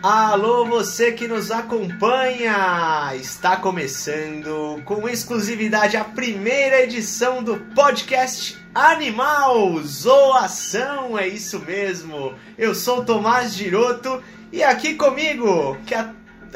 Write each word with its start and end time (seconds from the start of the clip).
Alô, 0.00 0.64
você 0.64 1.10
que 1.10 1.26
nos 1.26 1.50
acompanha! 1.50 3.10
Está 3.16 3.56
começando 3.56 4.80
com 4.84 5.08
exclusividade 5.08 5.96
a 5.96 6.04
primeira 6.04 6.82
edição 6.84 7.42
do 7.42 7.56
podcast 7.74 8.56
Animal 8.72 9.76
Zoação, 9.82 11.18
é 11.18 11.26
isso 11.26 11.58
mesmo. 11.58 12.32
Eu 12.56 12.76
sou 12.76 13.04
Tomás 13.04 13.54
Giroto 13.54 14.22
e 14.52 14.62
aqui 14.62 14.94
comigo, 14.94 15.76
que 15.84 15.96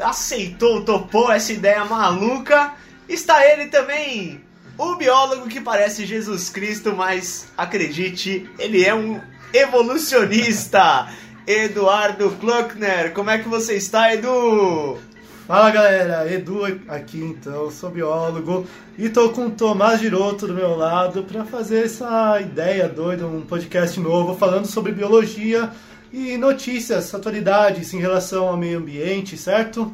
aceitou, 0.01 0.85
topou 0.85 1.29
essa 1.29 1.51
ideia 1.51 1.83
maluca, 1.83 2.73
está 3.09 3.45
ele 3.45 3.65
também, 3.65 4.41
o 4.77 4.95
biólogo 4.95 5.49
que 5.49 5.59
parece 5.59 6.05
Jesus 6.05 6.49
Cristo, 6.49 6.95
mas 6.95 7.51
acredite, 7.57 8.49
ele 8.57 8.85
é 8.85 8.95
um 8.95 9.19
evolucionista. 9.53 11.09
Eduardo 11.45 12.31
Kluckner, 12.39 13.13
como 13.13 13.29
é 13.29 13.37
que 13.37 13.49
você 13.49 13.75
está, 13.75 14.13
Edu? 14.13 14.97
Fala 15.45 15.71
galera, 15.71 16.31
Edu 16.31 16.63
aqui 16.87 17.19
então, 17.19 17.69
sou 17.69 17.89
biólogo 17.89 18.65
e 18.97 19.09
tô 19.09 19.29
com 19.31 19.47
o 19.47 19.51
Tomás 19.51 19.99
Giroto 19.99 20.47
do 20.47 20.53
meu 20.53 20.73
lado 20.77 21.23
para 21.23 21.43
fazer 21.43 21.83
essa 21.83 22.39
ideia 22.39 22.87
doida, 22.87 23.27
um 23.27 23.41
podcast 23.41 23.99
novo 23.99 24.37
falando 24.37 24.67
sobre 24.67 24.93
biologia 24.93 25.69
e 26.13 26.37
notícias, 26.37 27.13
atualidades 27.13 27.93
em 27.93 27.99
relação 27.99 28.47
ao 28.47 28.55
meio 28.55 28.79
ambiente, 28.79 29.35
certo? 29.35 29.93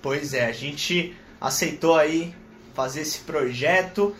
Pois 0.00 0.32
é, 0.32 0.46
a 0.46 0.52
gente 0.52 1.14
aceitou 1.38 1.94
aí 1.94 2.34
fazer 2.72 3.02
esse 3.02 3.18
projeto 3.18 4.16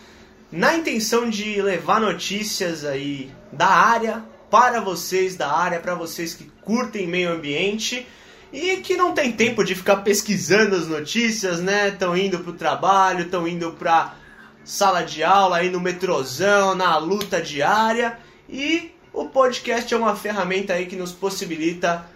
na 0.51 0.75
intenção 0.75 1.27
de 1.27 1.59
levar 1.59 1.99
notícias 1.99 2.85
aí 2.85 3.31
da 3.51 3.67
área 3.67 4.34
para 4.55 4.79
vocês 4.79 5.35
da 5.35 5.51
área, 5.51 5.81
para 5.81 5.95
vocês 5.95 6.33
que 6.33 6.45
curtem 6.61 7.05
meio 7.05 7.33
ambiente 7.33 8.07
e 8.53 8.77
que 8.77 8.95
não 8.95 9.13
tem 9.13 9.33
tempo 9.33 9.65
de 9.65 9.75
ficar 9.75 9.97
pesquisando 9.97 10.77
as 10.77 10.87
notícias, 10.87 11.59
né? 11.59 11.89
Estão 11.89 12.15
indo 12.15 12.39
pro 12.39 12.53
trabalho, 12.53 13.25
estão 13.25 13.45
indo 13.45 13.73
pra 13.73 14.15
sala 14.63 15.01
de 15.01 15.25
aula, 15.25 15.57
aí 15.57 15.69
no 15.69 15.81
metrozão, 15.81 16.73
na 16.73 16.97
luta 16.97 17.41
diária 17.41 18.17
e 18.47 18.93
o 19.11 19.25
podcast 19.25 19.93
é 19.93 19.97
uma 19.97 20.15
ferramenta 20.15 20.71
aí 20.71 20.85
que 20.85 20.95
nos 20.95 21.11
possibilita 21.11 22.09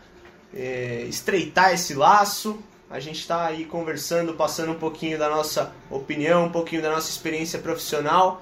é, 0.53 1.05
estreitar 1.09 1.73
esse 1.73 1.93
laço. 1.93 2.57
A 2.89 3.01
gente 3.01 3.19
está 3.19 3.47
aí 3.47 3.65
conversando, 3.65 4.33
passando 4.35 4.71
um 4.71 4.79
pouquinho 4.79 5.19
da 5.19 5.29
nossa 5.29 5.73
opinião, 5.91 6.45
um 6.45 6.51
pouquinho 6.51 6.81
da 6.81 6.89
nossa 6.89 7.09
experiência 7.09 7.59
profissional 7.59 8.41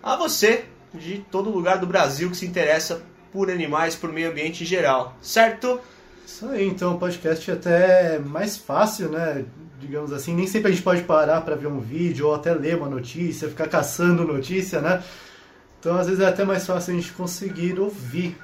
a 0.00 0.14
você 0.14 0.66
de 0.94 1.26
todo 1.28 1.50
lugar 1.50 1.78
do 1.78 1.88
Brasil 1.88 2.30
que 2.30 2.36
se 2.36 2.46
interessa 2.46 3.02
por 3.32 3.50
animais, 3.50 3.94
por 3.94 4.12
meio 4.12 4.30
ambiente 4.30 4.62
em 4.62 4.66
geral, 4.66 5.16
certo? 5.22 5.80
Isso 6.26 6.46
aí, 6.46 6.66
então 6.66 6.94
o 6.94 6.98
podcast 6.98 7.50
é 7.50 7.54
até 7.54 8.18
mais 8.18 8.56
fácil, 8.56 9.08
né? 9.08 9.44
Digamos 9.80 10.12
assim, 10.12 10.34
nem 10.34 10.46
sempre 10.46 10.70
a 10.70 10.74
gente 10.74 10.84
pode 10.84 11.02
parar 11.02 11.40
para 11.40 11.56
ver 11.56 11.66
um 11.66 11.80
vídeo 11.80 12.28
ou 12.28 12.34
até 12.34 12.52
ler 12.54 12.76
uma 12.76 12.88
notícia, 12.88 13.48
ficar 13.48 13.68
caçando 13.68 14.24
notícia, 14.24 14.80
né? 14.80 15.02
Então 15.80 15.96
às 15.96 16.06
vezes 16.06 16.22
é 16.22 16.26
até 16.28 16.44
mais 16.44 16.66
fácil 16.66 16.92
a 16.92 16.96
gente 16.96 17.12
conseguir 17.12 17.80
ouvir. 17.80 18.36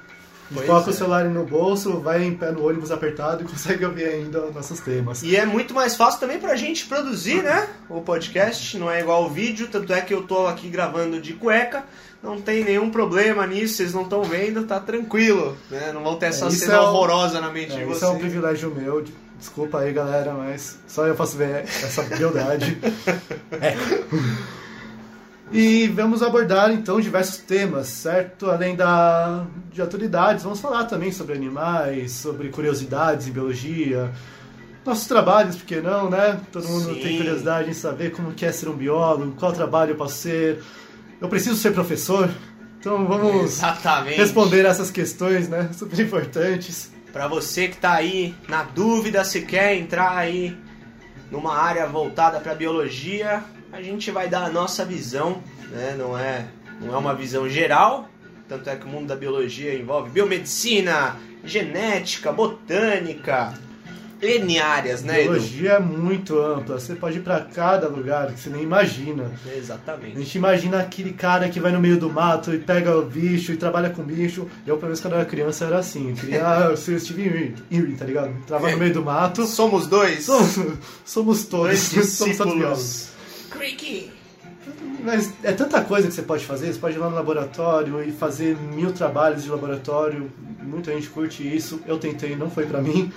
Pois 0.53 0.65
coloca 0.65 0.89
é. 0.89 0.93
o 0.93 0.95
celular 0.95 1.25
no 1.25 1.45
bolso, 1.45 1.99
vai 1.99 2.23
em 2.23 2.33
pé 2.35 2.51
no 2.51 2.65
ônibus 2.67 2.91
apertado 2.91 3.43
e 3.43 3.45
consegue 3.49 3.85
ouvir 3.85 4.05
ainda 4.05 4.41
nossos 4.51 4.79
temas. 4.79 5.21
E 5.23 5.35
é 5.35 5.45
muito 5.45 5.73
mais 5.73 5.95
fácil 5.95 6.19
também 6.19 6.39
pra 6.39 6.55
gente 6.55 6.85
produzir, 6.85 7.43
né? 7.43 7.67
O 7.89 8.01
podcast, 8.01 8.77
não 8.77 8.89
é 8.89 8.99
igual 9.01 9.25
o 9.25 9.29
vídeo, 9.29 9.67
tanto 9.71 9.93
é 9.93 10.01
que 10.01 10.13
eu 10.13 10.23
tô 10.23 10.47
aqui 10.47 10.67
gravando 10.69 11.21
de 11.21 11.33
cueca, 11.33 11.83
não 12.23 12.41
tem 12.41 12.63
nenhum 12.63 12.89
problema 12.89 13.45
nisso, 13.47 13.75
vocês 13.75 13.93
não 13.93 14.03
estão 14.03 14.23
vendo, 14.23 14.63
tá 14.65 14.79
tranquilo, 14.79 15.55
né? 15.69 15.91
Não 15.93 16.03
vão 16.03 16.15
ter 16.15 16.27
essa 16.27 16.45
É, 16.45 16.49
isso 16.49 16.59
cena 16.65 16.73
é 16.75 16.79
horrorosa 16.79 17.39
na 17.39 17.49
mente 17.51 17.71
É, 17.73 17.75
de 17.75 17.81
isso 17.81 17.89
vocês. 17.99 18.03
é 18.11 18.13
um 18.13 18.17
privilégio 18.19 18.73
meu. 18.75 19.01
de- 19.01 19.13
Desculpa 19.39 19.79
aí, 19.79 19.93
galera, 19.93 20.33
mas 20.33 20.79
só 20.85 21.07
eu 21.07 21.15
posso 21.15 21.37
ver 21.37 21.63
essa 21.63 22.01
beldade. 22.03 22.77
É. 23.53 23.73
E 25.51 25.87
vamos 25.87 26.21
abordar 26.21 26.71
então 26.71 27.01
diversos 27.01 27.37
temas, 27.37 27.87
certo? 27.87 28.51
Além 28.51 28.75
da, 28.75 29.45
de 29.71 29.81
atualidades, 29.81 30.43
vamos 30.43 30.59
falar 30.59 30.85
também 30.85 31.11
sobre 31.11 31.33
animais, 31.33 32.11
sobre 32.11 32.49
curiosidades 32.49 33.27
em 33.27 33.31
biologia, 33.31 34.11
nossos 34.85 35.07
trabalhos, 35.07 35.55
por 35.55 35.65
que 35.65 35.81
não, 35.81 36.09
né? 36.09 36.39
Todo 36.51 36.67
mundo 36.67 36.93
Sim. 36.93 37.01
tem 37.01 37.17
curiosidade 37.17 37.69
em 37.69 37.73
saber 37.73 38.11
como 38.11 38.31
que 38.31 38.45
é 38.45 38.51
ser 38.51 38.69
um 38.69 38.75
biólogo, 38.75 39.33
qual 39.37 39.51
trabalho 39.51 39.91
eu 39.91 39.95
posso 39.95 40.15
ser. 40.15 40.63
Eu 41.19 41.27
preciso 41.27 41.55
ser 41.55 41.73
professor, 41.73 42.29
então 42.79 43.05
vamos 43.05 43.43
Exatamente. 43.43 44.17
responder 44.17 44.65
essas 44.65 44.89
questões, 44.89 45.49
né? 45.49 45.69
Super 45.77 45.99
importantes. 45.99 46.91
Pra 47.11 47.27
você 47.27 47.67
que 47.67 47.77
tá 47.77 47.93
aí 47.93 48.35
na 48.47 48.63
dúvida 48.63 49.23
se 49.23 49.41
quer 49.41 49.75
entrar 49.75 50.15
aí 50.15 50.55
numa 51.31 51.57
área 51.57 51.85
voltada 51.87 52.39
para 52.39 52.55
biologia, 52.55 53.43
a 53.71 53.81
gente 53.81 54.11
vai 54.11 54.27
dar 54.27 54.45
a 54.45 54.49
nossa 54.49 54.83
visão, 54.83 55.41
né? 55.71 55.95
Não 55.97 56.17
é, 56.17 56.45
não 56.81 56.93
é 56.93 56.97
uma 56.97 57.13
visão 57.13 57.47
geral, 57.47 58.09
tanto 58.47 58.69
é 58.69 58.75
que 58.75 58.85
o 58.85 58.89
mundo 58.89 59.07
da 59.07 59.15
biologia 59.15 59.73
envolve 59.75 60.09
biomedicina, 60.09 61.15
genética, 61.43 62.31
botânica, 62.31 63.53
N 64.21 64.59
áreas, 64.59 65.01
né, 65.01 65.21
Edu? 65.21 65.31
Biologia 65.31 65.71
é 65.73 65.79
muito 65.79 66.37
ampla, 66.37 66.77
você 66.77 66.93
pode 66.93 67.19
ir 67.19 67.21
pra 67.21 67.39
cada 67.39 67.87
lugar 67.87 68.33
que 68.33 68.39
você 68.39 68.49
nem 68.49 68.63
imagina. 68.63 69.31
A 69.45 69.55
Exatamente. 69.55 70.17
gente 70.17 70.37
imagina 70.37 70.79
aquele 70.79 71.13
cara 71.13 71.47
que 71.47 71.59
vai 71.59 71.71
no 71.71 71.79
meio 71.79 71.97
do 71.97 72.09
mato 72.09 72.53
e 72.53 72.57
pega 72.57 72.97
o 72.97 73.05
bicho 73.05 73.53
e 73.53 73.57
trabalha 73.57 73.89
com 73.89 74.03
bicho. 74.03 74.47
Eu, 74.67 74.75
pelo 74.75 74.87
menos, 74.87 74.99
quando 74.99 75.13
eu 75.13 75.19
era 75.19 75.29
criança, 75.29 75.65
era 75.65 75.77
assim. 75.79 76.09
Eu 76.09 76.15
queria 76.15 76.75
ser 76.75 76.95
o 76.95 76.99
Steve 76.99 77.55
Irwin, 77.71 77.95
tá 77.95 78.03
ligado? 78.03 78.29
Entrava 78.29 78.69
no 78.69 78.77
meio 78.77 78.93
do 78.93 79.03
mato. 79.03 79.45
Somos 79.45 79.87
dois. 79.87 80.25
Somos, 80.25 80.57
somos 81.05 81.45
todos. 81.45 81.93
dois 81.93 82.09
somos 82.11 82.37
todos. 82.37 83.18
Creaky. 83.49 84.11
Mas 85.03 85.33
é 85.43 85.51
tanta 85.51 85.81
coisa 85.81 86.07
que 86.07 86.13
você 86.13 86.21
pode 86.21 86.45
fazer. 86.45 86.71
Você 86.71 86.79
pode 86.79 86.95
ir 86.95 86.99
lá 86.99 87.09
no 87.09 87.15
laboratório 87.15 88.03
e 88.03 88.11
fazer 88.11 88.55
mil 88.57 88.91
trabalhos 88.91 89.43
de 89.43 89.49
laboratório. 89.49 90.31
Muita 90.61 90.91
gente 90.93 91.09
curte 91.09 91.43
isso. 91.43 91.81
Eu 91.87 91.97
tentei, 91.97 92.35
não 92.35 92.49
foi 92.49 92.65
pra 92.65 92.81
mim. 92.81 93.11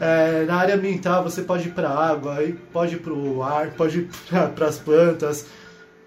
É, 0.00 0.44
na 0.44 0.56
área 0.56 0.74
ambiental 0.74 1.22
você 1.22 1.42
pode 1.42 1.68
ir 1.68 1.72
pra 1.72 1.88
água, 1.88 2.42
e 2.42 2.52
pode 2.52 2.96
ir 2.96 2.98
pro 2.98 3.42
ar, 3.42 3.70
pode 3.70 4.00
ir 4.00 4.10
para 4.54 4.66
as 4.66 4.78
plantas. 4.78 5.46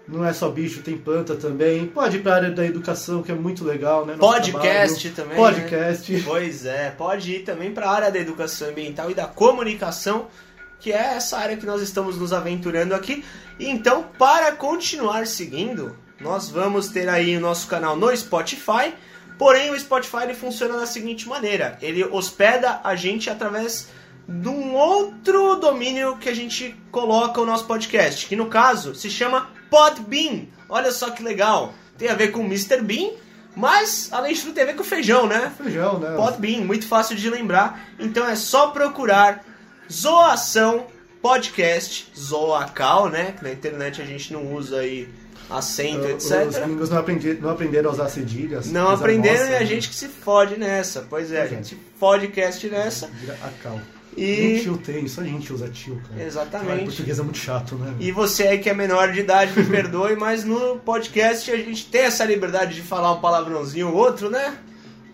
Não 0.08 0.24
é 0.24 0.32
só 0.32 0.48
bicho, 0.48 0.82
tem 0.82 0.96
planta 0.96 1.34
também. 1.34 1.86
Pode 1.86 2.18
ir 2.18 2.20
pra 2.20 2.36
área 2.36 2.50
da 2.50 2.64
educação, 2.64 3.22
que 3.22 3.32
é 3.32 3.34
muito 3.34 3.64
legal, 3.64 4.06
né? 4.06 4.14
Nosso 4.14 4.52
Podcast 4.52 5.10
trabalho. 5.10 5.14
também, 5.16 5.44
né? 5.44 5.50
Podcast. 5.50 6.22
Pois 6.24 6.66
é, 6.66 6.90
pode 6.90 7.32
ir 7.32 7.40
também 7.40 7.72
para 7.72 7.86
a 7.86 7.92
área 7.92 8.10
da 8.12 8.18
educação 8.18 8.68
ambiental 8.68 9.10
e 9.10 9.14
da 9.14 9.26
comunicação, 9.26 10.28
que 10.78 10.92
é 10.92 11.14
essa 11.14 11.38
área 11.38 11.56
que 11.56 11.66
nós 11.66 11.82
estamos 11.82 12.18
nos 12.18 12.32
aventurando 12.32 12.94
aqui. 12.94 13.24
E 13.58 13.68
então, 13.68 14.04
para 14.18 14.52
continuar 14.52 15.26
seguindo, 15.26 15.96
nós 16.20 16.48
vamos 16.48 16.88
ter 16.88 17.08
aí 17.08 17.36
o 17.36 17.40
nosso 17.40 17.66
canal 17.66 17.96
no 17.96 18.14
Spotify. 18.16 18.94
Porém, 19.38 19.70
o 19.70 19.78
Spotify 19.78 20.24
ele 20.24 20.34
funciona 20.34 20.78
da 20.78 20.86
seguinte 20.86 21.28
maneira: 21.28 21.78
ele 21.82 22.04
hospeda 22.04 22.80
a 22.82 22.94
gente 22.96 23.28
através 23.28 23.88
de 24.28 24.48
um 24.48 24.74
outro 24.74 25.56
domínio 25.56 26.16
que 26.16 26.28
a 26.28 26.34
gente 26.34 26.74
coloca 26.90 27.40
o 27.40 27.46
nosso 27.46 27.66
podcast, 27.66 28.26
que 28.26 28.34
no 28.34 28.46
caso 28.46 28.94
se 28.94 29.08
chama 29.08 29.50
Podbean. 29.70 30.46
Olha 30.68 30.90
só 30.90 31.10
que 31.10 31.22
legal, 31.22 31.74
tem 31.96 32.08
a 32.08 32.14
ver 32.14 32.32
com 32.32 32.40
Mr. 32.40 32.80
Bean, 32.80 33.10
mas 33.54 34.08
além 34.12 34.34
de 34.34 34.40
tudo 34.40 34.52
tem 34.52 34.64
a 34.64 34.66
ver 34.66 34.76
com 34.76 34.82
feijão, 34.82 35.26
né? 35.26 35.52
Feijão, 35.56 35.98
né? 35.98 36.16
Podbean, 36.16 36.62
muito 36.62 36.88
fácil 36.88 37.14
de 37.14 37.30
lembrar. 37.30 37.88
Então 37.98 38.26
é 38.26 38.34
só 38.34 38.68
procurar 38.68 39.44
Zoação 39.92 40.86
Podcast, 41.22 42.08
Zoacal, 42.16 43.08
né? 43.08 43.34
Que 43.36 43.44
na 43.44 43.52
internet 43.52 44.00
a 44.00 44.04
gente 44.04 44.32
não 44.32 44.54
usa 44.54 44.78
aí 44.80 45.08
acento, 45.50 46.06
Os 46.06 46.30
etc. 46.30 46.64
gringos 46.64 46.90
não, 46.90 46.98
aprendi, 46.98 47.34
não 47.34 47.50
aprenderam 47.50 47.90
a 47.90 47.92
usar 47.92 48.08
cedilhas. 48.08 48.70
Não 48.70 48.88
aprenderam 48.90 49.40
nossa, 49.40 49.52
e 49.52 49.56
a 49.56 49.60
né? 49.60 49.66
gente 49.66 49.88
que 49.88 49.94
se 49.94 50.08
fode 50.08 50.56
nessa. 50.56 51.06
Pois 51.08 51.32
é, 51.32 51.42
a 51.42 51.44
é. 51.44 51.48
gente 51.48 51.76
podcast 51.98 52.66
nessa. 52.68 53.08
Vira 53.08 53.36
a 53.42 53.48
cal. 53.62 53.80
E- 54.16 54.36
Nem 54.40 54.62
tio 54.62 54.78
tem, 54.78 55.06
só 55.06 55.20
a 55.20 55.24
gente 55.24 55.52
usa 55.52 55.68
tio, 55.68 56.00
cara. 56.08 56.22
Exatamente. 56.24 56.68
Cara, 56.68 56.82
português 56.84 57.18
é 57.18 57.22
muito 57.22 57.38
chato, 57.38 57.74
né? 57.74 57.94
E 58.00 58.10
você 58.10 58.46
aí 58.46 58.58
que 58.58 58.70
é 58.70 58.74
menor 58.74 59.12
de 59.12 59.20
idade, 59.20 59.52
me 59.58 59.64
perdoe, 59.68 60.16
mas 60.16 60.42
no 60.42 60.76
podcast 60.78 61.50
a 61.50 61.56
gente 61.56 61.86
tem 61.86 62.02
essa 62.02 62.24
liberdade 62.24 62.74
de 62.74 62.82
falar 62.82 63.12
um 63.12 63.20
palavrãozinho 63.20 63.88
ou 63.88 63.94
outro, 63.94 64.30
né? 64.30 64.56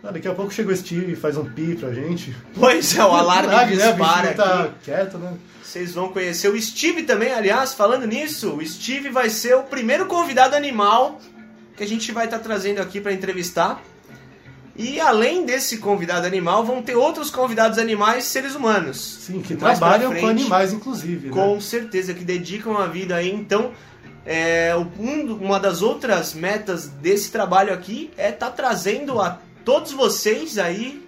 Ah, 0.04 0.10
daqui 0.10 0.26
a 0.26 0.34
pouco 0.34 0.52
chega 0.52 0.72
o 0.72 0.76
Steve 0.76 1.12
e 1.12 1.16
faz 1.16 1.36
um 1.36 1.44
pi 1.44 1.76
pra 1.76 1.92
gente. 1.92 2.34
Pois 2.58 2.96
é, 2.96 3.04
o 3.04 3.12
alarme 3.12 3.48
né? 3.54 3.64
O 3.64 3.68
dispara 3.68 4.20
bichinho 4.30 4.36
tá 4.36 4.62
aqui. 4.64 4.72
quieto, 4.84 5.18
né? 5.18 5.32
Vocês 5.62 5.94
vão 5.94 6.08
conhecer 6.08 6.48
o 6.48 6.60
Steve 6.60 7.04
também, 7.04 7.32
aliás, 7.32 7.72
falando 7.72 8.06
nisso, 8.06 8.50
o 8.56 8.66
Steve 8.66 9.10
vai 9.10 9.30
ser 9.30 9.54
o 9.56 9.62
primeiro 9.62 10.06
convidado 10.06 10.56
animal 10.56 11.20
que 11.76 11.82
a 11.84 11.86
gente 11.86 12.10
vai 12.12 12.24
estar 12.26 12.40
trazendo 12.40 12.80
aqui 12.82 13.00
para 13.00 13.12
entrevistar. 13.12 13.80
E 14.74 14.98
além 15.00 15.44
desse 15.46 15.78
convidado 15.78 16.26
animal, 16.26 16.64
vão 16.64 16.82
ter 16.82 16.96
outros 16.96 17.30
convidados 17.30 17.78
animais 17.78 18.24
seres 18.24 18.54
humanos. 18.54 19.18
Sim, 19.20 19.40
que 19.40 19.54
Mais 19.54 19.78
trabalham 19.78 20.10
com 20.12 20.18
frente, 20.18 20.40
animais, 20.40 20.72
inclusive. 20.72 21.28
Com 21.30 21.54
né? 21.54 21.60
certeza, 21.60 22.12
que 22.12 22.24
dedicam 22.24 22.76
a 22.76 22.86
vida 22.86 23.14
aí. 23.16 23.30
Então, 23.30 23.72
é, 24.26 24.74
um- 24.98 25.34
uma 25.36 25.60
das 25.60 25.80
outras 25.82 26.32
metas 26.34 26.86
desse 26.88 27.30
trabalho 27.30 27.72
aqui 27.72 28.10
é 28.16 28.30
estar 28.30 28.50
trazendo 28.50 29.20
a 29.20 29.38
todos 29.64 29.92
vocês 29.92 30.58
aí 30.58 31.02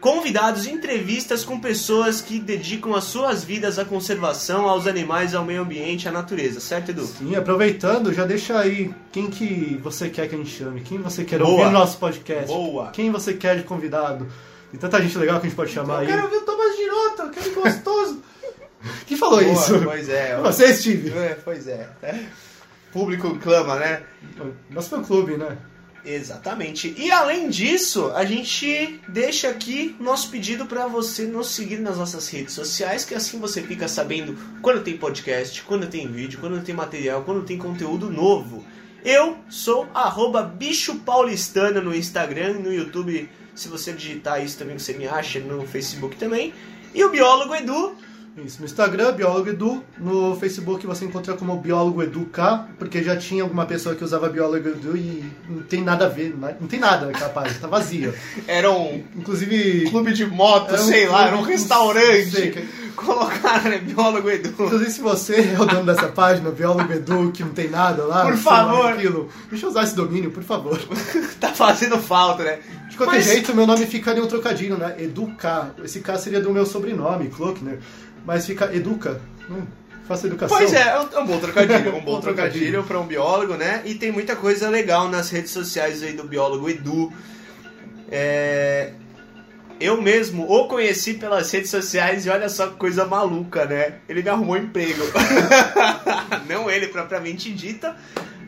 convidados, 0.00 0.66
entrevistas 0.66 1.44
com 1.44 1.58
pessoas 1.58 2.20
que 2.20 2.38
dedicam 2.38 2.94
as 2.94 3.04
suas 3.04 3.42
vidas 3.42 3.78
à 3.78 3.84
conservação, 3.84 4.68
aos 4.68 4.86
animais, 4.86 5.34
ao 5.34 5.44
meio 5.44 5.62
ambiente, 5.62 6.08
à 6.08 6.12
natureza, 6.12 6.60
certo, 6.60 6.90
Edu? 6.90 7.04
Sim, 7.04 7.34
aproveitando, 7.34 8.12
já 8.12 8.24
deixa 8.24 8.58
aí 8.58 8.94
quem 9.10 9.28
que 9.28 9.78
você 9.82 10.08
quer 10.08 10.28
que 10.28 10.34
a 10.34 10.38
gente 10.38 10.50
chame, 10.50 10.80
quem 10.82 10.98
você 10.98 11.24
quer 11.24 11.38
Boa. 11.38 11.50
ouvir 11.50 11.64
no 11.64 11.72
nosso 11.72 11.98
podcast, 11.98 12.46
Boa. 12.46 12.90
quem 12.90 13.10
você 13.10 13.34
quer 13.34 13.56
de 13.56 13.64
convidado. 13.64 14.26
Tem 14.70 14.78
tanta 14.78 15.00
gente 15.00 15.16
legal 15.18 15.40
que 15.40 15.46
a 15.46 15.48
gente 15.48 15.56
pode 15.56 15.72
chamar 15.72 16.00
aí. 16.00 16.22
ouvir 16.22 16.36
o 16.36 16.40
Thomas 16.42 16.76
Giroto, 16.76 17.22
aquele 17.22 17.54
gostoso. 17.54 18.22
Quem 19.06 19.16
falou 19.16 19.40
Boa, 19.40 19.52
isso? 19.52 19.80
Pois 19.82 20.08
é. 20.08 20.36
Você, 20.40 20.72
Steve. 20.72 21.10
É, 21.10 21.36
pois 21.44 21.66
é. 21.66 21.88
é. 22.02 22.24
Público 22.92 23.36
clama, 23.38 23.76
né? 23.76 24.02
Nosso 24.70 24.90
fã 24.90 25.02
clube, 25.02 25.36
né? 25.36 25.56
Exatamente. 26.08 26.94
E 26.96 27.10
além 27.10 27.50
disso, 27.50 28.10
a 28.14 28.24
gente 28.24 28.98
deixa 29.06 29.50
aqui 29.50 29.94
nosso 30.00 30.30
pedido 30.30 30.64
para 30.64 30.86
você 30.86 31.24
nos 31.24 31.50
seguir 31.50 31.80
nas 31.80 31.98
nossas 31.98 32.26
redes 32.30 32.54
sociais, 32.54 33.04
que 33.04 33.14
assim 33.14 33.38
você 33.38 33.62
fica 33.62 33.86
sabendo 33.86 34.34
quando 34.62 34.82
tem 34.82 34.96
podcast, 34.96 35.62
quando 35.64 35.86
tem 35.86 36.10
vídeo, 36.10 36.40
quando 36.40 36.64
tem 36.64 36.74
material, 36.74 37.24
quando 37.24 37.44
tem 37.44 37.58
conteúdo 37.58 38.08
novo. 38.08 38.64
Eu 39.04 39.36
sou 39.50 39.86
arroba 39.92 40.42
bicho 40.42 40.96
paulistano 41.00 41.82
no 41.82 41.94
Instagram, 41.94 42.54
no 42.54 42.72
YouTube, 42.72 43.28
se 43.54 43.68
você 43.68 43.92
digitar 43.92 44.42
isso 44.42 44.56
também 44.56 44.78
você 44.78 44.94
me 44.94 45.06
acha, 45.06 45.38
no 45.40 45.66
Facebook 45.66 46.16
também. 46.16 46.54
E 46.94 47.04
o 47.04 47.10
biólogo 47.10 47.54
Edu, 47.54 47.94
Isso, 48.44 48.58
no 48.60 48.64
Instagram, 48.66 49.12
Biólogo 49.12 49.48
Edu. 49.48 49.82
No 49.98 50.36
Facebook 50.36 50.86
você 50.86 51.04
encontra 51.04 51.34
como 51.34 51.56
Biólogo 51.58 52.02
Edu 52.02 52.26
K, 52.26 52.68
porque 52.78 53.02
já 53.02 53.16
tinha 53.16 53.42
alguma 53.42 53.66
pessoa 53.66 53.94
que 53.94 54.04
usava 54.04 54.28
Biólogo 54.28 54.68
Edu 54.68 54.96
e 54.96 55.24
não 55.48 55.62
tem 55.62 55.82
nada 55.82 56.06
a 56.06 56.08
ver, 56.08 56.36
não 56.60 56.68
tem 56.68 56.78
nada 56.78 57.06
naquela 57.06 57.30
página, 57.30 57.58
tá 57.60 57.66
vazia. 57.66 58.14
era 58.46 58.70
um 58.70 59.02
Inclusive. 59.16 59.88
clube 59.90 60.12
de 60.12 60.26
moto, 60.26 60.74
um 60.74 60.78
sei 60.78 61.08
lá, 61.08 61.26
era 61.28 61.36
um 61.36 61.42
restaurante. 61.42 62.30
sei, 62.30 62.50
que- 62.50 62.88
Colocaram, 62.98 63.70
né, 63.70 63.78
biólogo 63.78 64.28
Edu. 64.28 64.48
Inclusive, 64.48 64.90
se 64.90 65.00
você 65.00 65.54
é 65.56 65.62
o 65.62 65.64
dono 65.64 65.84
dessa 65.86 66.08
página, 66.08 66.50
Biólogo 66.50 66.92
Edu, 66.92 67.30
que 67.30 67.44
não 67.44 67.52
tem 67.52 67.70
nada 67.70 68.02
lá, 68.02 68.22
Por 68.24 68.32
lá, 68.32 68.36
favor. 68.38 68.92
aquilo, 68.92 69.28
deixa 69.48 69.66
eu 69.66 69.70
usar 69.70 69.84
esse 69.84 69.94
domínio, 69.94 70.32
por 70.32 70.42
favor. 70.42 70.76
tá 71.38 71.50
fazendo 71.50 71.96
falta, 71.98 72.42
né? 72.42 72.58
De 72.90 72.96
qualquer 72.96 73.18
Mas- 73.18 73.26
jeito, 73.26 73.54
meu 73.54 73.68
nome 73.68 73.86
ficaria 73.86 74.20
um 74.20 74.26
trocadilho, 74.26 74.76
né? 74.76 74.96
Educar. 74.98 75.76
Esse 75.84 76.00
K 76.00 76.18
seria 76.18 76.40
do 76.40 76.50
meu 76.50 76.66
sobrenome, 76.66 77.28
Klockner. 77.28 77.78
Mas 78.24 78.46
fica 78.46 78.74
Educa. 78.74 79.20
Hum, 79.50 79.64
faça 80.06 80.26
educação. 80.26 80.56
Pois 80.58 80.72
é, 80.72 80.82
é 80.82 81.00
um, 81.00 81.22
é 81.22 81.26
bom 81.26 81.38
trocadilho, 81.38 81.96
um 81.96 82.00
bom 82.04 82.20
trocadilho 82.20 82.84
para 82.84 82.98
um 83.00 83.06
biólogo, 83.06 83.54
né? 83.54 83.82
E 83.84 83.94
tem 83.94 84.12
muita 84.12 84.36
coisa 84.36 84.68
legal 84.68 85.08
nas 85.08 85.30
redes 85.30 85.50
sociais 85.50 86.02
aí 86.02 86.12
do 86.12 86.24
biólogo 86.24 86.68
Edu. 86.68 87.12
É, 88.10 88.92
Eu 89.80 90.00
mesmo 90.00 90.50
o 90.50 90.66
conheci 90.66 91.14
pelas 91.14 91.50
redes 91.50 91.70
sociais 91.70 92.26
e 92.26 92.30
olha 92.30 92.48
só 92.48 92.66
que 92.68 92.76
coisa 92.76 93.04
maluca, 93.06 93.64
né? 93.64 93.94
Ele 94.08 94.22
me 94.22 94.28
arrumou 94.28 94.56
emprego. 94.56 95.02
Não 96.48 96.70
ele 96.70 96.88
propriamente 96.88 97.52
dita, 97.52 97.96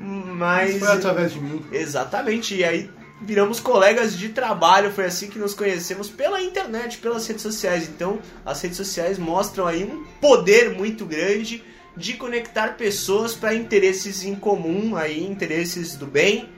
mas. 0.00 0.78
Foi 0.78 0.88
através 0.88 1.32
de 1.32 1.40
mim. 1.40 1.64
Exatamente, 1.72 2.54
e 2.56 2.64
aí 2.64 2.90
viramos 3.20 3.60
colegas 3.60 4.16
de 4.16 4.30
trabalho, 4.30 4.90
foi 4.92 5.04
assim 5.04 5.28
que 5.28 5.38
nos 5.38 5.54
conhecemos 5.54 6.08
pela 6.08 6.40
internet, 6.40 6.98
pelas 6.98 7.26
redes 7.26 7.42
sociais. 7.42 7.88
Então, 7.88 8.18
as 8.44 8.60
redes 8.60 8.76
sociais 8.76 9.18
mostram 9.18 9.66
aí 9.66 9.84
um 9.84 10.04
poder 10.20 10.70
muito 10.70 11.04
grande 11.04 11.62
de 11.96 12.14
conectar 12.14 12.76
pessoas 12.76 13.34
para 13.34 13.54
interesses 13.54 14.24
em 14.24 14.34
comum, 14.34 14.96
aí 14.96 15.24
interesses 15.24 15.96
do 15.96 16.06
bem, 16.06 16.48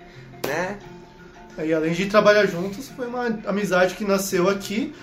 né? 0.46 0.78
E 1.58 1.72
além 1.72 1.92
de 1.92 2.06
trabalhar 2.06 2.46
juntos, 2.46 2.88
foi 2.88 3.06
uma 3.06 3.26
amizade 3.46 3.94
que 3.94 4.04
nasceu 4.04 4.48
aqui. 4.48 4.94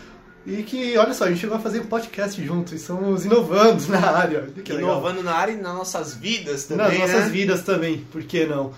E 0.48 0.64
que, 0.64 0.98
olha 0.98 1.14
só, 1.14 1.26
a 1.26 1.30
gente 1.30 1.46
vai 1.46 1.60
fazer 1.60 1.82
um 1.82 1.86
podcast 1.86 2.44
juntos. 2.44 2.74
E 2.74 2.76
estamos 2.78 3.26
inovando 3.26 3.86
na 3.88 4.00
área. 4.00 4.48
Que 4.64 4.74
legal. 4.74 4.92
Inovando 4.92 5.22
na 5.22 5.34
área 5.34 5.52
e 5.52 5.58
nas 5.58 5.76
nossas 5.76 6.16
vidas 6.16 6.68
Nas 6.70 6.88
também, 6.88 7.00
nossas 7.00 7.26
né? 7.26 7.30
vidas 7.30 7.62
também, 7.62 7.98
por 8.12 8.24
que 8.24 8.46
não? 8.46 8.74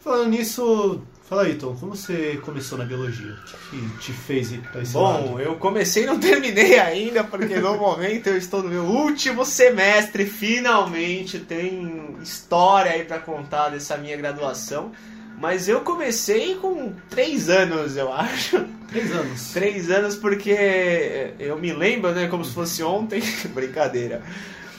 Falando 0.00 0.28
nisso, 0.28 1.00
fala 1.28 1.42
aí, 1.42 1.54
Tom, 1.54 1.74
como 1.74 1.96
você 1.96 2.38
começou 2.44 2.78
na 2.78 2.84
biologia? 2.84 3.32
O 3.32 3.70
que 3.70 3.98
te 3.98 4.12
fez 4.12 4.52
ir 4.52 4.60
pra 4.70 4.82
esse 4.82 4.92
Bom, 4.92 5.02
lado? 5.02 5.40
eu 5.40 5.56
comecei 5.56 6.04
e 6.04 6.06
não 6.06 6.18
terminei 6.20 6.78
ainda, 6.78 7.24
porque 7.24 7.56
no 7.56 7.76
momento 7.76 8.28
eu 8.28 8.36
estou 8.36 8.62
no 8.62 8.68
meu 8.68 8.84
último 8.84 9.44
semestre, 9.44 10.26
finalmente 10.26 11.38
tem 11.38 12.16
história 12.22 12.92
aí 12.92 13.04
pra 13.04 13.18
contar 13.18 13.70
dessa 13.70 13.96
minha 13.96 14.16
graduação. 14.16 14.92
Mas 15.36 15.68
eu 15.68 15.80
comecei 15.80 16.54
com 16.54 16.92
três 17.10 17.50
anos, 17.50 17.96
eu 17.96 18.12
acho. 18.12 18.64
Três 18.88 19.10
anos. 19.10 19.50
Três 19.52 19.90
anos 19.90 20.14
porque 20.14 21.34
eu 21.40 21.58
me 21.58 21.72
lembro, 21.72 22.12
né, 22.12 22.28
como 22.28 22.44
se 22.44 22.54
fosse 22.54 22.82
ontem. 22.84 23.20
Brincadeira. 23.52 24.22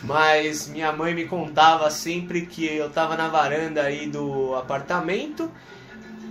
Mas 0.02 0.68
minha 0.68 0.92
mãe 0.94 1.14
me 1.14 1.26
contava 1.26 1.90
sempre 1.90 2.46
que 2.46 2.66
eu 2.66 2.90
tava 2.90 3.18
na 3.18 3.28
varanda 3.28 3.82
aí 3.82 4.08
do 4.08 4.56
apartamento 4.56 5.52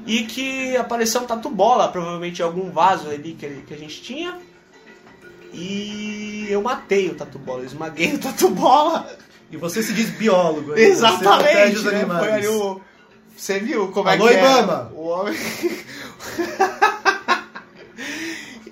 e 0.06 0.24
que 0.24 0.76
apareceu 0.76 1.22
um 1.22 1.26
tatu 1.26 1.48
bola, 1.48 1.88
provavelmente 1.88 2.40
em 2.40 2.44
algum 2.44 2.70
vaso 2.70 3.08
ali 3.08 3.32
que, 3.32 3.48
que 3.66 3.74
a 3.74 3.78
gente 3.78 4.02
tinha. 4.02 4.38
E 5.52 6.46
eu 6.50 6.62
matei 6.62 7.08
o 7.08 7.14
tatu 7.14 7.38
bola, 7.38 7.64
esmaguei 7.64 8.14
o 8.14 8.18
tatu 8.18 8.50
bola. 8.50 9.08
E 9.50 9.56
você 9.56 9.82
se 9.82 9.92
diz 9.92 10.10
biólogo, 10.10 10.72
você 10.72 10.80
Exatamente, 10.80 11.76
os 11.76 11.84
né? 11.84 12.06
Foi 12.06 12.32
ali 12.32 12.48
o. 12.48 12.80
Você 13.36 13.58
viu 13.58 13.88
como 13.88 14.08
Alô, 14.08 14.28
é 14.28 14.32
que 14.32 14.38
Ibama! 14.38 14.92
é? 14.92 14.96
O 14.96 15.06
homem. 15.06 15.34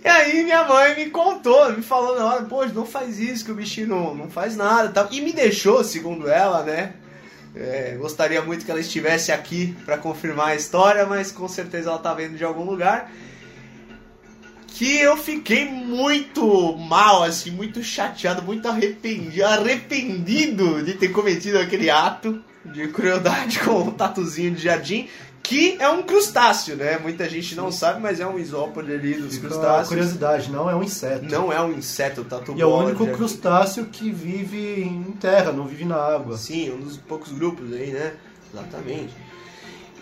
e 0.05 0.09
aí 0.09 0.45
minha 0.45 0.65
mãe 0.65 0.97
me 0.97 1.11
contou, 1.11 1.73
me 1.73 1.83
falou 1.83 2.17
na 2.17 2.27
hora, 2.27 2.45
pô, 2.45 2.65
não 2.67 2.87
faz 2.87 3.19
isso, 3.19 3.45
que 3.45 3.51
o 3.51 3.55
bichinho 3.55 3.89
não, 3.89 4.15
não 4.15 4.31
faz 4.31 4.57
nada 4.57 4.89
e 4.89 4.93
tal. 4.93 5.09
E 5.11 5.21
me 5.21 5.33
deixou, 5.33 5.83
segundo 5.83 6.29
ela, 6.29 6.63
né? 6.63 6.95
É, 7.55 7.97
gostaria 7.99 8.41
muito 8.41 8.65
que 8.65 8.71
ela 8.71 8.81
estivesse 8.81 9.31
aqui 9.31 9.77
para 9.85 9.99
confirmar 9.99 10.49
a 10.49 10.55
história, 10.55 11.05
mas 11.05 11.31
com 11.31 11.47
certeza 11.47 11.91
ela 11.91 11.99
tá 11.99 12.15
vendo 12.15 12.37
de 12.37 12.45
algum 12.45 12.65
lugar. 12.65 13.13
Que 14.69 14.99
eu 14.99 15.17
fiquei 15.19 15.67
muito 15.67 16.77
mal, 16.79 17.23
assim, 17.23 17.51
muito 17.51 17.83
chateado, 17.83 18.43
muito 18.43 18.67
arrependido, 18.67 19.45
arrependido 19.45 20.83
de 20.83 20.95
ter 20.95 21.09
cometido 21.09 21.59
aquele 21.59 21.91
ato 21.91 22.43
de 22.65 22.89
crueldade 22.89 23.59
com 23.65 23.89
o 23.89 23.93
tatuzinho 23.93 24.55
de 24.55 24.63
jardim, 24.63 25.09
que 25.43 25.77
é 25.81 25.89
um 25.89 26.03
crustáceo, 26.03 26.77
né? 26.77 26.99
Muita 26.99 27.29
gente 27.29 27.55
não 27.57 27.73
sabe, 27.73 28.01
mas 28.01 28.21
é 28.21 28.27
um 28.27 28.39
isópode 28.39 28.93
ali 28.93 29.15
dos 29.15 29.35
Fica 29.35 29.49
crustáceos. 29.49 29.89
curiosidade, 29.89 30.51
não 30.51 30.71
é 30.71 30.75
um 30.77 30.83
inseto. 30.83 31.25
Não 31.25 31.53
é 31.53 31.61
um 31.61 31.73
inseto, 31.73 32.21
o 32.21 32.25
tatu 32.25 32.55
E 32.57 32.61
é 32.63 32.65
o 32.67 32.75
único 32.77 33.05
jardim. 33.05 33.19
crustáceo 33.19 33.87
que 33.87 34.11
vive 34.11 34.83
em 34.83 35.13
terra, 35.21 35.51
não 35.51 35.67
vive 35.67 35.85
na 35.85 35.97
água. 35.97 36.37
Sim, 36.39 36.71
um 36.71 36.79
dos 36.81 36.97
poucos 36.97 37.33
grupos 37.33 37.73
aí, 37.73 37.91
né? 37.91 38.13
Exatamente. 38.55 39.13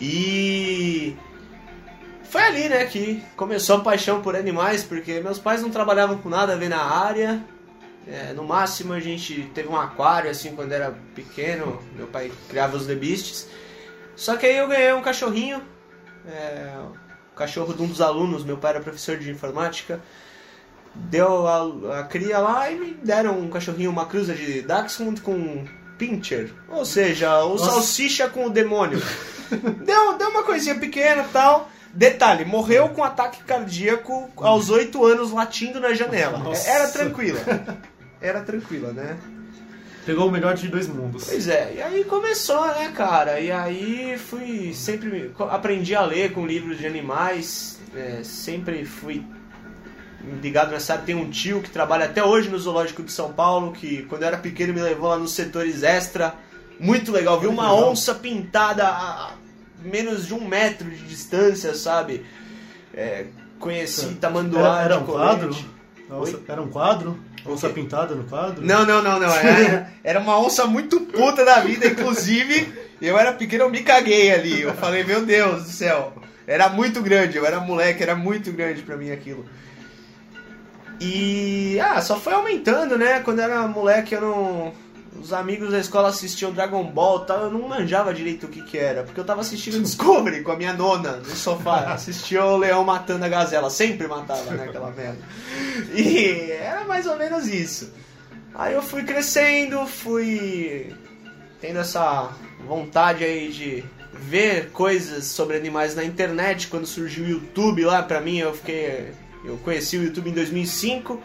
E 0.01 1.17
foi 2.25 2.43
ali, 2.43 2.69
né, 2.69 2.85
que 2.87 3.23
começou 3.37 3.77
a 3.77 3.81
paixão 3.81 4.21
por 4.23 4.37
animais, 4.37 4.85
porque 4.85 5.21
meus 5.21 5.39
pais 5.39 5.63
não 5.63 5.71
trabalhavam 5.71 6.19
com 6.19 6.29
nada 6.29 6.53
a 6.53 6.57
ver 6.57 6.69
na 6.69 6.81
área. 6.83 7.43
É, 8.07 8.33
no 8.33 8.45
máximo 8.45 8.93
a 8.93 9.01
gente 9.01 9.51
teve 9.55 9.69
um 9.69 9.77
aquário 9.77 10.31
assim 10.31 10.55
quando 10.55 10.73
era 10.73 10.97
pequeno, 11.15 11.81
meu 11.95 12.07
pai 12.07 12.33
criava 12.49 12.77
os 12.77 12.87
lebistes. 12.87 13.47
Só 14.17 14.37
que 14.37 14.47
aí 14.47 14.57
eu 14.57 14.69
ganhei 14.69 14.93
um 14.93 15.03
cachorrinho, 15.03 15.63
é, 16.27 16.75
o 17.33 17.37
cachorro 17.37 17.73
de 17.73 17.83
um 17.83 17.87
dos 17.87 18.01
alunos, 18.01 18.45
meu 18.45 18.59
pai 18.59 18.73
era 18.73 18.81
professor 18.81 19.17
de 19.17 19.31
informática. 19.31 20.01
Deu 20.95 21.47
a, 21.47 22.01
a 22.01 22.03
cria 22.03 22.39
lá 22.39 22.71
e 22.71 22.79
me 22.79 22.95
deram 22.95 23.39
um 23.39 23.49
cachorrinho, 23.49 23.91
uma 23.91 24.07
cruza 24.07 24.35
de 24.35 24.63
Dachshund 24.63 25.21
com 25.21 25.33
um 25.33 25.65
Pincher. 25.97 26.53
Ou 26.69 26.85
seja, 26.85 27.45
o 27.45 27.51
Nossa. 27.51 27.71
salsicha 27.71 28.29
com 28.29 28.47
o 28.47 28.51
demônio. 28.51 29.01
deu, 29.85 30.19
deu 30.19 30.31
uma 30.31 30.43
coisinha 30.43 30.75
pequena 30.75 31.23
e 31.23 31.29
tal. 31.29 31.70
Detalhe, 31.93 32.45
morreu 32.45 32.91
com 32.91 33.03
ataque 33.03 33.43
cardíaco 33.43 34.31
aos 34.37 34.71
8 34.71 35.05
anos 35.05 35.33
latindo 35.33 35.81
na 35.81 35.93
janela. 35.93 36.39
Nossa. 36.39 36.69
Era 36.69 36.89
tranquila. 36.89 37.41
Era 38.21 38.41
tranquila, 38.43 38.93
né? 38.93 39.19
Pegou 40.05 40.29
o 40.29 40.31
melhor 40.31 40.55
de 40.55 40.69
dois 40.69 40.89
mundos. 40.89 41.25
Pois 41.25 41.47
é, 41.47 41.75
e 41.77 41.83
aí 41.83 42.05
começou, 42.05 42.67
né, 42.67 42.91
cara? 42.95 43.39
E 43.41 43.51
aí 43.51 44.17
fui 44.19 44.73
sempre 44.75 45.33
aprendi 45.51 45.95
a 45.95 46.03
ler 46.03 46.33
com 46.33 46.47
livros 46.47 46.79
de 46.79 46.87
animais, 46.87 47.79
é, 47.95 48.21
sempre 48.25 48.85
fui 48.85 49.25
ligado 50.43 50.71
nessa 50.71 50.95
área. 50.95 51.05
Tem 51.05 51.15
um 51.15 51.29
tio 51.31 51.61
que 51.61 51.71
trabalha 51.71 52.07
até 52.07 52.25
hoje 52.25 52.49
no 52.49 52.59
Zoológico 52.59 53.03
de 53.03 53.13
São 53.13 53.33
Paulo, 53.33 53.73
que 53.73 54.03
quando 54.05 54.23
eu 54.23 54.29
era 54.29 54.39
pequeno 54.39 54.73
me 54.73 54.81
levou 54.81 55.09
lá 55.09 55.19
nos 55.19 55.33
setores 55.33 55.83
extra. 55.83 56.35
Muito 56.79 57.13
legal, 57.13 57.39
vi 57.39 57.47
uma 57.47 57.75
onça 57.75 58.15
pintada 58.15 58.89
a 58.89 59.33
menos 59.83 60.27
de 60.27 60.35
um 60.35 60.47
metro 60.47 60.89
de 60.89 61.03
distância, 61.05 61.75
sabe? 61.75 62.25
É, 62.95 63.27
conheci 63.59 64.15
tamanduá 64.15 64.83
Era, 64.83 64.95
era 64.95 64.99
um 64.99 65.07
quadro? 65.07 65.57
Nossa, 66.09 66.41
era 66.49 66.63
um 66.63 66.69
quadro? 66.69 67.19
Onça 67.47 67.69
quê? 67.69 67.75
pintada 67.75 68.15
no 68.15 68.25
quadro? 68.25 68.65
Não, 68.65 68.85
não, 68.85 69.03
não, 69.03 69.19
não. 69.19 69.33
Era, 69.33 69.91
era 70.03 70.21
uma 70.21 70.39
onça 70.39 70.67
muito 70.67 71.01
puta 71.01 71.45
da 71.45 71.61
vida, 71.61 71.87
inclusive. 71.87 72.73
Eu 73.01 73.19
era 73.19 73.33
pequeno, 73.33 73.65
eu 73.65 73.71
me 73.71 73.83
caguei 73.83 74.33
ali. 74.33 74.61
Eu 74.61 74.75
falei, 74.75 75.05
meu 75.05 75.25
Deus 75.25 75.65
do 75.65 75.71
céu. 75.71 76.13
Era 76.47 76.69
muito 76.69 77.01
grande, 77.01 77.37
eu 77.37 77.47
era 77.47 77.61
moleque, 77.61 78.03
era 78.03 78.17
muito 78.17 78.51
grande 78.53 78.83
pra 78.83 78.97
mim 78.97 79.11
aquilo. 79.11 79.47
E 81.01 81.79
ah, 81.81 82.03
só 82.03 82.19
foi 82.19 82.35
aumentando, 82.35 82.99
né? 82.99 83.21
Quando 83.21 83.39
eu 83.39 83.45
era 83.45 83.69
moleque, 83.69 84.15
eu 84.15 84.21
não. 84.21 84.73
Os 85.21 85.33
amigos 85.35 85.71
da 85.71 85.79
escola 85.79 86.09
assistiam 86.09 86.51
Dragon 86.51 86.83
Ball 86.85 87.23
e 87.23 87.27
tal, 87.27 87.43
eu 87.43 87.51
não 87.51 87.69
manjava 87.69 88.15
direito 88.15 88.47
o 88.47 88.49
que 88.49 88.63
que 88.63 88.79
era, 88.79 89.03
porque 89.03 89.21
eu 89.21 89.25
tava 89.25 89.43
assistindo 89.43 89.79
Discovery 89.83 90.43
com 90.43 90.53
a 90.53 90.57
minha 90.57 90.73
nona 90.73 91.17
no 91.17 91.37
sofá. 91.37 91.93
Assistia 91.95 92.45
o 92.45 92.57
leão 92.57 92.85
matando 92.85 93.25
a 93.25 93.29
gazela, 93.29 93.69
sempre 93.69 94.09
matava, 94.09 94.51
né, 94.53 94.65
aquela 94.65 94.91
merda. 94.91 95.19
E 95.95 96.51
era 96.53 96.85
mais 96.85 97.07
ou 97.07 97.17
menos 97.17 97.47
isso. 97.49 97.93
Aí 98.55 98.75
eu 98.75 98.83
fui 98.83 99.03
crescendo, 99.03 99.87
fui 99.87 100.93
tendo 101.61 101.79
essa 101.79 102.31
vontade 102.67 103.23
aí 103.23 103.53
de 103.53 103.85
ver 104.13 104.71
coisas 104.71 105.27
sobre 105.27 105.57
animais 105.57 105.95
na 105.95 106.05
internet. 106.05 106.69
Quando 106.69 106.87
surgiu 106.87 107.25
o 107.25 107.29
YouTube 107.29 107.85
lá, 107.85 108.03
pra 108.03 108.21
mim, 108.21 108.39
eu 108.39 108.55
fiquei. 108.55 109.13
Eu 109.45 109.57
conheci 109.59 109.97
o 109.97 110.05
YouTube 110.05 110.31
em 110.31 110.35
2005. 110.35 111.23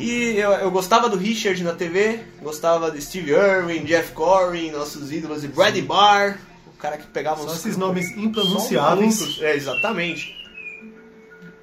E 0.00 0.38
eu, 0.38 0.50
eu 0.52 0.70
gostava 0.70 1.08
do 1.08 1.16
Richard 1.16 1.62
na 1.62 1.74
TV, 1.74 2.20
gostava 2.42 2.90
de 2.90 3.02
Steve 3.02 3.32
Irwin, 3.32 3.84
Jeff 3.84 4.12
Corey, 4.12 4.70
nossos 4.70 5.12
ídolos, 5.12 5.44
e 5.44 5.48
Brady 5.48 5.82
Barr, 5.82 6.38
o 6.66 6.76
cara 6.78 6.96
que 6.96 7.06
pegava 7.06 7.42
Só 7.42 7.52
esses 7.52 7.76
nomes 7.76 8.10
impronunciáveis. 8.16 9.38
É, 9.40 9.54
exatamente. 9.54 10.34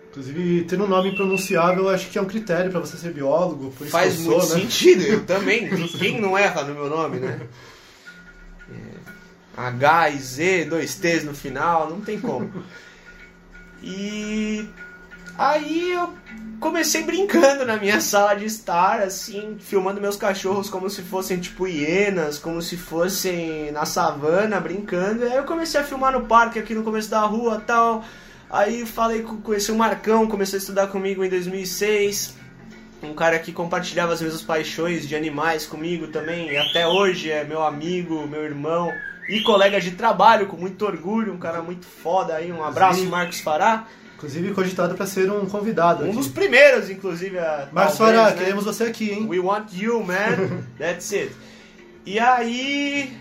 Inclusive, 0.10 0.63
ter 0.63 0.82
um 0.82 0.88
nome 0.88 1.12
impronunciável 1.12 1.84
eu 1.84 1.89
acho 1.89 2.10
que 2.10 2.17
é 2.17 2.22
um 2.22 2.25
critério 2.25 2.72
pra 2.72 2.79
você 2.79 2.98
ser 2.98 3.13
biólogo. 3.13 3.72
Por 3.72 3.84
isso 3.84 3.91
Faz 3.91 4.15
eu 4.20 4.25
muito 4.25 4.46
sou, 4.46 4.56
né? 4.56 4.62
sentido, 4.62 5.01
eu 5.03 5.25
também. 5.25 5.70
Quem 5.89 6.20
não 6.20 6.38
erra 6.38 6.63
no 6.63 6.74
meu 6.74 6.89
nome, 6.89 7.20
né? 7.20 7.39
É, 8.72 9.62
H 9.62 10.10
e 10.10 10.17
Z, 10.20 10.65
dois 10.65 10.96
T's 10.96 11.24
no 11.24 11.34
final, 11.36 11.89
não 11.89 12.01
tem 12.01 12.20
como. 12.20 12.51
E 13.82 14.67
aí 15.38 15.91
eu 15.91 16.13
comecei 16.60 17.04
brincando 17.04 17.66
na 17.66 17.78
minha 17.78 18.02
sala 18.02 18.36
de 18.36 18.46
estar, 18.46 19.02
assim, 19.02 19.58
filmando 19.60 20.02
meus 20.02 20.16
cachorros 20.16 20.70
como 20.70 20.90
se 20.90 21.02
fossem 21.02 21.40
tipo 21.40 21.68
hienas, 21.68 22.38
como 22.38 22.62
se 22.62 22.78
fossem 22.78 23.72
na 23.72 23.86
savana, 23.86 24.60
brincando. 24.60 25.24
E 25.24 25.32
aí 25.32 25.38
eu 25.38 25.44
comecei 25.44 25.80
a 25.80 25.84
filmar 25.84 26.12
no 26.14 26.26
parque 26.26 26.60
aqui 26.60 26.74
no 26.74 26.84
começo 26.84 27.10
da 27.10 27.22
rua 27.22 27.62
tal. 27.66 28.04
Aí 28.50 28.86
falei 28.86 29.24
com 29.24 29.38
conheci 29.38 29.72
o 29.72 29.76
Marcão, 29.76 30.28
começou 30.28 30.58
a 30.58 30.60
estudar 30.60 30.88
comigo 30.88 31.24
em 31.24 31.30
2006 31.30 32.38
um 33.02 33.14
cara 33.14 33.38
que 33.40 33.52
compartilhava 33.52 34.14
as 34.14 34.22
mesmas 34.22 34.42
paixões 34.42 35.08
de 35.08 35.16
animais 35.16 35.66
comigo 35.66 36.08
também, 36.08 36.50
e 36.50 36.58
até 36.58 36.88
hoje 36.88 37.30
é 37.30 37.44
meu 37.44 37.64
amigo, 37.64 38.26
meu 38.28 38.44
irmão 38.44 38.92
e 39.30 39.42
colega 39.42 39.80
de 39.80 39.92
trabalho, 39.92 40.48
com 40.48 40.58
muito 40.58 40.86
orgulho, 40.86 41.34
um 41.34 41.38
cara 41.38 41.62
muito 41.62 41.86
foda 41.86 42.36
aí, 42.36 42.52
um 42.52 42.64
abraço. 42.64 43.06
Marcos 43.06 43.40
Fará, 43.42 43.86
Inclusive, 44.17 44.51
cogitado 44.51 44.95
pra 44.95 45.05
ser 45.05 45.31
um 45.31 45.45
convidado 45.45 46.03
um 46.03 46.07
aqui. 46.07 46.17
dos 46.17 46.27
primeiros, 46.27 46.89
inclusive, 46.89 47.38
a 47.38 47.69
talvez, 47.71 47.97
Fará, 47.97 48.31
né? 48.31 48.36
queremos 48.36 48.65
você 48.65 48.86
aqui, 48.86 49.12
hein? 49.12 49.27
We 49.29 49.38
want 49.38 49.71
you, 49.74 50.03
man, 50.03 50.63
that's 50.79 51.13
it. 51.13 51.31
E 52.03 52.17
aí 52.17 53.15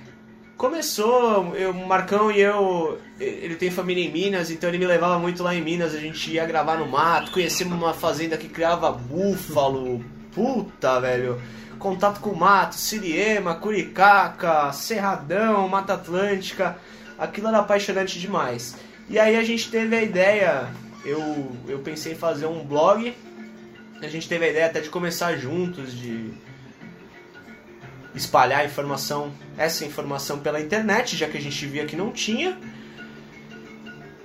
começou, 0.56 1.54
eu, 1.54 1.72
o 1.72 1.86
Marcão 1.86 2.30
e 2.32 2.40
eu, 2.40 2.98
ele 3.20 3.56
tem 3.56 3.70
família 3.70 4.02
em 4.02 4.10
Minas, 4.10 4.50
então 4.50 4.70
ele 4.70 4.78
me 4.78 4.86
levava 4.86 5.18
muito 5.18 5.42
lá 5.42 5.54
em 5.54 5.60
Minas, 5.60 5.94
a 5.94 5.98
gente 5.98 6.30
ia 6.32 6.46
gravar 6.46 6.78
no 6.78 6.86
mato, 6.86 7.30
conhecemos 7.30 7.74
uma 7.74 7.92
fazenda 7.92 8.38
que 8.38 8.48
criava 8.48 8.90
búfalo, 8.90 10.02
puta, 10.34 10.98
velho. 10.98 11.38
Contato 11.78 12.20
com 12.20 12.30
o 12.30 12.36
mato, 12.36 12.74
Siriema, 12.74 13.56
Curicaca, 13.56 14.72
Cerradão, 14.72 15.68
Mata 15.68 15.92
Atlântica, 15.92 16.78
aquilo 17.18 17.48
era 17.48 17.58
apaixonante 17.58 18.18
demais. 18.18 18.76
E 19.08 19.18
aí 19.18 19.36
a 19.36 19.44
gente 19.44 19.70
teve 19.70 19.94
a 19.94 20.02
ideia, 20.02 20.68
eu, 21.06 21.52
eu 21.68 21.78
pensei 21.78 22.12
em 22.12 22.16
fazer 22.16 22.46
um 22.46 22.64
blog, 22.64 23.14
a 24.02 24.08
gente 24.08 24.28
teve 24.28 24.44
a 24.44 24.48
ideia 24.48 24.66
até 24.66 24.80
de 24.80 24.90
começar 24.90 25.36
juntos, 25.36 25.92
de 25.96 26.30
espalhar 28.14 28.64
informação, 28.64 29.32
essa 29.56 29.84
informação 29.84 30.38
pela 30.40 30.60
internet, 30.60 31.16
já 31.16 31.28
que 31.28 31.36
a 31.36 31.40
gente 31.40 31.64
via 31.66 31.86
que 31.86 31.96
não 31.96 32.10
tinha. 32.10 32.58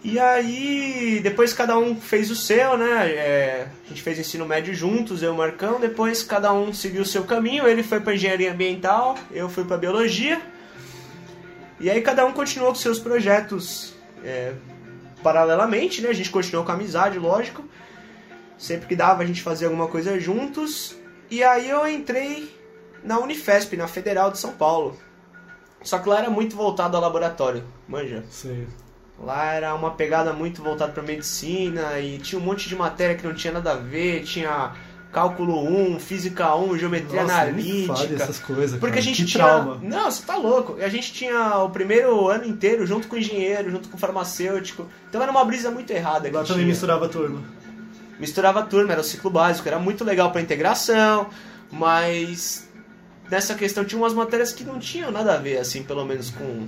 E 0.03 0.17
aí, 0.17 1.19
depois 1.21 1.53
cada 1.53 1.77
um 1.77 1.95
fez 1.95 2.31
o 2.31 2.35
seu, 2.35 2.75
né? 2.75 3.11
É, 3.11 3.67
a 3.85 3.89
gente 3.89 4.01
fez 4.01 4.17
ensino 4.17 4.47
médio 4.47 4.73
juntos, 4.73 5.21
eu 5.21 5.29
e 5.29 5.33
o 5.33 5.37
Marcão. 5.37 5.79
Depois 5.79 6.23
cada 6.23 6.51
um 6.51 6.73
seguiu 6.73 7.03
o 7.03 7.05
seu 7.05 7.23
caminho. 7.23 7.67
Ele 7.67 7.83
foi 7.83 7.99
para 7.99 8.15
engenharia 8.15 8.51
ambiental, 8.51 9.15
eu 9.29 9.47
fui 9.47 9.63
para 9.63 9.77
biologia. 9.77 10.41
E 11.79 11.89
aí 11.89 12.01
cada 12.01 12.25
um 12.25 12.31
continuou 12.31 12.71
com 12.71 12.79
seus 12.79 12.97
projetos 12.97 13.93
é, 14.23 14.53
paralelamente, 15.21 16.01
né? 16.01 16.09
A 16.09 16.13
gente 16.13 16.29
continuou 16.29 16.65
com 16.65 16.71
a 16.71 16.75
amizade, 16.75 17.17
lógico. 17.17 17.63
Sempre 18.57 18.87
que 18.87 18.95
dava 18.95 19.23
a 19.23 19.25
gente 19.25 19.41
fazia 19.41 19.67
alguma 19.67 19.87
coisa 19.87 20.19
juntos. 20.19 20.95
E 21.29 21.43
aí 21.43 21.69
eu 21.69 21.87
entrei 21.87 22.55
na 23.03 23.19
Unifesp, 23.19 23.75
na 23.75 23.87
Federal 23.87 24.31
de 24.31 24.37
São 24.37 24.51
Paulo. 24.53 24.97
Só 25.81 25.97
que 25.97 26.07
lá 26.07 26.19
era 26.19 26.29
muito 26.29 26.55
voltado 26.55 26.95
ao 26.95 27.01
laboratório, 27.01 27.63
manja. 27.87 28.23
Sei. 28.29 28.67
Lá 29.19 29.53
era 29.53 29.73
uma 29.73 29.91
pegada 29.91 30.33
muito 30.33 30.61
voltada 30.61 30.91
para 30.91 31.03
medicina 31.03 31.99
e 31.99 32.17
tinha 32.19 32.39
um 32.39 32.43
monte 32.43 32.67
de 32.67 32.75
matéria 32.75 33.15
que 33.15 33.25
não 33.25 33.33
tinha 33.33 33.53
nada 33.53 33.73
a 33.73 33.75
ver, 33.75 34.23
tinha 34.23 34.73
cálculo 35.11 35.61
1, 35.93 35.99
física 35.99 36.55
1, 36.55 36.77
geometria 36.77 37.23
Nossa, 37.23 37.35
fale 37.35 37.49
analítica. 37.49 38.23
essas 38.23 38.39
coisas, 38.39 38.79
Porque 38.79 38.87
cara. 38.87 38.99
a 38.99 39.03
gente 39.03 39.23
que 39.23 39.27
tinha. 39.31 39.43
trauma. 39.43 39.79
Não, 39.81 40.09
você 40.09 40.23
tá 40.23 40.35
louco. 40.37 40.77
A 40.81 40.87
gente 40.89 41.11
tinha 41.11 41.57
o 41.59 41.69
primeiro 41.69 42.27
ano 42.29 42.45
inteiro 42.45 42.85
junto 42.87 43.07
com 43.07 43.15
o 43.15 43.19
engenheiro, 43.19 43.69
junto 43.69 43.89
com 43.89 43.97
o 43.97 43.99
farmacêutico. 43.99 44.87
Então 45.09 45.21
era 45.21 45.31
uma 45.31 45.43
brisa 45.43 45.69
muito 45.69 45.91
errada. 45.91 46.27
Lá 46.31 46.39
também 46.43 46.55
tinha. 46.55 46.67
misturava 46.67 47.05
a 47.05 47.09
turma. 47.09 47.41
misturava 48.19 48.59
a 48.61 48.63
turma, 48.63 48.91
era 48.93 49.01
o 49.01 49.03
ciclo 49.03 49.29
básico, 49.29 49.67
era 49.67 49.79
muito 49.79 50.03
legal 50.03 50.31
para 50.31 50.41
integração, 50.41 51.27
mas 51.71 52.69
nessa 53.29 53.53
questão 53.55 53.83
tinha 53.83 53.99
umas 53.99 54.13
matérias 54.13 54.51
que 54.53 54.63
não 54.63 54.79
tinham 54.79 55.11
nada 55.11 55.33
a 55.33 55.37
ver, 55.37 55.57
assim, 55.57 55.83
pelo 55.83 56.05
menos 56.05 56.29
com. 56.29 56.67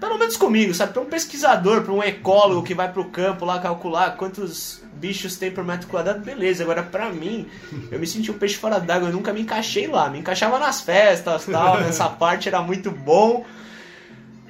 Pelo 0.00 0.18
menos 0.18 0.36
comigo, 0.36 0.72
sabe? 0.72 0.94
Para 0.94 1.02
um 1.02 1.06
pesquisador, 1.06 1.82
para 1.82 1.92
um 1.92 2.02
ecólogo 2.02 2.62
que 2.62 2.74
vai 2.74 2.90
pro 2.90 3.04
campo 3.04 3.44
lá 3.44 3.58
calcular 3.58 4.16
quantos 4.16 4.82
bichos 4.94 5.36
tem 5.36 5.50
por 5.50 5.62
metro 5.62 5.88
quadrado, 5.88 6.20
beleza. 6.20 6.62
Agora, 6.62 6.82
pra 6.82 7.10
mim, 7.10 7.46
eu 7.90 7.98
me 7.98 8.06
senti 8.06 8.30
um 8.30 8.38
peixe 8.38 8.56
fora 8.56 8.80
d'água, 8.80 9.08
eu 9.08 9.12
nunca 9.12 9.32
me 9.32 9.42
encaixei 9.42 9.86
lá. 9.86 10.08
Me 10.08 10.18
encaixava 10.18 10.58
nas 10.58 10.80
festas 10.80 11.44
tal, 11.44 11.80
nessa 11.84 12.08
parte 12.08 12.48
era 12.48 12.62
muito 12.62 12.90
bom, 12.90 13.44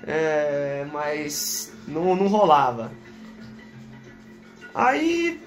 é, 0.07 0.87
mas 0.92 1.73
não, 1.87 2.14
não 2.14 2.28
rolava. 2.28 2.92
Aí 4.73 5.40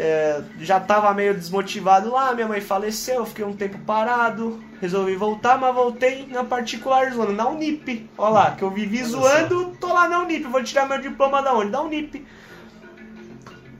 é, 0.00 0.40
já 0.60 0.78
tava 0.78 1.12
meio 1.12 1.34
desmotivado 1.34 2.12
lá, 2.12 2.32
minha 2.32 2.46
mãe 2.46 2.60
faleceu, 2.60 3.26
fiquei 3.26 3.44
um 3.44 3.52
tempo 3.52 3.76
parado, 3.78 4.62
resolvi 4.80 5.16
voltar, 5.16 5.58
mas 5.58 5.74
voltei 5.74 6.24
na 6.28 6.44
particular 6.44 7.10
zoando, 7.12 7.32
na 7.32 7.48
Unip. 7.48 8.08
Olha 8.16 8.30
lá, 8.30 8.50
que 8.52 8.62
eu 8.62 8.70
vivi 8.70 8.98
Olha 8.98 9.08
zoando, 9.08 9.76
tô 9.80 9.92
lá 9.92 10.08
na 10.08 10.20
Unip, 10.20 10.44
vou 10.44 10.62
tirar 10.62 10.88
meu 10.88 11.00
diploma 11.00 11.42
da 11.42 11.52
onde? 11.52 11.72
Da 11.72 11.82
Unip. 11.82 12.24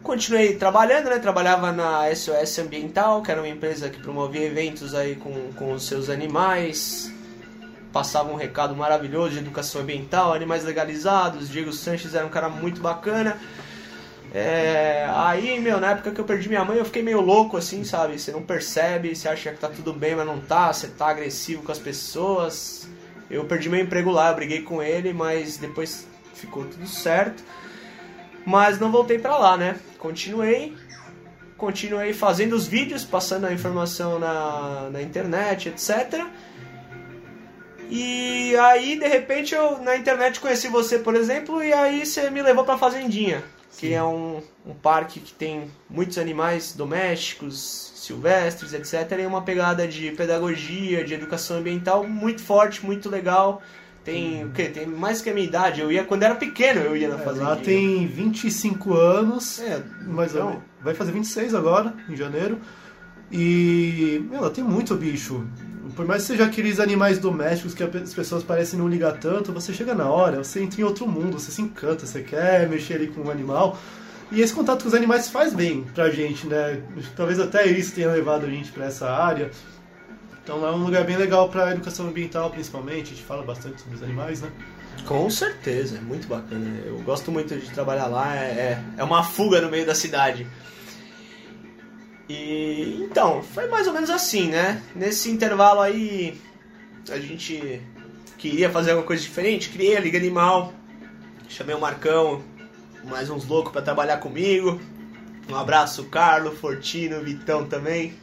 Continuei 0.02 0.56
trabalhando, 0.56 1.08
né? 1.08 1.20
Trabalhava 1.20 1.70
na 1.70 2.12
SOS 2.12 2.58
Ambiental, 2.58 3.22
que 3.22 3.30
era 3.30 3.40
uma 3.40 3.48
empresa 3.48 3.88
que 3.88 4.00
promovia 4.00 4.44
eventos 4.44 4.96
aí 4.96 5.14
com, 5.14 5.52
com 5.52 5.72
os 5.72 5.86
seus 5.86 6.10
animais. 6.10 7.12
Passava 7.92 8.32
um 8.32 8.36
recado 8.36 8.74
maravilhoso 8.74 9.34
de 9.34 9.38
educação 9.38 9.82
ambiental, 9.82 10.32
animais 10.32 10.64
legalizados. 10.64 11.48
Diego 11.48 11.72
Sanches 11.72 12.14
era 12.14 12.26
um 12.26 12.30
cara 12.30 12.48
muito 12.48 12.80
bacana. 12.80 13.36
É, 14.40 15.10
aí, 15.12 15.58
meu, 15.58 15.80
na 15.80 15.90
época 15.90 16.12
que 16.12 16.20
eu 16.20 16.24
perdi 16.24 16.48
minha 16.48 16.64
mãe, 16.64 16.78
eu 16.78 16.84
fiquei 16.84 17.02
meio 17.02 17.20
louco, 17.20 17.56
assim, 17.56 17.82
sabe? 17.82 18.16
Você 18.16 18.30
não 18.30 18.40
percebe, 18.40 19.14
você 19.14 19.28
acha 19.28 19.50
que 19.50 19.58
tá 19.58 19.68
tudo 19.68 19.92
bem, 19.92 20.14
mas 20.14 20.24
não 20.24 20.38
tá, 20.38 20.72
você 20.72 20.86
tá 20.86 21.08
agressivo 21.08 21.64
com 21.64 21.72
as 21.72 21.78
pessoas. 21.78 22.88
Eu 23.28 23.44
perdi 23.46 23.68
meu 23.68 23.80
emprego 23.80 24.12
lá, 24.12 24.30
eu 24.30 24.36
briguei 24.36 24.62
com 24.62 24.80
ele, 24.80 25.12
mas 25.12 25.56
depois 25.56 26.06
ficou 26.34 26.64
tudo 26.64 26.86
certo. 26.86 27.42
Mas 28.46 28.78
não 28.78 28.92
voltei 28.92 29.18
pra 29.18 29.36
lá, 29.36 29.56
né? 29.56 29.76
Continuei, 29.98 30.76
continuei 31.56 32.12
fazendo 32.12 32.52
os 32.52 32.64
vídeos, 32.64 33.04
passando 33.04 33.44
a 33.44 33.52
informação 33.52 34.20
na, 34.20 34.88
na 34.88 35.02
internet, 35.02 35.68
etc. 35.68 36.24
E 37.90 38.56
aí, 38.56 38.96
de 38.96 39.08
repente, 39.08 39.52
eu 39.52 39.78
na 39.78 39.96
internet 39.96 40.38
conheci 40.38 40.68
você, 40.68 41.00
por 41.00 41.16
exemplo, 41.16 41.60
e 41.60 41.72
aí 41.72 42.06
você 42.06 42.30
me 42.30 42.40
levou 42.40 42.64
pra 42.64 42.78
Fazendinha, 42.78 43.42
que 43.76 43.92
é 43.92 44.02
um, 44.02 44.40
um 44.66 44.74
parque 44.74 45.20
que 45.20 45.32
tem 45.32 45.70
muitos 45.88 46.18
animais 46.18 46.72
domésticos, 46.74 47.92
silvestres, 47.96 48.72
etc. 48.72 49.18
E 49.20 49.26
uma 49.26 49.42
pegada 49.42 49.86
de 49.86 50.10
pedagogia, 50.12 51.04
de 51.04 51.14
educação 51.14 51.58
ambiental 51.58 52.06
muito 52.06 52.42
forte, 52.42 52.84
muito 52.84 53.08
legal. 53.08 53.62
Tem 54.04 54.44
o 54.44 54.50
quê? 54.52 54.64
Tem 54.68 54.86
mais 54.86 55.20
que 55.20 55.28
a 55.28 55.34
minha 55.34 55.46
idade. 55.46 55.80
Eu 55.82 55.92
ia 55.92 56.02
quando 56.02 56.22
era 56.22 56.34
pequeno, 56.34 56.80
eu 56.80 56.96
ia 56.96 57.08
na 57.08 57.16
É, 57.16 57.18
Fazendinha. 57.18 57.48
lá 57.50 57.56
tem 57.56 58.06
25 58.06 58.94
anos, 58.94 59.60
É, 59.60 59.82
mais 60.06 60.34
ou 60.34 60.40
então-. 60.50 60.62
Vai 60.82 60.94
fazer 60.94 61.12
26 61.12 61.54
agora, 61.54 61.92
em 62.08 62.16
janeiro. 62.16 62.58
E, 63.30 64.24
meu, 64.30 64.40
lá 64.40 64.50
tem 64.50 64.64
muito 64.64 64.94
bicho. 64.94 65.46
Por 65.98 66.06
mais 66.06 66.22
que 66.22 66.28
seja 66.28 66.44
aqueles 66.44 66.78
animais 66.78 67.18
domésticos 67.18 67.74
que 67.74 67.82
as 67.82 68.14
pessoas 68.14 68.44
parecem 68.44 68.78
não 68.78 68.86
ligar 68.86 69.18
tanto, 69.18 69.52
você 69.52 69.72
chega 69.72 69.96
na 69.96 70.08
hora, 70.08 70.44
você 70.44 70.62
entra 70.62 70.80
em 70.80 70.84
outro 70.84 71.08
mundo, 71.08 71.40
você 71.40 71.50
se 71.50 71.60
encanta, 71.60 72.06
você 72.06 72.22
quer 72.22 72.68
mexer 72.68 72.94
ali 72.94 73.08
com 73.08 73.22
o 73.22 73.28
animal. 73.32 73.76
E 74.30 74.40
esse 74.40 74.54
contato 74.54 74.82
com 74.82 74.88
os 74.88 74.94
animais 74.94 75.28
faz 75.28 75.52
bem 75.52 75.82
pra 75.96 76.08
gente, 76.08 76.46
né? 76.46 76.80
Talvez 77.16 77.40
até 77.40 77.66
isso 77.66 77.96
tenha 77.96 78.12
levado 78.12 78.46
a 78.46 78.48
gente 78.48 78.70
pra 78.70 78.84
essa 78.84 79.10
área. 79.10 79.50
Então 80.44 80.64
é 80.64 80.70
um 80.70 80.84
lugar 80.84 81.02
bem 81.02 81.16
legal 81.16 81.48
pra 81.48 81.72
educação 81.72 82.06
ambiental, 82.06 82.48
principalmente. 82.48 83.06
A 83.06 83.16
gente 83.16 83.24
fala 83.24 83.42
bastante 83.42 83.80
sobre 83.80 83.96
os 83.96 84.02
animais, 84.04 84.40
né? 84.40 84.52
Com 85.04 85.28
certeza, 85.28 85.96
é 85.96 86.00
muito 86.00 86.28
bacana. 86.28 86.80
Eu 86.86 87.00
gosto 87.00 87.32
muito 87.32 87.56
de 87.56 87.70
trabalhar 87.70 88.06
lá, 88.06 88.36
é, 88.36 88.38
é, 88.38 88.82
é 88.98 89.02
uma 89.02 89.24
fuga 89.24 89.60
no 89.60 89.68
meio 89.68 89.84
da 89.84 89.96
cidade. 89.96 90.46
E 92.28 93.06
então, 93.10 93.42
foi 93.42 93.68
mais 93.68 93.86
ou 93.86 93.94
menos 93.94 94.10
assim, 94.10 94.48
né? 94.48 94.82
Nesse 94.94 95.30
intervalo 95.30 95.80
aí, 95.80 96.38
a 97.10 97.18
gente 97.18 97.80
queria 98.36 98.70
fazer 98.70 98.90
alguma 98.90 99.06
coisa 99.06 99.22
diferente, 99.22 99.70
criei 99.70 99.96
a 99.96 100.00
Liga 100.00 100.18
Animal, 100.18 100.72
chamei 101.48 101.74
o 101.74 101.80
Marcão, 101.80 102.42
mais 103.04 103.30
uns 103.30 103.46
loucos 103.46 103.72
para 103.72 103.80
trabalhar 103.80 104.18
comigo. 104.18 104.78
Um 105.48 105.56
abraço, 105.56 106.04
Carlo, 106.04 106.54
Fortino, 106.54 107.22
Vitão 107.22 107.64
também. 107.64 108.14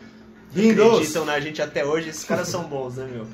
Lindos! 0.53 0.85
Acreditam 0.85 1.25
na 1.25 1.39
gente 1.39 1.62
até 1.62 1.83
hoje, 1.83 2.09
esses 2.09 2.24
caras 2.24 2.47
são 2.47 2.63
bons, 2.63 2.97
né, 2.97 3.07
meu? 3.12 3.27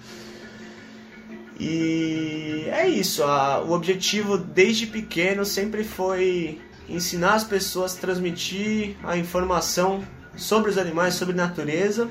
E 1.59 2.65
é 2.71 2.87
isso, 2.87 3.23
a, 3.23 3.61
o 3.61 3.73
objetivo 3.73 4.37
desde 4.37 4.87
pequeno 4.87 5.45
sempre 5.45 5.83
foi 5.83 6.59
ensinar 6.89 7.35
as 7.35 7.43
pessoas, 7.43 7.93
transmitir 7.93 8.95
a 9.03 9.17
informação 9.17 10.03
sobre 10.35 10.69
os 10.71 10.77
animais, 10.77 11.13
sobre 11.15 11.35
natureza. 11.35 12.09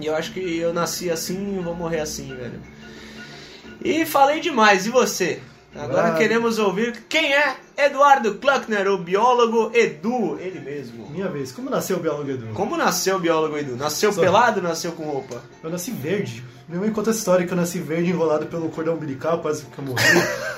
E 0.00 0.06
eu 0.06 0.14
acho 0.16 0.32
que 0.32 0.58
eu 0.58 0.72
nasci 0.72 1.10
assim 1.10 1.58
e 1.58 1.62
vou 1.62 1.74
morrer 1.74 2.00
assim, 2.00 2.34
velho. 2.34 2.60
E 3.82 4.04
falei 4.04 4.40
demais, 4.40 4.86
e 4.86 4.90
você? 4.90 5.40
Agora 5.76 6.08
Ah. 6.12 6.14
queremos 6.16 6.58
ouvir 6.58 7.04
quem 7.08 7.32
é 7.34 7.56
Eduardo 7.76 8.36
Kluckner, 8.36 8.86
o 8.88 8.96
biólogo 8.98 9.72
Edu, 9.74 10.38
ele 10.40 10.60
mesmo. 10.60 11.10
Minha 11.10 11.28
vez. 11.28 11.50
Como 11.50 11.68
nasceu 11.68 11.96
o 11.96 12.00
biólogo 12.00 12.30
Edu? 12.30 12.46
Como 12.54 12.76
nasceu 12.76 13.16
o 13.16 13.18
biólogo 13.20 13.58
Edu? 13.58 13.76
Nasceu 13.76 14.12
Só- 14.12 14.20
pelado 14.20 14.60
ou 14.60 14.62
nasceu 14.66 14.92
com 14.92 15.02
roupa? 15.04 15.42
Eu 15.62 15.70
nasci 15.70 15.90
verde. 15.90 16.44
Minha 16.68 16.80
mãe 16.80 16.90
conta 16.92 17.10
a 17.10 17.12
história 17.14 17.46
que 17.46 17.52
eu 17.52 17.56
nasci 17.56 17.78
verde 17.78 18.10
enrolado 18.10 18.46
pelo 18.46 18.68
cordão 18.70 18.94
umbilical, 18.94 19.40
quase 19.40 19.64
que 19.66 19.78
eu 19.78 19.84
morri. 19.84 20.02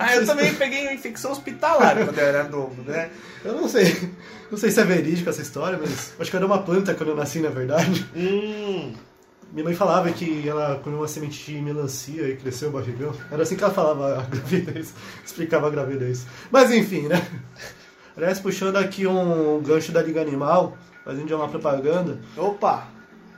Ah, 0.00 0.14
eu 0.14 0.24
também 0.24 0.54
peguei 0.54 0.82
uma 0.84 0.92
infecção 0.92 1.32
hospitalar 1.32 1.96
quando 1.96 2.16
eu 2.16 2.24
era 2.24 2.44
novo, 2.44 2.82
né? 2.82 3.10
eu 3.44 3.52
não 3.52 3.68
sei. 3.68 4.10
Não 4.48 4.56
sei 4.56 4.70
se 4.70 4.80
é 4.80 4.84
verídica 4.84 5.30
essa 5.30 5.42
história, 5.42 5.76
mas 5.76 6.14
acho 6.18 6.30
que 6.30 6.36
eu 6.36 6.38
era 6.38 6.46
uma 6.46 6.62
planta 6.62 6.94
quando 6.94 7.10
eu 7.10 7.16
nasci, 7.16 7.40
na 7.40 7.48
verdade. 7.50 8.06
Hum, 8.14 8.94
Minha 9.52 9.64
mãe 9.64 9.74
falava 9.74 10.10
que 10.12 10.48
ela 10.48 10.80
comeu 10.84 11.00
uma 11.00 11.08
semente 11.08 11.44
de 11.52 11.60
melancia 11.60 12.28
e 12.28 12.36
cresceu 12.36 12.68
o 12.68 12.72
barrigão. 12.72 13.12
Era 13.30 13.42
assim 13.42 13.56
que 13.56 13.64
ela 13.64 13.74
falava 13.74 14.20
a 14.20 14.22
gravidez, 14.30 14.94
explicava 15.26 15.66
a 15.66 15.70
gravidez. 15.70 16.24
Mas 16.50 16.70
enfim, 16.70 17.08
né? 17.08 17.20
Aliás, 18.16 18.38
puxando 18.38 18.76
aqui 18.76 19.04
um 19.06 19.60
gancho 19.60 19.90
da 19.90 20.00
Liga 20.00 20.22
Animal, 20.22 20.78
fazendo 21.04 21.28
já 21.28 21.36
uma 21.36 21.48
propaganda, 21.48 22.20
opa, 22.36 22.86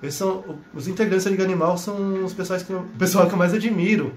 Eles 0.02 0.14
são, 0.14 0.56
os 0.74 0.88
integrantes 0.88 1.24
da 1.24 1.30
Liga 1.30 1.44
Animal 1.44 1.76
são 1.76 2.24
os 2.24 2.32
pessoais 2.32 2.62
que, 2.62 2.72
o 2.72 2.82
pessoal 2.98 3.26
que 3.26 3.34
eu 3.34 3.38
mais 3.38 3.52
admiro. 3.52 4.14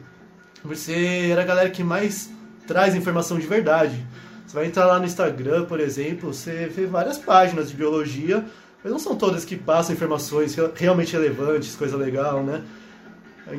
Você 0.64 1.28
era 1.32 1.42
a 1.42 1.46
galera 1.46 1.70
que 1.70 1.84
mais 1.84 2.30
traz 2.66 2.96
informação 2.96 3.38
de 3.38 3.46
verdade. 3.46 4.06
Você 4.48 4.56
vai 4.56 4.66
entrar 4.66 4.86
lá 4.86 4.98
no 5.00 5.06
Instagram, 5.06 5.66
por 5.66 5.80
exemplo, 5.80 6.34
você 6.34 6.68
vê 6.74 6.86
várias 6.86 7.18
páginas 7.18 7.70
de 7.70 7.76
biologia, 7.76 8.46
mas 8.82 8.92
não 8.94 9.00
são 9.00 9.16
todas 9.16 9.44
que 9.44 9.58
passam 9.58 9.94
informações 9.94 10.56
re- 10.56 10.70
realmente 10.76 11.12
relevantes, 11.14 11.76
coisa 11.76 11.98
legal, 11.98 12.42
né? 12.44 12.62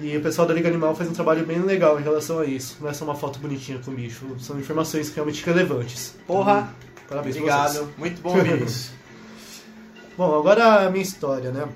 E 0.03 0.17
o 0.17 0.23
pessoal 0.23 0.49
da 0.49 0.55
Liga 0.55 0.67
Animal 0.69 0.95
faz 0.95 1.11
um 1.11 1.13
trabalho 1.13 1.45
bem 1.45 1.61
legal 1.61 2.01
em 2.01 2.03
relação 2.03 2.39
a 2.39 2.47
isso. 2.47 2.79
Não 2.81 2.89
é 2.89 2.95
só 2.95 3.05
uma 3.05 3.15
foto 3.15 3.39
bonitinha 3.39 3.79
com 3.85 3.91
o 3.91 3.95
bicho, 3.95 4.25
são 4.39 4.59
informações 4.59 5.13
realmente 5.15 5.45
relevantes. 5.45 6.15
porra, 6.27 6.73
Então, 6.95 7.05
parabéns 7.09 7.37
obrigado, 7.37 7.89
muito 7.99 8.23
bom 8.23 8.35
isso. 8.65 8.93
Bom, 10.17 10.39
agora 10.39 10.87
a 10.87 10.91
minha 10.91 11.03
história, 11.03 11.51
né? 11.51 11.67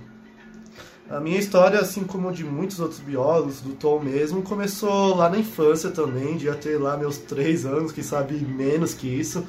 A 1.11 1.21
minha 1.21 1.39
história, 1.39 1.81
assim 1.81 2.05
como 2.05 2.31
de 2.31 2.45
muitos 2.45 2.81
outros 2.81 3.01
biólogos, 3.01 3.63
do 3.63 3.73
Tom 3.73 3.99
mesmo, 4.01 4.43
começou 4.43 5.15
lá 5.15 5.31
na 5.31 5.39
infância 5.39 5.91
também, 5.91 6.37
de 6.37 6.53
ter 6.57 6.79
lá 6.79 6.99
meus 6.99 7.17
três 7.17 7.65
anos, 7.65 7.93
quem 7.93 8.05
sabe 8.05 8.35
menos 8.35 8.93
que 8.93 9.09
isso. 9.09 9.43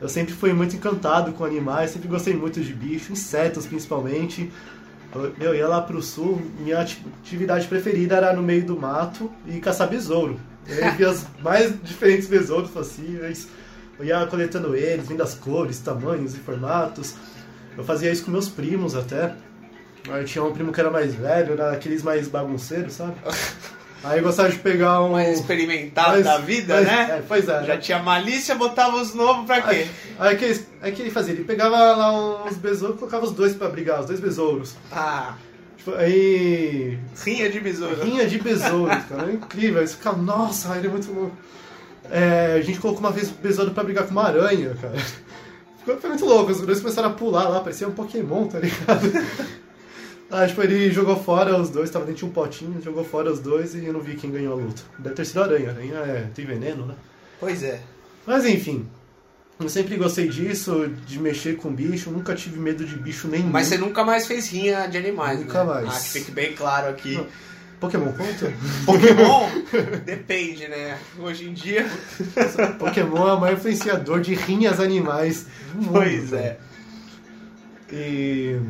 Eu 0.00 0.08
sempre 0.08 0.34
fui 0.34 0.52
muito 0.52 0.74
encantado 0.74 1.32
com 1.32 1.44
animais, 1.44 1.92
sempre 1.92 2.08
gostei 2.08 2.34
muito 2.34 2.60
de 2.60 2.72
bicho, 2.74 3.12
insetos 3.12 3.64
principalmente. 3.66 4.50
Eu, 5.40 5.54
ia 5.54 5.68
lá 5.68 5.80
pro 5.80 6.02
sul, 6.02 6.42
minha 6.60 6.80
ati- 6.80 7.02
atividade 7.22 7.66
preferida 7.68 8.16
era 8.16 8.32
no 8.32 8.42
meio 8.42 8.64
do 8.64 8.76
mato 8.78 9.30
e 9.46 9.58
caçar 9.60 9.88
besouro. 9.88 10.38
Eu 10.66 10.92
via 10.94 11.10
os 11.10 11.24
mais 11.42 11.72
diferentes 11.82 12.26
besouros 12.28 12.70
possíveis. 12.70 13.48
Eu 13.98 14.04
ia 14.04 14.26
coletando 14.26 14.74
eles, 14.74 15.08
vendo 15.08 15.22
as 15.22 15.34
cores, 15.34 15.78
tamanhos 15.78 16.34
e 16.34 16.38
formatos. 16.38 17.14
Eu 17.76 17.84
fazia 17.84 18.10
isso 18.12 18.24
com 18.24 18.30
meus 18.30 18.48
primos 18.48 18.94
até. 18.94 19.34
Aí 20.10 20.24
tinha 20.24 20.42
um 20.44 20.52
primo 20.52 20.72
que 20.72 20.80
era 20.80 20.90
mais 20.90 21.14
velho, 21.14 21.52
era 21.52 21.72
aqueles 21.72 22.02
mais 22.02 22.28
bagunceiros, 22.28 22.94
sabe? 22.94 23.14
Aí 24.04 24.20
gostava 24.20 24.48
de 24.48 24.58
pegar 24.58 25.02
um. 25.02 25.10
Mais 25.12 25.40
experimentado 25.40 26.10
mais- 26.12 26.24
da 26.24 26.38
vida, 26.38 26.74
mais- 26.74 26.86
né? 26.86 27.16
É, 27.18 27.22
pois 27.26 27.48
é. 27.48 27.64
Já 27.64 27.76
tinha 27.78 27.98
malícia, 27.98 28.54
botava 28.54 28.96
os 28.96 29.12
novos 29.14 29.44
pra 29.44 29.60
quê? 29.62 29.86
Aí, 30.18 30.28
aí 30.28 30.36
que, 30.36 30.44
ele- 30.44 30.66
aí 30.80 30.92
que 30.92 31.02
ele 31.02 31.10
fazia? 31.10 31.34
Ele 31.34 31.44
pegava 31.44 31.76
lá 31.76 32.44
uns 32.44 32.56
besouros 32.56 32.96
e 32.96 32.98
colocava 32.98 33.24
os 33.24 33.32
dois 33.32 33.54
pra 33.54 33.68
brigar, 33.68 34.00
os 34.00 34.06
dois 34.06 34.20
besouros. 34.20 34.74
Ah, 34.92 35.34
Tipo, 35.76 35.94
aí. 35.94 36.98
rinha 37.24 37.50
de 37.50 37.60
besouro. 37.60 38.02
Rinha 38.02 38.26
de 38.26 38.38
besouros, 38.38 39.02
cara. 39.08 39.28
É 39.30 39.32
incrível. 39.34 39.84
Você 39.86 39.94
fica, 39.94 40.12
nossa, 40.12 40.76
ele 40.76 40.86
é 40.86 40.90
muito 40.90 41.12
louco. 41.12 41.36
É, 42.10 42.54
a 42.58 42.62
gente 42.62 42.78
colocou 42.78 43.00
uma 43.00 43.10
vez 43.12 43.28
o 43.28 43.34
besouro 43.34 43.72
pra 43.72 43.84
brigar 43.84 44.04
com 44.04 44.12
uma 44.12 44.24
aranha, 44.24 44.74
cara. 44.80 44.94
Ficou- 45.78 45.96
Foi 46.00 46.08
muito 46.10 46.24
louco. 46.24 46.52
Os 46.52 46.60
dois 46.60 46.80
começaram 46.80 47.08
a 47.10 47.12
pular 47.12 47.48
lá, 47.48 47.60
parecia 47.60 47.86
um 47.88 47.92
Pokémon, 47.92 48.46
tá 48.46 48.58
ligado? 48.60 49.26
Ah, 50.30 50.46
tipo, 50.46 50.62
ele 50.62 50.90
jogou 50.90 51.16
fora 51.16 51.56
os 51.58 51.70
dois, 51.70 51.90
tava 51.90 52.04
dentro 52.04 52.18
de 52.20 52.24
um 52.26 52.30
potinho, 52.30 52.80
jogou 52.82 53.02
fora 53.02 53.32
os 53.32 53.40
dois 53.40 53.74
e 53.74 53.84
eu 53.86 53.92
não 53.92 54.00
vi 54.00 54.14
quem 54.14 54.30
ganhou 54.30 54.52
a 54.52 54.56
luta. 54.62 54.82
Deve 54.98 55.14
ter 55.14 55.24
sido 55.24 55.40
a 55.40 55.44
aranha. 55.44 55.70
A 55.70 55.72
aranha 55.72 55.94
é, 55.94 56.26
tem 56.34 56.44
veneno, 56.44 56.84
né? 56.84 56.94
Pois 57.40 57.62
é. 57.62 57.80
Mas 58.26 58.44
enfim. 58.44 58.86
Eu 59.58 59.68
sempre 59.68 59.96
gostei 59.96 60.28
disso, 60.28 60.88
de 61.04 61.18
mexer 61.18 61.56
com 61.56 61.72
bicho, 61.72 62.10
nunca 62.10 62.32
tive 62.34 62.60
medo 62.60 62.84
de 62.84 62.94
bicho 62.94 63.26
nenhum. 63.26 63.48
Mas 63.48 63.66
você 63.66 63.76
nunca 63.76 64.04
mais 64.04 64.24
fez 64.26 64.48
rinha 64.48 64.86
de 64.86 64.96
animais, 64.96 65.40
Nunca 65.40 65.64
né? 65.64 65.74
mais. 65.74 65.88
Ah, 65.88 65.98
que 65.98 66.08
fique 66.10 66.30
bem 66.30 66.52
claro 66.54 66.88
aqui. 66.90 67.14
Não. 67.14 67.26
Pokémon 67.80 68.12
conta? 68.12 68.52
Pokémon? 68.86 69.48
Depende, 70.04 70.68
né? 70.68 70.98
Hoje 71.18 71.48
em 71.48 71.52
dia. 71.54 71.86
Pokémon 72.78 73.28
é 73.28 73.32
o 73.32 73.40
maior 73.40 73.56
influenciador 73.56 74.20
de 74.20 74.34
rinhas 74.34 74.78
animais 74.78 75.46
do 75.72 75.82
mundo. 75.82 75.92
Pois 75.92 76.32
é. 76.32 76.58
E. 77.92 78.60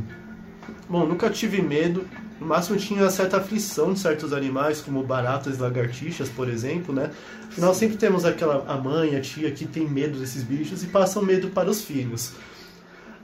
Bom, 0.89 1.07
nunca 1.07 1.29
tive 1.31 1.61
medo. 1.61 2.07
No 2.41 2.47
máximo 2.47 2.79
tinha 2.79 3.11
certa 3.11 3.39
aflição 3.39 3.93
de 3.93 3.99
certos 3.99 4.33
animais, 4.33 4.81
como 4.81 5.03
baratas 5.03 5.57
e 5.57 5.61
lagartixas, 5.61 6.29
por 6.29 6.49
exemplo, 6.49 6.95
né? 6.95 7.11
Afinal, 7.49 7.75
sempre 7.75 7.97
temos 7.97 8.25
aquela 8.25 8.65
a 8.69 8.77
mãe, 8.77 9.17
a 9.17 9.21
tia 9.21 9.51
que 9.51 9.67
tem 9.67 9.89
medo 9.89 10.19
desses 10.19 10.45
bichos 10.45 10.85
e 10.85 10.87
passam 10.87 11.23
medo 11.23 11.49
para 11.49 11.69
os 11.69 11.83
filhos. 11.83 12.33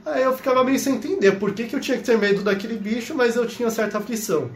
Aí 0.05 0.21
eu 0.21 0.35
ficava 0.35 0.63
meio 0.63 0.77
sem 0.77 0.95
entender 0.95 1.31
por 1.33 1.53
que, 1.53 1.63
que 1.63 1.75
eu 1.75 1.79
tinha 1.79 1.97
que 1.97 2.03
ter 2.03 2.17
medo 2.17 2.43
daquele 2.43 2.77
bicho, 2.77 3.15
mas 3.15 3.35
eu 3.35 3.47
tinha 3.47 3.69
certa 3.71 3.97
aflição. 3.97 4.51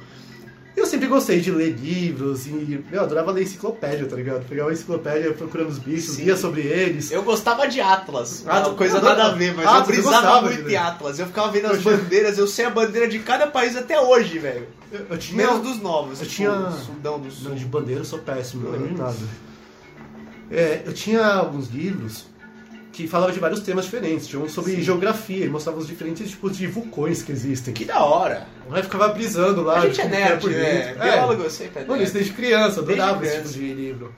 Eu 0.77 0.85
sempre 0.85 1.07
gostei 1.07 1.41
de 1.41 1.51
ler 1.51 1.71
livros 1.75 2.47
e 2.47 2.83
eu 2.91 3.01
adorava 3.01 3.31
ler 3.31 3.43
enciclopédia, 3.43 4.05
tá 4.07 4.15
ligado? 4.15 4.45
Pegava 4.47 4.69
a 4.69 4.73
enciclopédia 4.73 5.33
procurando 5.33 5.67
os 5.69 5.77
bichos, 5.79 6.15
Sim. 6.15 6.23
lia 6.23 6.37
sobre 6.37 6.61
eles. 6.61 7.11
Eu 7.11 7.21
gostava 7.23 7.67
de 7.67 7.81
Atlas. 7.81 8.47
Atlas, 8.47 8.75
coisa 8.77 8.97
eu 8.97 9.01
nada 9.01 9.25
a 9.25 9.29
ver, 9.33 9.53
mas 9.55 9.65
Atlas, 9.65 9.79
eu 9.81 9.85
brisava 9.93 10.15
gostava 10.21 10.49
de 10.49 10.53
muito 10.55 10.69
em 10.71 10.75
Atlas. 10.77 11.19
Eu 11.19 11.25
ficava 11.25 11.51
vendo 11.51 11.65
as 11.67 11.81
bandeiras, 11.81 12.37
eu 12.37 12.47
sei 12.47 12.65
a 12.65 12.69
bandeira 12.69 13.07
de 13.09 13.19
cada 13.19 13.47
país 13.47 13.75
até 13.75 13.99
hoje, 13.99 14.39
velho. 14.39 14.67
Eu, 14.91 15.05
eu 15.09 15.17
tinha. 15.17 15.37
Menos 15.45 15.61
dos 15.61 15.81
novos. 15.81 16.21
eu 16.21 16.25
tipo, 16.27 16.35
tinha- 16.35 16.71
Sudão 16.71 17.19
do 17.19 17.29
Sul. 17.29 17.49
Não, 17.49 17.55
de 17.57 17.65
bandeira 17.65 18.01
eu 18.01 18.05
sou 18.05 18.19
péssimo, 18.19 18.63
não 18.63 18.71
lembro 18.71 18.87
de 18.89 19.01
nada. 19.01 19.17
É, 20.51 20.83
eu 20.85 20.93
tinha 20.93 21.23
alguns 21.25 21.67
livros 21.69 22.25
que 22.91 23.07
falavam 23.07 23.33
de 23.33 23.39
vários 23.39 23.61
temas 23.61 23.85
diferentes. 23.85 24.27
Tinha 24.27 24.41
um 24.41 24.49
sobre 24.49 24.75
Sim. 24.75 24.81
geografia 24.81 25.45
e 25.45 25.49
mostrava 25.49 25.79
os 25.79 25.87
diferentes 25.87 26.29
tipos 26.29 26.57
de 26.57 26.67
vulcões 26.67 27.21
que 27.21 27.31
existem. 27.31 27.73
Que 27.73 27.85
da 27.85 28.03
hora. 28.03 28.47
Aí 28.71 28.83
ficava 28.83 29.07
brisando 29.09 29.61
lá. 29.61 29.79
a 29.79 29.87
gente 29.87 30.01
é 30.01 30.07
nerd, 30.07 30.41
por 30.41 30.51
né? 30.51 30.57
dentro. 30.59 31.03
É. 31.03 31.11
Biólogo 31.11 31.49
sempre 31.49 31.81
é 31.81 31.85
Mano, 31.85 32.03
isso 32.03 32.13
nerd. 32.13 32.25
desde 32.25 32.33
criança, 32.33 32.79
eu 32.79 32.83
Desde 32.83 33.01
adorava 33.01 33.25
esse 33.25 33.35
tipo 33.37 33.49
de 33.49 33.73
livro. 33.73 34.13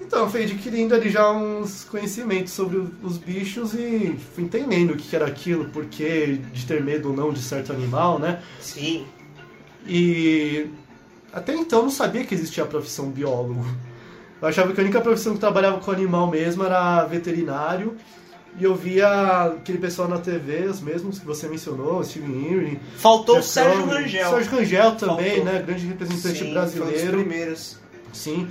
Então, 0.00 0.20
eu 0.20 0.30
fui 0.30 0.44
adquirindo 0.44 0.94
ali 0.94 1.10
já 1.10 1.30
uns 1.32 1.84
conhecimentos 1.84 2.52
sobre 2.52 2.78
os 3.02 3.18
bichos 3.18 3.74
e 3.74 4.16
fui 4.34 4.44
entendendo 4.44 4.92
o 4.92 4.96
que 4.96 5.16
era 5.16 5.26
aquilo, 5.26 5.66
por 5.66 5.86
que 5.86 6.36
de 6.52 6.66
ter 6.66 6.82
medo 6.82 7.10
ou 7.10 7.16
não 7.16 7.32
de 7.32 7.40
certo 7.40 7.72
animal, 7.72 8.18
né? 8.18 8.40
Sim. 8.60 9.06
E 9.86 10.66
até 11.32 11.54
então 11.54 11.80
eu 11.80 11.82
não 11.84 11.90
sabia 11.90 12.24
que 12.24 12.34
existia 12.34 12.64
a 12.64 12.66
profissão 12.66 13.10
biólogo. 13.10 13.64
Eu 14.40 14.48
achava 14.48 14.72
que 14.72 14.80
a 14.80 14.84
única 14.84 15.00
profissão 15.00 15.34
que 15.34 15.40
trabalhava 15.40 15.78
com 15.78 15.90
animal 15.90 16.26
mesmo 16.30 16.64
era 16.64 17.04
veterinário. 17.04 17.96
E 18.58 18.64
eu 18.64 18.74
via 18.74 19.44
aquele 19.58 19.76
pessoal 19.78 20.08
na 20.08 20.18
TV, 20.18 20.64
os 20.64 20.80
mesmos 20.80 21.18
que 21.18 21.26
você 21.26 21.46
mencionou, 21.46 22.02
Steven 22.02 22.52
Irwin. 22.52 22.80
Faltou 22.96 23.38
o 23.38 23.42
Sérgio 23.42 23.82
Crowley. 23.82 24.02
Rangel. 24.04 24.30
Sérgio 24.30 24.50
Rangel 24.52 24.92
também, 24.96 25.36
Faltou. 25.36 25.44
né? 25.44 25.62
Grande 25.66 25.86
representante 25.86 26.34
Sim, 26.34 26.38
Foi 26.38 26.48
um 26.48 26.54
brasileiro. 26.54 27.12
dos 27.12 27.20
primeiros. 27.22 27.78
Sim. 28.12 28.48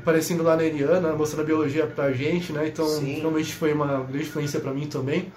aparecendo 0.00 0.42
lá 0.42 0.56
na 0.56 0.64
Eriana, 0.64 1.12
mostrando 1.12 1.42
a 1.42 1.46
biologia 1.46 1.86
pra 1.86 2.12
gente, 2.12 2.52
né? 2.52 2.66
Então, 2.66 2.86
Sim. 2.88 3.20
realmente 3.20 3.54
foi 3.54 3.72
uma 3.72 4.00
grande 4.02 4.24
influência 4.26 4.58
pra 4.60 4.72
mim 4.74 4.86
também. 4.86 5.32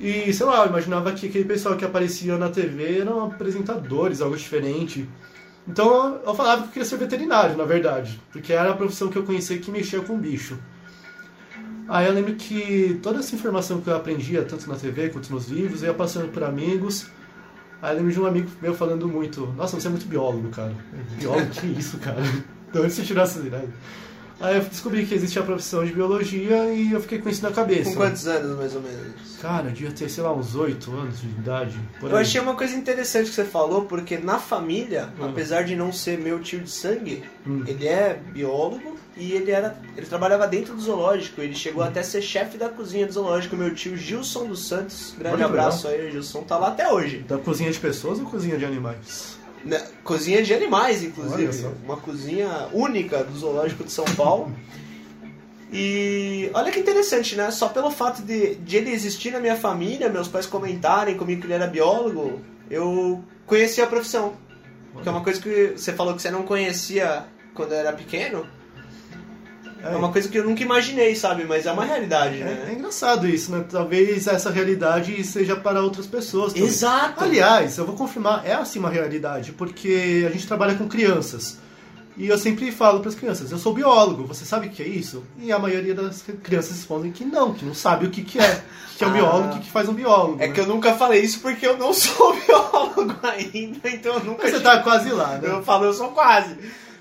E, 0.00 0.32
sei 0.32 0.46
lá, 0.46 0.62
eu 0.64 0.68
imaginava 0.70 1.12
que 1.12 1.26
aquele 1.26 1.44
pessoal 1.44 1.76
que 1.76 1.84
aparecia 1.84 2.36
na 2.38 2.48
TV 2.48 3.00
eram 3.00 3.26
apresentadores, 3.26 4.22
algo 4.22 4.36
diferente. 4.36 5.06
Então, 5.66 6.20
eu 6.26 6.34
falava 6.34 6.62
que 6.62 6.68
eu 6.68 6.72
queria 6.72 6.88
ser 6.88 6.96
veterinário, 6.96 7.56
na 7.56 7.64
verdade, 7.64 8.20
porque 8.32 8.52
era 8.52 8.70
a 8.70 8.76
profissão 8.76 9.08
que 9.08 9.16
eu 9.16 9.22
conhecia 9.22 9.58
que 9.58 9.70
mexia 9.70 10.00
com 10.00 10.18
bicho. 10.18 10.58
Aí 11.88 12.06
eu 12.06 12.12
lembro 12.12 12.34
que 12.34 12.98
toda 13.02 13.18
essa 13.20 13.34
informação 13.34 13.80
que 13.80 13.88
eu 13.88 13.96
aprendia, 13.96 14.44
tanto 14.44 14.68
na 14.68 14.76
TV 14.76 15.10
quanto 15.10 15.32
nos 15.32 15.48
livros, 15.48 15.82
eu 15.82 15.88
ia 15.88 15.94
passando 15.94 16.28
por 16.32 16.42
amigos. 16.42 17.06
Aí 17.80 17.92
eu 17.92 17.98
lembro 17.98 18.12
de 18.12 18.20
um 18.20 18.26
amigo 18.26 18.48
meu 18.60 18.74
falando 18.74 19.08
muito, 19.08 19.46
nossa, 19.56 19.78
você 19.78 19.88
é 19.88 19.90
muito 19.90 20.06
biólogo, 20.06 20.48
cara. 20.50 20.72
Biólogo, 21.18 21.50
que 21.50 21.66
isso, 21.66 21.98
cara? 21.98 22.22
De 22.72 22.78
onde 22.78 22.90
você 22.90 23.02
tirou 23.02 23.22
essa 23.22 23.38
ideia? 23.38 23.68
Aí 24.42 24.56
eu 24.56 24.62
descobri 24.64 25.06
que 25.06 25.14
existia 25.14 25.40
a 25.40 25.44
profissão 25.44 25.84
de 25.84 25.92
biologia 25.92 26.66
e 26.74 26.92
eu 26.92 27.00
fiquei 27.00 27.18
com 27.20 27.28
isso 27.28 27.42
na 27.42 27.52
cabeça. 27.52 27.90
Com 27.90 27.96
quantos 27.96 28.26
anos, 28.26 28.56
mais 28.58 28.74
ou 28.74 28.82
menos? 28.82 29.36
Cara, 29.40 29.68
eu 29.68 29.72
devia 29.72 29.90
ter, 29.92 30.08
sei 30.08 30.22
lá, 30.22 30.32
uns 30.32 30.54
8 30.54 30.90
anos 30.92 31.20
de 31.20 31.28
idade. 31.28 31.78
Eu 32.02 32.08
aí. 32.16 32.22
achei 32.22 32.40
uma 32.40 32.54
coisa 32.54 32.74
interessante 32.76 33.28
que 33.30 33.34
você 33.34 33.44
falou, 33.44 33.84
porque 33.86 34.18
na 34.18 34.38
família, 34.38 35.08
Hum. 35.18 35.28
apesar 35.30 35.62
de 35.62 35.74
não 35.76 35.92
ser 35.92 36.18
meu 36.18 36.40
tio 36.40 36.60
de 36.60 36.70
sangue, 36.70 37.24
Hum. 37.46 37.62
ele 37.66 37.86
é 37.88 38.18
biólogo 38.32 38.96
e 39.16 39.32
ele 39.32 39.50
era. 39.50 39.76
ele 39.96 40.06
trabalhava 40.06 40.46
dentro 40.46 40.74
do 40.74 40.80
zoológico. 40.80 41.40
Ele 41.40 41.52
Hum. 41.52 41.56
chegou 41.56 41.82
até 41.82 42.00
a 42.00 42.04
ser 42.04 42.22
chefe 42.22 42.56
da 42.58 42.68
cozinha 42.68 43.06
do 43.06 43.12
zoológico, 43.12 43.56
meu 43.56 43.74
tio 43.74 43.96
Gilson 43.96 44.46
dos 44.46 44.66
Santos. 44.66 45.14
Grande 45.18 45.42
abraço 45.42 45.86
aí, 45.88 46.10
Gilson 46.10 46.42
tá 46.42 46.56
lá 46.56 46.68
até 46.68 46.92
hoje. 46.92 47.18
Da 47.28 47.38
cozinha 47.38 47.70
de 47.70 47.78
pessoas 47.78 48.18
ou 48.18 48.26
cozinha 48.26 48.56
de 48.56 48.64
animais? 48.64 49.38
Na- 49.64 49.80
cozinha 50.02 50.42
de 50.42 50.52
animais, 50.52 51.02
inclusive. 51.02 51.52
Uma 51.84 51.96
cozinha 51.96 52.68
única 52.72 53.22
do 53.22 53.36
zoológico 53.38 53.84
de 53.84 53.92
São 53.92 54.04
Paulo. 54.16 54.52
E 55.72 56.50
olha 56.52 56.70
que 56.70 56.80
interessante, 56.80 57.34
né? 57.34 57.50
Só 57.50 57.68
pelo 57.68 57.90
fato 57.90 58.22
de, 58.22 58.56
de 58.56 58.76
ele 58.76 58.90
existir 58.90 59.30
na 59.32 59.40
minha 59.40 59.56
família, 59.56 60.08
meus 60.08 60.28
pais 60.28 60.44
comentarem 60.46 61.16
comigo 61.16 61.40
que 61.40 61.46
ele 61.46 61.54
era 61.54 61.66
biólogo, 61.66 62.40
eu 62.70 63.24
conheci 63.46 63.80
a 63.80 63.86
profissão. 63.86 64.34
Que 65.02 65.08
é 65.08 65.12
uma 65.12 65.22
coisa 65.22 65.40
que 65.40 65.72
você 65.76 65.92
falou 65.94 66.14
que 66.14 66.20
você 66.20 66.30
não 66.30 66.42
conhecia 66.42 67.24
quando 67.54 67.72
era 67.72 67.92
pequeno. 67.92 68.46
É 69.82 69.96
uma 69.96 70.12
coisa 70.12 70.28
que 70.28 70.38
eu 70.38 70.44
nunca 70.44 70.62
imaginei, 70.62 71.14
sabe? 71.16 71.44
Mas 71.44 71.66
é 71.66 71.72
uma 71.72 71.84
realidade, 71.84 72.36
É, 72.36 72.40
é 72.40 72.44
né? 72.44 72.74
engraçado 72.78 73.28
isso, 73.28 73.50
né? 73.50 73.64
Talvez 73.70 74.26
essa 74.26 74.50
realidade 74.50 75.22
seja 75.24 75.56
para 75.56 75.82
outras 75.82 76.06
pessoas. 76.06 76.52
também. 76.52 76.68
Exato! 76.68 77.24
Aliás, 77.24 77.76
eu 77.78 77.84
vou 77.86 77.96
confirmar, 77.96 78.42
é 78.46 78.54
assim 78.54 78.78
uma 78.78 78.90
realidade, 78.90 79.52
porque 79.52 80.24
a 80.26 80.30
gente 80.30 80.46
trabalha 80.46 80.74
com 80.74 80.88
crianças. 80.88 81.58
E 82.16 82.28
eu 82.28 82.36
sempre 82.36 82.70
falo 82.70 83.00
para 83.00 83.08
as 83.08 83.14
crianças, 83.14 83.50
eu 83.50 83.56
sou 83.58 83.72
biólogo, 83.72 84.26
você 84.26 84.44
sabe 84.44 84.66
o 84.66 84.70
que 84.70 84.82
é 84.82 84.86
isso? 84.86 85.24
E 85.40 85.50
a 85.50 85.58
maioria 85.58 85.94
das 85.94 86.22
crianças 86.42 86.72
respondem 86.76 87.10
que 87.10 87.24
não, 87.24 87.54
que 87.54 87.64
não 87.64 87.72
sabe 87.74 88.04
o 88.06 88.10
que, 88.10 88.22
que 88.22 88.38
é. 88.38 88.62
O 88.94 88.98
que 88.98 89.04
é 89.04 89.06
um 89.06 89.10
Ah. 89.10 89.14
biólogo, 89.14 89.48
o 89.48 89.52
que, 89.54 89.60
que 89.60 89.70
faz 89.70 89.88
um 89.88 89.94
biólogo. 89.94 90.36
É 90.42 90.46
né? 90.48 90.52
que 90.52 90.60
eu 90.60 90.66
nunca 90.66 90.92
falei 90.94 91.22
isso 91.22 91.40
porque 91.40 91.66
eu 91.66 91.78
não 91.78 91.90
sou 91.94 92.36
biólogo 92.46 93.16
ainda, 93.22 93.88
então 93.88 94.12
eu 94.14 94.24
nunca 94.24 94.46
Você 94.46 94.60
tá 94.60 94.80
quase 94.82 95.10
lá, 95.10 95.38
né? 95.38 95.48
Eu 95.48 95.62
falo, 95.62 95.86
eu 95.86 95.94
sou 95.94 96.08
quase. 96.08 96.54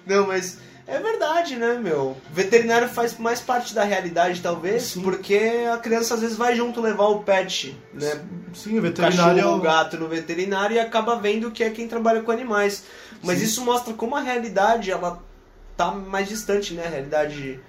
Não, 0.08 0.28
mas 0.28 0.58
é 0.92 1.00
verdade, 1.00 1.56
né, 1.56 1.80
meu? 1.82 2.18
Veterinário 2.32 2.90
faz 2.90 3.18
mais 3.18 3.40
parte 3.40 3.74
da 3.74 3.84
realidade, 3.84 4.42
talvez, 4.42 4.84
Sim. 4.84 5.02
porque 5.02 5.40
a 5.72 5.78
criança 5.78 6.16
às 6.16 6.20
vezes 6.22 6.36
vai 6.36 6.54
junto 6.56 6.82
levar 6.82 7.06
o 7.06 7.24
pet, 7.24 7.78
né? 7.94 8.22
Sim, 8.54 8.78
o 8.78 8.82
veterinário 8.82 9.40
é 9.40 9.42
cachorro, 9.42 9.58
o 9.58 9.62
gato 9.62 9.98
no 9.98 10.10
veterinário 10.10 10.76
e 10.76 10.80
acaba 10.80 11.16
vendo 11.16 11.50
que 11.50 11.64
é 11.64 11.70
quem 11.70 11.88
trabalha 11.88 12.22
com 12.22 12.32
animais. 12.32 12.84
Mas 13.24 13.40
Sim. 13.40 13.46
isso 13.46 13.64
mostra 13.64 13.94
como 13.94 14.18
a 14.18 14.20
realidade, 14.20 14.92
ela 14.92 15.24
tá 15.78 15.92
mais 15.92 16.28
distante, 16.28 16.74
né? 16.74 16.86
A 16.86 16.90
realidade 16.90 17.60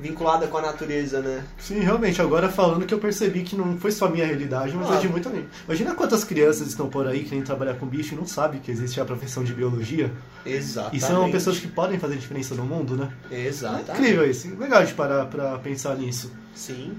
vinculada 0.00 0.46
com 0.48 0.58
a 0.58 0.62
natureza, 0.62 1.20
né? 1.20 1.44
Sim, 1.58 1.78
realmente, 1.78 2.20
agora 2.20 2.48
falando 2.48 2.84
que 2.84 2.92
eu 2.92 2.98
percebi 2.98 3.42
que 3.42 3.54
não 3.56 3.76
foi 3.78 3.92
só 3.92 4.08
minha 4.08 4.26
realidade, 4.26 4.74
mas 4.74 4.90
Ah. 4.90 4.94
é 4.96 4.98
de 5.00 5.08
muita 5.08 5.30
gente. 5.30 5.46
Imagina 5.66 5.94
quantas 5.94 6.24
crianças 6.24 6.66
estão 6.68 6.88
por 6.88 7.06
aí 7.06 7.22
que 7.24 7.30
nem 7.30 7.42
trabalhar 7.42 7.74
com 7.74 7.86
bicho 7.86 8.14
e 8.14 8.16
não 8.16 8.26
sabem 8.26 8.60
que 8.60 8.70
existe 8.70 9.00
a 9.00 9.04
profissão 9.04 9.44
de 9.44 9.52
biologia. 9.54 10.10
Exatamente. 10.44 10.96
E 10.96 11.00
são 11.06 11.30
pessoas 11.30 11.58
que 11.58 11.68
podem 11.68 11.98
fazer 11.98 12.16
diferença 12.16 12.54
no 12.54 12.64
mundo, 12.64 12.96
né? 12.96 13.10
É 13.30 13.46
Exatamente. 13.46 13.90
incrível 13.92 14.28
isso. 14.30 14.48
Legal 14.58 14.84
de 14.84 14.92
parar 14.94 15.26
pra 15.26 15.58
pensar 15.58 15.94
nisso. 15.96 16.30
Sim. 16.54 16.92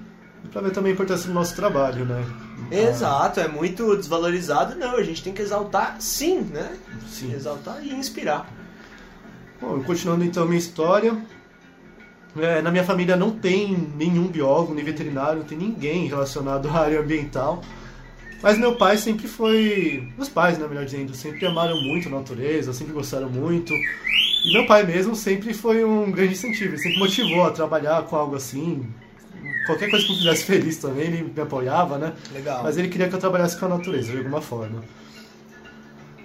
E 0.44 0.48
pra 0.48 0.62
ver 0.62 0.72
também 0.72 0.92
a 0.92 0.94
importância 0.94 1.28
do 1.28 1.34
nosso 1.34 1.56
trabalho, 1.56 2.06
né? 2.06 2.24
Exato, 2.72 3.40
é 3.40 3.48
muito 3.48 3.96
desvalorizado, 3.98 4.76
não. 4.76 4.96
A 4.96 5.04
gente 5.04 5.22
tem 5.24 5.34
que 5.34 5.42
exaltar 5.42 5.98
sim, 6.00 6.40
né? 6.42 6.78
Sim. 7.10 7.34
Exaltar 7.34 7.84
e 7.84 7.94
inspirar. 7.94 8.48
Bom, 9.60 9.82
continuando 9.84 10.24
então 10.24 10.44
a 10.44 10.46
minha 10.46 10.58
história. 10.60 11.18
É, 12.38 12.62
na 12.62 12.70
minha 12.70 12.84
família 12.84 13.16
não 13.16 13.32
tem 13.32 13.90
nenhum 13.98 14.28
biólogo, 14.28 14.74
nem 14.74 14.84
veterinário, 14.84 15.40
não 15.40 15.46
tem 15.46 15.58
ninguém 15.58 16.08
relacionado 16.08 16.68
à 16.68 16.80
área 16.80 17.00
ambiental. 17.00 17.62
Mas 18.42 18.58
meu 18.58 18.76
pai 18.76 18.98
sempre 18.98 19.28
foi. 19.28 20.12
Meus 20.18 20.30
pais, 20.30 20.58
né, 20.58 20.68
melhor 20.68 20.86
dizendo, 20.86 21.16
sempre 21.16 21.46
amaram 21.46 21.82
muito 21.82 22.10
a 22.10 22.12
natureza, 22.12 22.74
sempre 22.74 22.94
gostaram 22.94 23.30
muito. 23.30 23.74
E 23.74 24.54
meu 24.54 24.68
pai 24.68 24.84
mesmo 24.84 25.16
sempre 25.16 25.54
foi 25.54 25.84
um 25.84 26.12
grande 26.12 26.34
incentivo, 26.34 26.74
ele 26.74 26.78
sempre 26.78 27.00
motivou 27.00 27.46
a 27.46 27.52
trabalhar 27.52 28.04
com 28.04 28.16
algo 28.16 28.36
assim. 28.36 28.86
Qualquer 29.66 29.90
coisa 29.90 30.06
que 30.06 30.12
me 30.12 30.18
fizesse 30.20 30.44
feliz 30.44 30.78
também, 30.78 31.06
ele 31.06 31.34
me 31.36 31.42
apoiava, 31.42 31.98
né? 31.98 32.14
Legal. 32.32 32.62
Mas 32.62 32.78
ele 32.78 32.88
queria 32.88 33.08
que 33.10 33.16
eu 33.16 33.20
trabalhasse 33.20 33.58
com 33.58 33.66
a 33.66 33.70
natureza, 33.70 34.12
de 34.12 34.18
alguma 34.18 34.42
forma. 34.42 34.84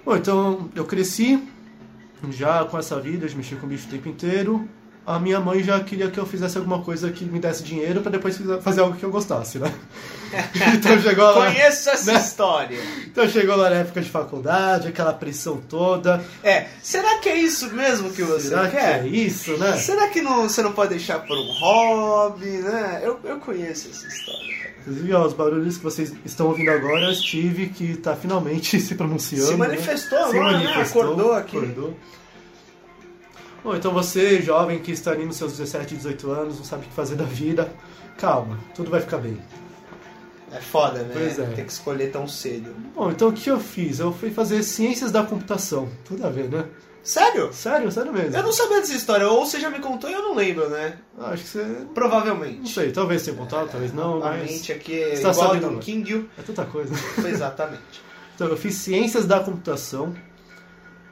Bom, 0.05 0.15
então 0.15 0.69
eu 0.75 0.85
cresci 0.85 1.41
já 2.29 2.63
com 2.65 2.77
essa 2.77 2.99
vida 2.99 3.27
de 3.27 3.35
mexer 3.35 3.55
com 3.55 3.65
bicho 3.65 3.87
o 3.87 3.89
tempo 3.89 4.09
inteiro. 4.09 4.69
A 5.05 5.19
minha 5.19 5.39
mãe 5.39 5.63
já 5.63 5.79
queria 5.79 6.11
que 6.11 6.19
eu 6.19 6.25
fizesse 6.27 6.57
alguma 6.59 6.79
coisa 6.83 7.09
que 7.11 7.25
me 7.25 7.39
desse 7.39 7.63
dinheiro 7.63 8.01
para 8.01 8.11
depois 8.11 8.39
fazer 8.61 8.81
algo 8.81 8.95
que 8.95 9.03
eu 9.03 9.09
gostasse, 9.09 9.57
né? 9.57 9.73
então 10.75 11.01
chegou 11.01 11.25
lá, 11.25 11.47
Conheço 11.47 11.89
essa 11.89 12.13
né? 12.13 12.19
história. 12.19 12.79
então 13.07 13.27
chegou 13.27 13.55
lá 13.55 13.69
na 13.69 13.77
época 13.77 13.99
de 13.99 14.09
faculdade, 14.09 14.87
aquela 14.87 15.11
pressão 15.11 15.57
toda. 15.67 16.23
É, 16.43 16.67
será 16.83 17.17
que 17.17 17.27
é 17.29 17.35
isso 17.35 17.71
mesmo 17.73 18.11
que 18.11 18.21
você 18.23 18.49
Será 18.49 18.69
que 18.69 18.77
quer? 18.77 19.03
é 19.03 19.07
isso, 19.07 19.57
né? 19.57 19.75
Será 19.75 20.07
que 20.07 20.21
não, 20.21 20.47
você 20.47 20.61
não 20.61 20.71
pode 20.71 20.91
deixar 20.91 21.19
por 21.25 21.35
um 21.35 21.51
hobby, 21.51 22.45
né? 22.59 23.01
Eu, 23.03 23.19
eu 23.23 23.37
conheço 23.39 23.89
essa 23.89 24.07
história. 24.07 24.71
Inclusive, 24.81 25.13
ó, 25.13 25.25
os 25.25 25.33
barulhos 25.33 25.77
que 25.77 25.83
vocês 25.83 26.13
estão 26.23 26.47
ouvindo 26.47 26.69
agora, 26.71 27.09
o 27.09 27.15
Steve 27.15 27.67
que 27.69 27.97
tá 27.97 28.15
finalmente 28.15 28.79
se 28.81 28.95
pronunciando. 28.95 29.45
Se 29.45 29.51
né? 29.51 29.57
manifestou 29.57 30.29
Se 30.29 30.37
agora, 30.37 30.57
né? 30.59 30.63
manifestou, 30.63 31.01
Acordou 31.01 31.33
aqui. 31.33 31.57
acordou. 31.57 31.97
Bom, 33.63 33.75
então 33.75 33.91
você, 33.93 34.41
jovem 34.41 34.79
que 34.79 34.91
está 34.91 35.11
ali 35.11 35.25
nos 35.25 35.35
seus 35.37 35.51
17, 35.53 35.95
18 35.95 36.31
anos, 36.31 36.57
não 36.57 36.63
sabe 36.65 36.85
o 36.85 36.89
que 36.89 36.95
fazer 36.95 37.15
da 37.15 37.23
vida, 37.25 37.71
calma, 38.17 38.57
tudo 38.75 38.89
vai 38.89 39.01
ficar 39.01 39.17
bem. 39.17 39.37
É 40.51 40.59
foda, 40.59 41.03
né? 41.03 41.11
Pois 41.13 41.39
é. 41.39 41.45
Tem 41.45 41.65
que 41.65 41.71
escolher 41.71 42.11
tão 42.11 42.27
cedo. 42.27 42.75
Bom, 42.93 43.09
então 43.11 43.29
o 43.29 43.33
que 43.33 43.49
eu 43.49 43.59
fiz? 43.59 43.99
Eu 43.99 44.11
fui 44.11 44.31
fazer 44.31 44.61
ciências 44.63 45.09
da 45.11 45.23
computação. 45.23 45.87
Tudo 46.03 46.25
a 46.25 46.29
ver, 46.29 46.49
né? 46.49 46.65
Sério? 47.03 47.51
Sério, 47.53 47.89
sério 47.91 48.11
mesmo. 48.11 48.35
Eu 48.35 48.43
não 48.43 48.51
sabia 48.51 48.79
dessa 48.81 48.93
história. 48.93 49.27
Ou 49.29 49.45
você 49.45 49.59
já 49.61 49.69
me 49.69 49.79
contou 49.79 50.09
e 50.09 50.13
eu 50.13 50.21
não 50.21 50.35
lembro, 50.35 50.69
né? 50.69 50.97
Ah, 51.17 51.29
Acho 51.29 51.43
que 51.43 51.49
você. 51.49 51.63
Não 51.63 51.85
Provavelmente. 51.93 52.69
sei, 52.73 52.91
talvez 52.91 53.23
tenha 53.23 53.35
contado, 53.37 53.69
talvez 53.71 53.93
não, 53.93 54.17
a 54.17 54.31
mas. 54.31 54.51
mente 54.51 54.73
aqui 54.73 55.01
é 55.01 55.15
Você 55.15 55.21
tá 55.23 55.31
igual 55.31 55.51
a 55.51 55.55
do 55.55 55.65
agora. 55.67 55.79
Kingyu. 55.81 56.29
É 56.37 56.41
tanta 56.41 56.65
coisa. 56.65 56.93
Exatamente. 57.27 57.81
Então, 58.33 58.49
eu 58.49 58.57
fiz 58.57 58.73
ciências 58.75 59.27
da 59.27 59.39
computação. 59.39 60.15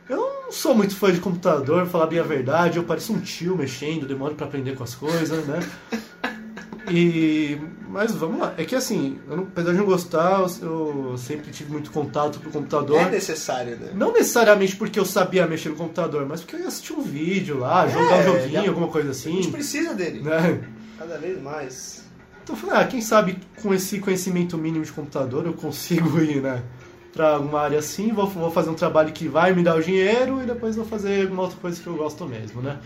Eu 0.10 0.18
não 0.18 0.39
sou 0.52 0.74
muito 0.76 0.96
fã 0.96 1.12
de 1.12 1.20
computador, 1.20 1.86
falar 1.88 2.08
bem 2.08 2.20
a 2.20 2.24
verdade. 2.24 2.78
Eu 2.78 2.84
pareço 2.84 3.14
um 3.14 3.20
tio 3.20 3.56
mexendo, 3.58 4.08
demoro 4.08 4.36
pra 4.36 4.46
aprender 4.48 4.76
com 4.76 4.84
as 4.84 4.96
coisas, 4.96 5.46
né? 5.46 5.60
E. 6.90 7.58
Mas 7.88 8.12
vamos 8.14 8.40
lá. 8.40 8.54
É 8.56 8.64
que 8.66 8.76
assim, 8.76 9.18
eu 9.28 9.36
não- 9.38 9.44
apesar 9.44 9.72
de 9.72 9.78
não 9.80 9.86
gostar, 9.86 10.46
eu 10.62 11.16
sempre 11.18 11.52
tive 11.52 11.72
muito 11.72 11.90
contato 11.92 12.40
com 12.40 12.50
o 12.50 12.52
computador. 12.52 13.00
É 13.02 13.10
necessário, 13.10 13.76
né? 13.78 13.92
Não 13.96 14.14
necessariamente 14.14 14.76
porque 14.76 15.00
eu 15.00 15.06
sabia 15.06 15.48
mexer 15.48 15.70
no 15.70 15.76
computador, 15.76 16.26
mas 16.28 16.42
porque 16.42 16.56
eu 16.56 16.60
ia 16.62 16.68
assistir 16.68 16.94
um 16.94 17.02
vídeo 17.02 17.58
lá, 17.58 17.88
jogar 17.88 18.16
um 18.18 18.20
É, 18.20 18.24
joguinho, 18.24 18.52
já- 18.64 18.70
alguma 18.70 18.88
coisa 18.90 19.10
A 19.10 19.14
gente 19.14 19.40
assim. 19.40 19.52
precisa 19.52 19.94
dele. 19.96 20.22
Né? 20.22 20.62
Cada 21.00 21.18
vez 21.18 21.42
mais. 21.42 22.04
Então 22.44 22.56
eu 22.56 22.60
falei, 22.62 22.84
ah, 22.84 22.88
quem 22.88 23.02
sabe 23.02 23.40
com 23.62 23.74
esse 23.74 24.00
conhecimento 24.00 24.56
mínimo 24.58 24.86
de 24.86 24.92
computador 24.92 25.46
eu 25.48 25.54
consigo 25.54 26.20
ir, 26.22 26.42
né? 26.42 26.62
Pra 27.14 27.30
alguma 27.36 27.62
área 27.62 27.80
assim, 27.80 28.12
vou, 28.12 28.28
vou 28.28 28.52
fazer 28.52 28.70
um 28.70 28.76
trabalho 28.76 29.12
que 29.12 29.28
vai 29.28 29.54
me 29.54 29.64
dar 29.64 29.76
o 29.76 29.82
dinheiro 29.82 30.42
e 30.44 30.46
depois 30.46 30.76
vou 30.76 30.86
fazer 30.86 31.24
alguma 31.24 31.44
outra 31.44 31.58
coisa 31.60 31.82
que 31.82 31.88
eu 31.88 31.96
gosto 31.96 32.26
mesmo, 32.26 32.62
né? 32.62 32.78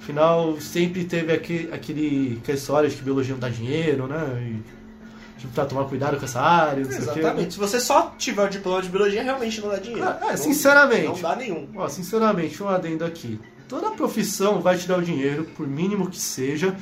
Afinal, 0.00 0.60
sempre 0.60 1.04
teve 1.04 1.32
aquele, 1.32 1.72
aquele, 1.72 2.38
aquela 2.42 2.56
história 2.58 2.88
de 2.88 2.94
que 2.94 3.02
biologia 3.02 3.32
não 3.34 3.40
dá 3.40 3.48
dinheiro, 3.48 4.06
né? 4.06 4.24
E, 4.40 5.40
tipo, 5.40 5.52
pra 5.52 5.64
tomar 5.64 5.84
cuidado 5.86 6.16
com 6.16 6.24
essa 6.24 6.40
área, 6.40 6.84
não 6.84 6.90
sei 6.92 7.00
o 7.00 7.12
quê. 7.12 7.18
Exatamente. 7.18 7.54
Se 7.54 7.58
você 7.58 7.80
só 7.80 8.14
tiver 8.16 8.44
o 8.44 8.48
diploma 8.48 8.80
de 8.82 8.88
biologia, 8.88 9.22
realmente 9.24 9.60
não 9.60 9.68
dá 9.68 9.78
dinheiro. 9.78 10.04
Ah, 10.06 10.18
é, 10.22 10.30
Não- 10.30 10.36
sinceramente. 10.36 11.06
Não 11.06 11.20
dá 11.20 11.34
nenhum. 11.34 11.68
Ó, 11.74 11.88
sinceramente, 11.88 12.62
um 12.62 12.68
adendo 12.68 13.04
aqui. 13.04 13.40
Toda 13.68 13.90
profissão 13.90 14.60
vai 14.60 14.78
te 14.78 14.86
dar 14.86 14.98
o 14.98 15.02
dinheiro, 15.02 15.44
por 15.56 15.66
mínimo 15.66 16.08
que 16.08 16.20
seja, 16.20 16.76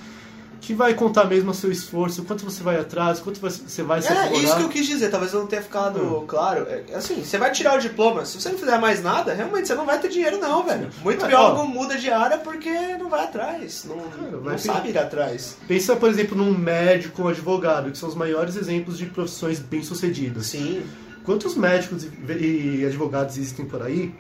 que 0.65 0.73
vai 0.75 0.95
contar 0.95 1.25
mesmo 1.27 1.51
o 1.51 1.55
seu 1.55 1.71
esforço, 1.71 2.25
quanto 2.25 2.45
você 2.45 2.63
vai 2.63 2.77
atrás, 2.77 3.21
quanto 3.21 3.39
você 3.39 3.83
vai 3.83 4.01
se 4.01 4.13
É, 4.13 4.33
isso 4.39 4.57
que 4.57 4.63
eu 4.63 4.69
quis 4.69 4.87
dizer, 4.87 5.11
talvez 5.11 5.33
eu 5.35 5.41
não 5.41 5.47
tenha 5.47 5.61
ficado 5.63 6.01
Hum. 6.01 6.25
claro. 6.27 6.67
É, 6.69 6.83
assim, 6.95 7.23
você 7.23 7.37
vai 7.37 7.53
tirar 7.53 7.77
o 7.77 7.81
diploma, 7.81 8.25
se 8.25 8.41
você 8.41 8.49
não 8.49 8.59
fizer 8.59 8.79
mais 8.79 9.03
nada, 9.03 9.35
realmente 9.35 9.69
você 9.69 9.75
não 9.75 9.85
vai 9.85 9.99
ter 9.99 10.09
dinheiro 10.09 10.39
não, 10.39 10.65
velho. 10.65 10.89
Muito 11.03 11.21
Mas, 11.21 11.29
biólogo 11.29 11.61
ó. 11.61 11.67
muda 11.67 11.99
de 11.99 12.11
área 12.11 12.39
porque 12.39 12.97
não 12.97 13.11
vai 13.11 13.25
atrás, 13.25 13.85
não, 13.87 13.97
Cara, 13.99 14.31
não 14.33 14.41
vai 14.41 14.59
sabe 14.59 14.89
ir 14.89 14.99
atrás. 14.99 15.57
Pensa, 15.69 15.95
por 15.97 16.09
exemplo, 16.09 16.37
num 16.37 16.57
médico 16.57 17.23
ou 17.23 17.29
advogado, 17.29 17.91
que 17.91 17.99
são 17.99 18.09
os 18.09 18.15
maiores 18.15 18.57
exemplos 18.57 18.97
de 18.97 19.07
profissões 19.07 19.59
bem-sucedidas. 19.59 20.47
Sim, 20.47 20.83
Quantos 21.25 21.55
médicos 21.57 22.07
e 22.29 22.85
advogados 22.85 23.39
existem 23.39 23.65
por 23.65 23.81
aí? 23.83 24.13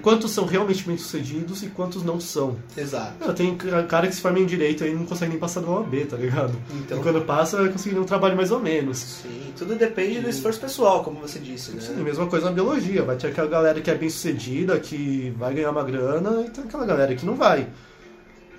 Quantos 0.00 0.30
são 0.30 0.46
realmente 0.46 0.84
bem-sucedidos 0.86 1.62
e 1.62 1.66
quantos 1.66 2.02
não 2.02 2.18
são? 2.18 2.56
exato. 2.76 3.12
Não, 3.20 3.34
tem 3.34 3.56
cara 3.56 4.06
que 4.06 4.14
se 4.14 4.20
forma 4.20 4.38
em 4.38 4.46
direito 4.46 4.84
e 4.84 4.92
não 4.94 5.04
consegue 5.04 5.32
nem 5.32 5.38
passar 5.38 5.60
do 5.60 5.70
OAB, 5.70 6.06
tá 6.08 6.16
ligado? 6.16 6.54
Então. 6.70 6.98
E 6.98 7.02
quando 7.02 7.20
passa, 7.22 7.58
vai 7.58 7.68
conseguir 7.68 7.98
um 7.98 8.04
trabalho 8.04 8.36
mais 8.36 8.50
ou 8.50 8.60
menos. 8.60 8.98
Sim, 8.98 9.52
tudo 9.56 9.74
depende 9.74 10.20
do 10.20 10.28
esforço 10.28 10.60
pessoal, 10.60 11.04
como 11.04 11.20
você 11.20 11.38
disse, 11.38 11.72
né? 11.72 11.80
Sim, 11.80 12.02
mesma 12.02 12.26
coisa 12.26 12.46
na 12.46 12.52
biologia. 12.52 13.02
Vai 13.02 13.16
ter 13.16 13.28
aquela 13.28 13.48
galera 13.48 13.80
que 13.80 13.90
é 13.90 13.94
bem 13.94 14.08
sucedida, 14.08 14.78
que 14.80 15.34
vai 15.36 15.52
ganhar 15.54 15.70
uma 15.70 15.82
grana, 15.84 16.42
e 16.46 16.50
tem 16.50 16.64
aquela 16.64 16.86
galera 16.86 17.14
que 17.14 17.26
não 17.26 17.34
vai. 17.34 17.68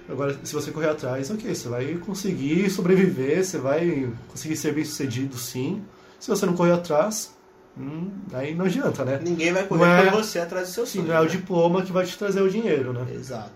Agora, 0.07 0.37
se 0.43 0.53
você 0.53 0.69
correr 0.71 0.89
atrás, 0.89 1.31
ok, 1.31 1.53
você 1.53 1.67
vai 1.67 1.95
conseguir 1.95 2.69
sobreviver, 2.69 3.43
você 3.43 3.57
vai 3.57 4.07
conseguir 4.27 4.55
ser 4.55 4.73
bem 4.73 4.85
sucedido 4.85 5.35
sim. 5.37 5.81
Se 6.19 6.29
você 6.29 6.45
não 6.45 6.53
correr 6.53 6.73
atrás, 6.73 7.34
hum, 7.77 8.09
aí 8.33 8.53
não 8.55 8.65
adianta, 8.65 9.03
né? 9.05 9.19
Ninguém 9.23 9.51
vai 9.53 9.63
correr 9.65 9.85
Não 9.85 9.93
é- 9.95 10.05
por 10.11 10.23
você 10.23 10.39
atrás 10.39 10.67
do 10.69 10.73
seu 10.73 10.85
Sim, 10.85 10.99
sonho. 10.99 11.07
não 11.09 11.15
é 11.15 11.21
o 11.21 11.23
né? 11.25 11.29
diploma 11.29 11.81
que 11.81 11.91
vai 11.91 12.05
te 12.05 12.17
trazer 12.17 12.41
o 12.41 12.49
dinheiro, 12.49 12.93
né? 12.93 13.05
Exato. 13.13 13.51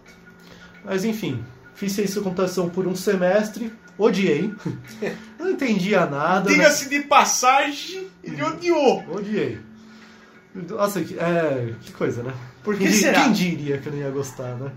Mas 0.83 1.03
enfim, 1.05 1.43
fiz 1.75 1.91
ciência 1.93 2.15
da 2.15 2.23
computação 2.23 2.69
por 2.69 2.87
um 2.87 2.95
semestre, 2.95 3.71
odiei. 3.97 4.53
não 5.39 5.49
entendia 5.51 6.05
nada. 6.05 6.49
né? 6.49 6.55
Diga-se 6.55 6.89
de 6.89 7.01
passagem, 7.01 8.07
ele 8.23 8.41
odiou. 8.43 9.03
Odiei. 9.09 9.59
Nossa, 10.53 11.01
que, 11.01 11.17
é, 11.17 11.73
que 11.81 11.91
coisa, 11.91 12.23
né? 12.23 12.33
Por 12.63 12.75
que 12.75 12.83
quem, 12.85 12.93
será? 12.93 13.23
Quem 13.23 13.33
diria 13.33 13.77
que 13.77 13.87
eu 13.87 13.93
não 13.93 13.99
ia 13.99 14.09
gostar, 14.09 14.55
né? 14.55 14.71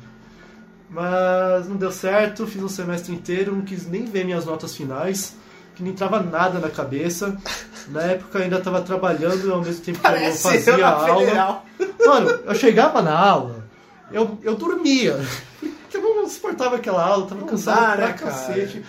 Mas 0.90 1.66
não 1.68 1.76
deu 1.76 1.90
certo, 1.90 2.46
fiz 2.46 2.62
um 2.62 2.68
semestre 2.68 3.14
inteiro, 3.14 3.54
não 3.56 3.62
quis 3.62 3.86
nem 3.88 4.04
ver 4.04 4.24
minhas 4.24 4.44
notas 4.44 4.76
finais, 4.76 5.34
que 5.74 5.82
não 5.82 5.90
entrava 5.90 6.20
nada 6.22 6.58
na 6.58 6.68
cabeça. 6.70 7.36
Na 7.88 8.02
época 8.02 8.38
eu 8.38 8.42
ainda 8.44 8.58
estava 8.58 8.80
trabalhando 8.82 9.52
ao 9.52 9.60
mesmo 9.62 9.84
tempo 9.84 9.98
que 10.00 10.06
eu 10.06 10.12
eu 10.12 10.32
fazia 10.34 10.76
na 10.76 10.88
aula. 10.88 11.20
federal. 11.20 11.66
Mano, 12.06 12.28
eu 12.44 12.54
chegava 12.54 13.02
na 13.02 13.18
aula, 13.18 13.64
eu, 14.12 14.38
eu 14.42 14.54
dormia. 14.54 15.18
Porque 15.60 15.96
eu 15.96 16.14
não 16.16 16.28
suportava 16.28 16.76
aquela 16.76 17.04
aula, 17.04 17.26
tava 17.26 17.40
Não 17.40 17.48
cansado 17.48 17.76
dá, 17.80 17.92
pra 17.96 18.06
né, 18.08 18.12
cara? 18.12 18.30
cacete. 18.32 18.84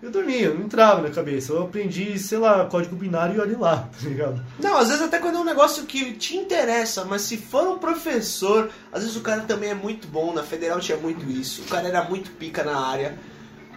Eu 0.00 0.10
dormia, 0.12 0.50
não 0.54 0.62
entrava 0.66 1.02
na 1.02 1.10
cabeça. 1.10 1.52
Eu 1.52 1.64
aprendi, 1.64 2.16
sei 2.20 2.38
lá, 2.38 2.64
código 2.66 2.94
binário 2.94 3.34
e 3.34 3.40
olhe 3.40 3.56
lá, 3.56 3.88
tá 4.00 4.08
ligado? 4.08 4.40
Não, 4.60 4.76
às 4.76 4.88
vezes 4.88 5.02
até 5.02 5.18
quando 5.18 5.36
é 5.36 5.40
um 5.40 5.44
negócio 5.44 5.84
que 5.86 6.12
te 6.12 6.36
interessa, 6.36 7.04
mas 7.04 7.22
se 7.22 7.36
for 7.36 7.66
um 7.66 7.78
professor, 7.78 8.70
às 8.92 9.02
vezes 9.02 9.16
o 9.16 9.20
cara 9.20 9.40
também 9.40 9.70
é 9.70 9.74
muito 9.74 10.06
bom, 10.06 10.32
na 10.32 10.44
federal 10.44 10.78
tinha 10.78 10.96
muito 10.96 11.28
isso, 11.28 11.62
o 11.62 11.64
cara 11.64 11.88
era 11.88 12.04
muito 12.04 12.30
pica 12.30 12.62
na 12.62 12.78
área, 12.78 13.18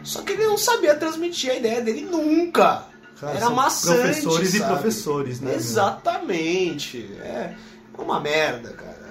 só 0.04 0.22
que 0.22 0.34
ele 0.34 0.46
não 0.46 0.58
sabia 0.58 0.96
transmitir 0.96 1.52
a 1.52 1.56
ideia 1.56 1.82
dele 1.82 2.02
nunca. 2.10 2.84
Cara, 3.20 3.38
era 3.38 3.50
maçante, 3.50 4.00
Professores 4.02 4.54
e 4.54 4.58
sabe? 4.60 4.74
professores, 4.74 5.42
né? 5.42 5.54
Exatamente. 5.56 6.98
É 7.22 7.54
uma 7.98 8.20
merda, 8.20 8.70
cara. 8.74 9.02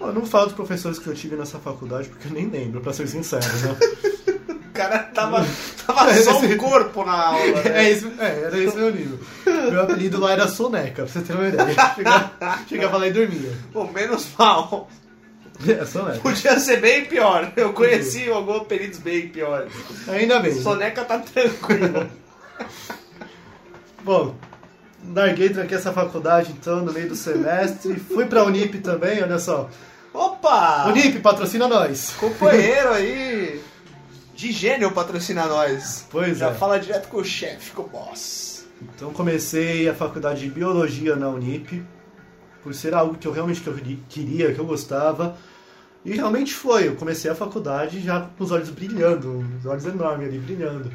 Eu 0.00 0.12
não 0.12 0.26
falo 0.26 0.46
dos 0.46 0.54
professores 0.54 0.98
que 0.98 1.06
eu 1.06 1.14
tive 1.14 1.36
nessa 1.36 1.58
faculdade 1.58 2.08
porque 2.08 2.28
eu 2.28 2.32
nem 2.32 2.48
lembro, 2.48 2.80
pra 2.80 2.92
ser 2.92 3.06
sincero, 3.08 3.44
né? 3.44 3.76
O 4.46 4.76
cara 4.76 4.98
tava, 5.04 5.38
tava 5.86 6.14
só 6.22 6.38
o 6.38 6.56
corpo 6.58 7.02
na 7.02 7.28
aula, 7.28 7.62
né? 7.64 7.86
É, 7.86 7.92
isso, 7.92 8.12
é, 8.18 8.42
era 8.42 8.58
esse 8.58 8.76
meu 8.76 8.94
nível. 8.94 9.18
Meu 9.46 9.80
apelido 9.82 10.20
lá 10.20 10.32
era 10.32 10.46
Soneca, 10.48 11.04
pra 11.04 11.06
você 11.06 11.20
ter 11.22 11.32
uma 11.32 11.48
ideia. 11.48 11.74
Chegava, 11.94 12.58
chegava 12.68 12.96
lá 12.98 13.06
e 13.06 13.10
dormia. 13.10 13.56
Pô, 13.72 13.84
menos 13.86 14.26
mal. 14.38 14.90
É. 15.66 16.18
Podia 16.20 16.58
ser 16.58 16.80
bem 16.80 17.04
pior. 17.04 17.52
Eu 17.56 17.72
conheci 17.72 18.28
alguns 18.30 18.62
apelidos 18.62 18.98
bem 18.98 19.28
piores. 19.28 19.72
Ainda 20.08 20.40
bem. 20.40 20.54
Soneca 20.60 21.04
tá 21.04 21.18
tranquilo. 21.18 22.08
Bom, 24.02 24.34
larguei, 25.14 25.48
tranquei 25.48 25.76
essa 25.76 25.92
faculdade 25.92 26.52
então 26.52 26.84
no 26.84 26.92
meio 26.92 27.08
do 27.08 27.16
semestre. 27.16 27.94
Fui 27.98 28.26
pra 28.26 28.44
Unip 28.44 28.78
também, 28.78 29.22
olha 29.22 29.38
só. 29.38 29.68
Opa! 30.12 30.86
Unip, 30.88 31.18
patrocina 31.20 31.68
nós. 31.68 32.14
Companheiro 32.18 32.90
aí. 32.90 33.60
De 34.34 34.52
gênio 34.52 34.92
patrocina 34.92 35.46
nós. 35.46 36.06
Pois 36.10 36.38
Já 36.38 36.50
é. 36.50 36.54
fala 36.54 36.78
direto 36.78 37.08
com 37.08 37.18
o 37.18 37.24
chefe, 37.24 37.72
com 37.72 37.82
o 37.82 37.88
boss. 37.88 38.66
Então 38.94 39.12
comecei 39.12 39.88
a 39.88 39.94
faculdade 39.94 40.40
de 40.40 40.50
Biologia 40.50 41.16
na 41.16 41.28
Unip, 41.28 41.82
por 42.66 42.74
ser 42.74 42.92
algo 42.94 43.14
que 43.14 43.28
eu 43.28 43.30
realmente 43.30 43.60
que 43.60 43.68
eu 43.68 43.78
queria, 44.08 44.52
que 44.52 44.58
eu 44.58 44.66
gostava. 44.66 45.36
E 46.04 46.16
realmente 46.16 46.52
foi, 46.52 46.88
eu 46.88 46.96
comecei 46.96 47.30
a 47.30 47.34
faculdade 47.34 48.00
já 48.00 48.22
com 48.36 48.42
os 48.42 48.50
olhos 48.50 48.70
brilhando, 48.70 49.46
os 49.60 49.66
olhos 49.66 49.86
enormes 49.86 50.26
ali, 50.26 50.38
brilhando. 50.38 50.90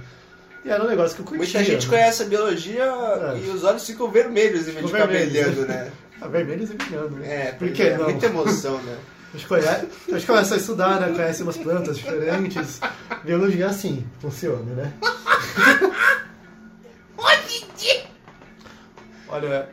E 0.66 0.70
era 0.70 0.84
um 0.84 0.88
negócio 0.90 1.16
que 1.16 1.22
eu 1.22 1.26
curtia. 1.26 1.60
Muita 1.60 1.64
gente 1.64 1.86
né? 1.86 1.90
conhece 1.90 2.24
a 2.24 2.26
biologia 2.26 2.84
É. 2.84 3.38
e 3.38 3.50
os 3.52 3.64
olhos 3.64 3.88
ficam 3.88 4.12
vermelhos 4.12 4.68
em 4.68 4.72
vez 4.74 4.76
de 4.76 4.82
Ficam 4.82 4.90
ficar 4.90 5.08
brilhando, 5.08 5.66
né? 5.66 5.92
Ah, 6.24 6.28
vermelhos 6.28 6.70
e 6.70 6.74
brilhando, 6.76 7.16
né? 7.16 7.34
É, 7.34 7.52
Por 7.54 7.58
porque 7.60 7.72
que 7.72 7.82
é 7.84 7.98
não? 7.98 8.04
muita 8.04 8.26
emoção, 8.28 8.78
né? 8.84 8.98
A 9.34 9.38
gente, 9.38 9.48
conhece, 9.48 9.88
a 10.10 10.12
gente 10.12 10.28
começa 10.28 10.54
a 10.54 10.58
estudar, 10.58 11.00
né? 11.00 11.08
Conhece 11.16 11.42
umas 11.42 11.58
plantas 11.58 11.98
diferentes. 11.98 12.80
Biologia 13.24 13.66
é 13.66 13.70
assim, 13.70 14.06
funciona, 14.20 14.76
né? 14.76 14.94
Olha, 19.32 19.70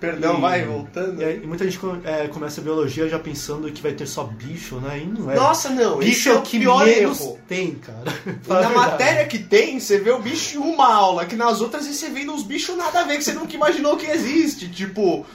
Perdão, 0.00 0.38
E- 0.38 0.40
vai, 0.40 0.64
voltando. 0.64 1.20
e, 1.20 1.24
aí, 1.24 1.46
muita 1.46 1.68
gente 1.70 1.78
é, 2.04 2.26
começa 2.28 2.60
a 2.60 2.64
biologia 2.64 3.06
já 3.08 3.18
pensando 3.18 3.70
que 3.70 3.82
vai 3.82 3.92
ter 3.92 4.06
só 4.06 4.24
bicho, 4.24 4.76
né? 4.76 4.98
E 4.98 5.06
não 5.06 5.30
é. 5.30 5.34
Nossa, 5.36 5.68
não, 5.68 5.98
bicho 5.98 6.30
é 6.30 6.32
é 6.32 6.34
o 6.36 6.42
que 6.42 6.58
pior 6.58 6.86
menos 6.86 7.20
erro. 7.20 7.38
tem, 7.46 7.74
cara. 7.74 8.02
E 8.26 8.48
na 8.48 8.54
verdade. 8.60 8.74
matéria 8.74 9.26
que 9.26 9.38
tem, 9.38 9.78
você 9.78 9.98
vê 9.98 10.10
o 10.10 10.18
bicho 10.18 10.56
em 10.56 10.58
uma 10.58 10.92
aula, 10.94 11.26
que 11.26 11.36
nas 11.36 11.60
outras 11.60 11.86
você 11.86 12.08
vê 12.08 12.26
uns 12.28 12.42
bichos 12.42 12.76
nada 12.76 13.00
a 13.00 13.04
ver, 13.04 13.18
que 13.18 13.24
você 13.24 13.34
nunca 13.34 13.54
imaginou 13.54 13.96
que 13.98 14.06
existe. 14.06 14.68
Tipo, 14.70 15.26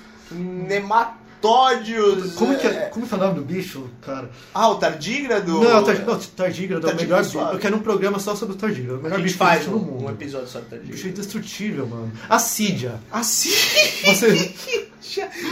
nematódios. 1.45 2.33
Como 2.33 2.57
que, 2.57 2.67
é, 2.67 2.71
como 2.91 3.07
que 3.07 3.13
é 3.13 3.17
o 3.17 3.19
nome 3.19 3.35
do 3.35 3.41
bicho, 3.45 3.89
cara? 4.01 4.29
Ah, 4.53 4.69
o 4.69 4.75
tardígrado? 4.75 5.51
Não, 5.61 5.83
tar, 5.83 5.95
não, 5.99 6.19
tardígrado 6.19 6.87
é 6.87 6.91
o 6.91 6.91
Tardígrado 6.91 6.95
melhor 6.95 7.23
bicho. 7.23 7.39
Eu 7.39 7.59
quero 7.59 7.75
um 7.77 7.79
programa 7.79 8.19
só 8.19 8.35
sobre 8.35 8.55
o 8.55 8.57
tardígrado. 8.57 8.93
É 8.93 8.97
o 8.97 8.99
A 8.99 9.03
melhor 9.03 9.15
gente 9.17 9.23
bicho 9.25 9.37
que 9.37 9.43
faz 9.43 9.67
no 9.67 9.77
um, 9.77 9.79
mundo. 9.79 10.05
um 10.05 10.09
episódio 10.09 10.47
sobre 10.47 10.67
Bicho 10.69 10.75
é 10.75 10.77
tardígrado. 10.87 11.09
indestrutível, 11.09 11.87
mano. 11.87 12.11
Assídia. 12.29 12.99
Assim. 13.11 13.49
Você. 14.05 14.53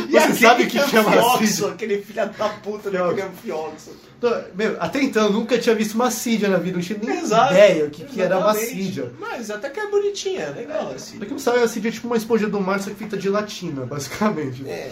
E 0.10 0.18
aquele 0.18 0.34
sabe 0.40 0.64
o 0.64 0.68
que 0.68 0.80
chama 0.90 1.36
acídio? 1.36 1.68
Aquele 1.68 2.02
filho 2.02 2.16
da 2.38 2.50
puta 2.50 2.90
Não. 2.90 3.08
daquele 3.08 3.28
anfioxo. 3.28 3.92
Meu, 4.56 4.78
até 4.80 5.02
então 5.04 5.26
eu 5.26 5.34
nunca 5.34 5.60
tinha 5.60 5.76
visto 5.76 5.96
uma 5.96 6.08
assídia 6.08 6.50
na 6.50 6.58
vida. 6.58 6.78
Não 6.78 6.84
tinha 6.84 6.98
nem 7.02 7.20
Exato. 7.20 7.54
ideia 7.54 7.86
o 7.86 7.90
que, 7.90 8.04
que 8.06 8.22
era 8.22 8.38
uma 8.40 8.52
assídia. 8.52 9.12
Mas 9.20 9.52
até 9.52 9.70
que 9.70 9.80
é 9.80 9.88
bonitinha, 9.88 10.42
é 10.44 10.50
legal 10.50 10.92
assim. 10.96 11.18
Pra 11.18 11.26
quem 11.28 11.34
não 11.36 11.40
sabe, 11.44 11.60
a 11.60 11.64
assídia 11.64 11.90
é 11.90 11.92
tipo 11.92 12.08
uma 12.08 12.18
esponja 12.18 12.48
do 12.50 12.60
mar, 12.60 12.80
só 12.80 12.90
que 12.90 12.96
feita 12.96 13.16
de 13.18 13.30
latina, 13.30 13.86
basicamente. 13.86 14.68
É. 14.68 14.92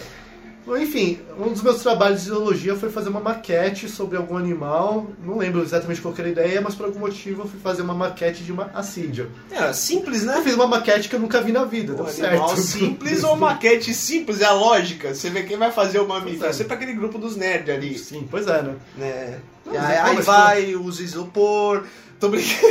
Enfim, 0.67 1.19
um 1.39 1.49
dos 1.49 1.61
meus 1.61 1.81
trabalhos 1.81 2.21
de 2.21 2.29
zoologia 2.29 2.75
foi 2.75 2.89
fazer 2.89 3.09
uma 3.09 3.19
maquete 3.19 3.89
sobre 3.89 4.15
algum 4.17 4.37
animal. 4.37 5.07
Não 5.25 5.37
lembro 5.37 5.61
exatamente 5.61 5.99
qual 6.01 6.13
que 6.13 6.21
era 6.21 6.29
a 6.29 6.31
ideia, 6.31 6.61
mas 6.61 6.75
por 6.75 6.85
algum 6.85 6.99
motivo 6.99 7.41
eu 7.41 7.47
fui 7.47 7.59
fazer 7.59 7.81
uma 7.81 7.93
maquete 7.93 8.43
de 8.43 8.51
uma 8.51 8.69
assídia. 8.73 9.27
É, 9.49 9.73
simples, 9.73 10.21
Eu 10.21 10.27
né? 10.27 10.41
fiz 10.43 10.53
uma 10.53 10.67
maquete 10.67 11.09
que 11.09 11.15
eu 11.15 11.19
nunca 11.19 11.41
vi 11.41 11.51
na 11.51 11.65
vida, 11.65 11.93
deu 11.93 12.05
animal 12.05 12.49
certo. 12.49 12.61
simples 12.61 13.23
ou 13.23 13.35
maquete 13.37 13.93
simples, 13.93 14.39
é 14.41 14.45
a 14.45 14.53
lógica. 14.53 15.13
Você 15.13 15.29
vê 15.29 15.43
quem 15.43 15.57
vai 15.57 15.71
fazer 15.71 15.99
o 15.99 16.07
mamífero. 16.07 16.45
É. 16.45 16.49
É 16.49 16.53
sempre 16.53 16.75
aquele 16.75 16.93
grupo 16.93 17.17
dos 17.17 17.35
nerds 17.35 17.73
ali. 17.75 17.97
Sim, 17.97 18.27
pois 18.29 18.47
é, 18.47 18.61
né? 18.61 18.75
Né? 18.97 19.39
Não, 19.65 19.73
E 19.73 19.77
mas 19.77 19.85
aí, 19.89 19.95
é- 19.95 20.01
aí 20.01 20.21
vai, 20.21 20.75
usa 20.75 21.01
isopor. 21.03 21.83
Tô 22.21 22.29
brincando. 22.29 22.67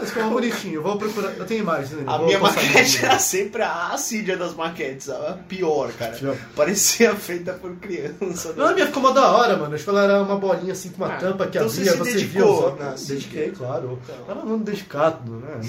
Mas 0.00 0.10
ficou 0.10 0.30
bonitinho, 0.30 0.74
eu 0.76 0.82
vou 0.82 0.96
procurar. 0.96 1.32
Eu 1.36 1.44
tenho 1.44 1.60
imagens, 1.60 1.90
né? 1.90 2.04
A 2.06 2.16
Vou 2.16 2.26
minha 2.26 2.38
maquete 2.38 3.04
era 3.04 3.18
sempre 3.18 3.60
a 3.62 3.88
assídia 3.88 4.36
das 4.36 4.54
maquetes, 4.54 5.10
a 5.10 5.38
pior, 5.48 5.92
cara. 5.92 6.12
Pior. 6.12 6.36
Parecia 6.56 7.14
feita 7.16 7.52
por 7.52 7.74
criança. 7.76 8.54
Não, 8.56 8.66
a 8.68 8.72
minha 8.72 8.86
ficou 8.86 9.02
mó 9.02 9.10
da 9.10 9.30
hora, 9.32 9.56
mano. 9.56 9.74
Acho 9.74 9.84
que 9.84 9.90
ela 9.90 10.04
era 10.04 10.22
uma 10.22 10.36
bolinha 10.36 10.72
assim 10.72 10.90
com 10.90 11.04
uma 11.04 11.14
Ah, 11.14 11.18
tampa 11.18 11.46
que 11.48 11.58
então 11.58 11.68
você 11.68 11.80
abria, 11.80 11.92
se 11.92 11.98
você, 11.98 12.12
dedicou 12.12 12.32
via 12.42 12.46
os 12.52 12.64
olhos. 12.64 12.78
na 12.78 12.88
assídia. 12.90 13.14
Dediquei, 13.16 13.50
claro. 13.50 13.98
Então. 14.04 14.16
Era 14.28 14.38
um 14.38 14.42
aluno 14.42 14.64
dedicado, 14.64 15.32
né? 15.32 15.60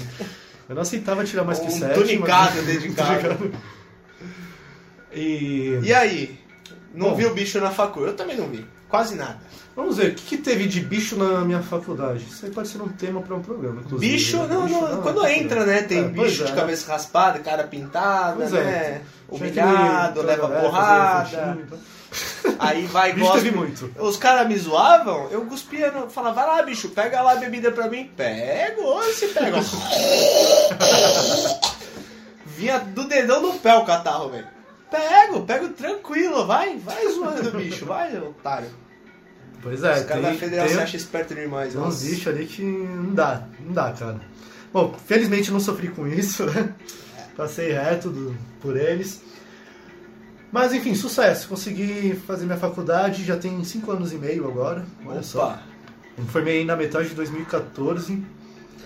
Eu 0.68 0.74
não 0.76 0.82
aceitava 0.82 1.24
tirar 1.24 1.44
mais 1.44 1.58
que 1.58 1.66
Um 1.66 1.70
sete. 1.70 1.94
tunicado 1.94 2.52
mas- 2.56 2.66
dedicado. 2.66 3.52
E... 5.12 5.78
E 5.84 5.94
aí? 5.94 6.38
Não 6.94 7.10
Bom. 7.10 7.16
vi 7.16 7.26
o 7.26 7.34
bicho 7.34 7.60
na 7.60 7.70
facul? 7.70 8.06
Eu 8.06 8.14
também 8.16 8.36
não 8.36 8.46
vi. 8.48 8.64
Quase 8.88 9.16
nada. 9.16 9.38
Vamos 9.74 9.96
ver, 9.96 10.12
o 10.12 10.14
que, 10.14 10.22
que 10.22 10.36
teve 10.36 10.68
de 10.68 10.78
bicho 10.80 11.16
na 11.16 11.40
minha 11.40 11.60
faculdade? 11.60 12.24
Isso 12.30 12.46
aí 12.46 12.52
pode 12.52 12.68
ser 12.68 12.80
um 12.80 12.86
tema 12.88 13.20
para 13.20 13.34
um 13.34 13.42
programa, 13.42 13.80
inclusive. 13.84 14.12
Bicho, 14.12 14.36
né? 14.36 14.46
não, 14.54 14.62
Bicho 14.66 14.74
não, 14.80 14.82
na 14.82 14.88
quando 14.98 15.16
faculdade. 15.16 15.34
entra, 15.40 15.66
né? 15.66 15.82
Tem 15.82 15.98
É, 15.98 16.02
bicho 16.04 16.44
de 16.44 16.52
é. 16.52 16.54
cabeça 16.54 16.92
raspada, 16.92 17.40
cara 17.40 17.64
pintada, 17.64 18.36
Pois 18.36 18.52
né? 18.52 18.60
é. 18.60 19.00
Humilhado, 19.28 20.22
leva 20.22 20.48
porrada. 20.48 21.58
então. 21.60 21.78
Aí 22.60 22.86
vai 22.86 23.12
Bicho 23.12 23.26
gosta. 23.26 23.42
teve 23.42 23.56
muito. 23.56 23.90
Os 23.98 24.16
caras 24.16 24.46
me 24.46 24.56
zoavam, 24.56 25.26
eu 25.32 25.44
cuspia, 25.46 25.90
falava, 26.08 26.36
vai 26.36 26.46
lá, 26.46 26.62
bicho, 26.62 26.90
pega 26.90 27.20
lá 27.20 27.32
a 27.32 27.36
bebida 27.36 27.72
pra 27.72 27.88
mim. 27.88 28.08
Pego, 28.16 29.02
se 29.12 29.26
pega. 29.28 29.56
Vinha 32.46 32.78
do 32.78 33.04
dedão 33.08 33.40
no 33.42 33.54
pé 33.58 33.74
o 33.74 33.84
catarro, 33.84 34.28
velho. 34.30 34.46
Pego, 34.90 35.42
pego 35.42 35.68
tranquilo, 35.70 36.46
vai, 36.46 36.76
vai 36.78 37.10
zoando, 37.12 37.50
bicho, 37.58 37.84
vai, 37.86 38.16
otário. 38.18 38.68
Pois 39.62 39.82
é, 39.82 39.94
Os 40.00 40.02
caras 40.04 40.22
da 40.22 40.28
tem, 40.30 40.38
federal 40.38 40.68
se 40.68 40.74
tem, 40.74 40.82
acham 40.82 40.96
esperto 40.96 41.34
demais. 41.34 41.72
tem 41.72 41.80
uns 41.82 42.02
bichos 42.02 42.26
ali 42.28 42.46
que 42.46 42.62
não 42.62 43.14
dá, 43.14 43.46
não 43.60 43.72
dá, 43.72 43.92
cara. 43.92 44.20
Bom, 44.72 44.94
felizmente 45.06 45.48
eu 45.48 45.52
não 45.54 45.60
sofri 45.60 45.88
com 45.88 46.06
isso, 46.06 46.44
né? 46.46 46.74
Passei 47.36 47.72
reto 47.72 48.10
do- 48.10 48.36
por 48.60 48.76
eles. 48.76 49.22
Mas 50.52 50.72
enfim, 50.72 50.94
sucesso. 50.94 51.48
Consegui 51.48 52.14
fazer 52.26 52.44
minha 52.44 52.58
faculdade, 52.58 53.24
já 53.24 53.36
tem 53.36 53.64
5 53.64 53.90
anos 53.90 54.12
e 54.12 54.16
meio 54.16 54.46
agora. 54.46 54.84
Olha 55.06 55.22
só. 55.22 55.46
Opa, 55.46 55.62
Me 56.18 56.26
formei 56.28 56.64
na 56.64 56.76
metade 56.76 57.08
de 57.08 57.14
2014 57.14 58.22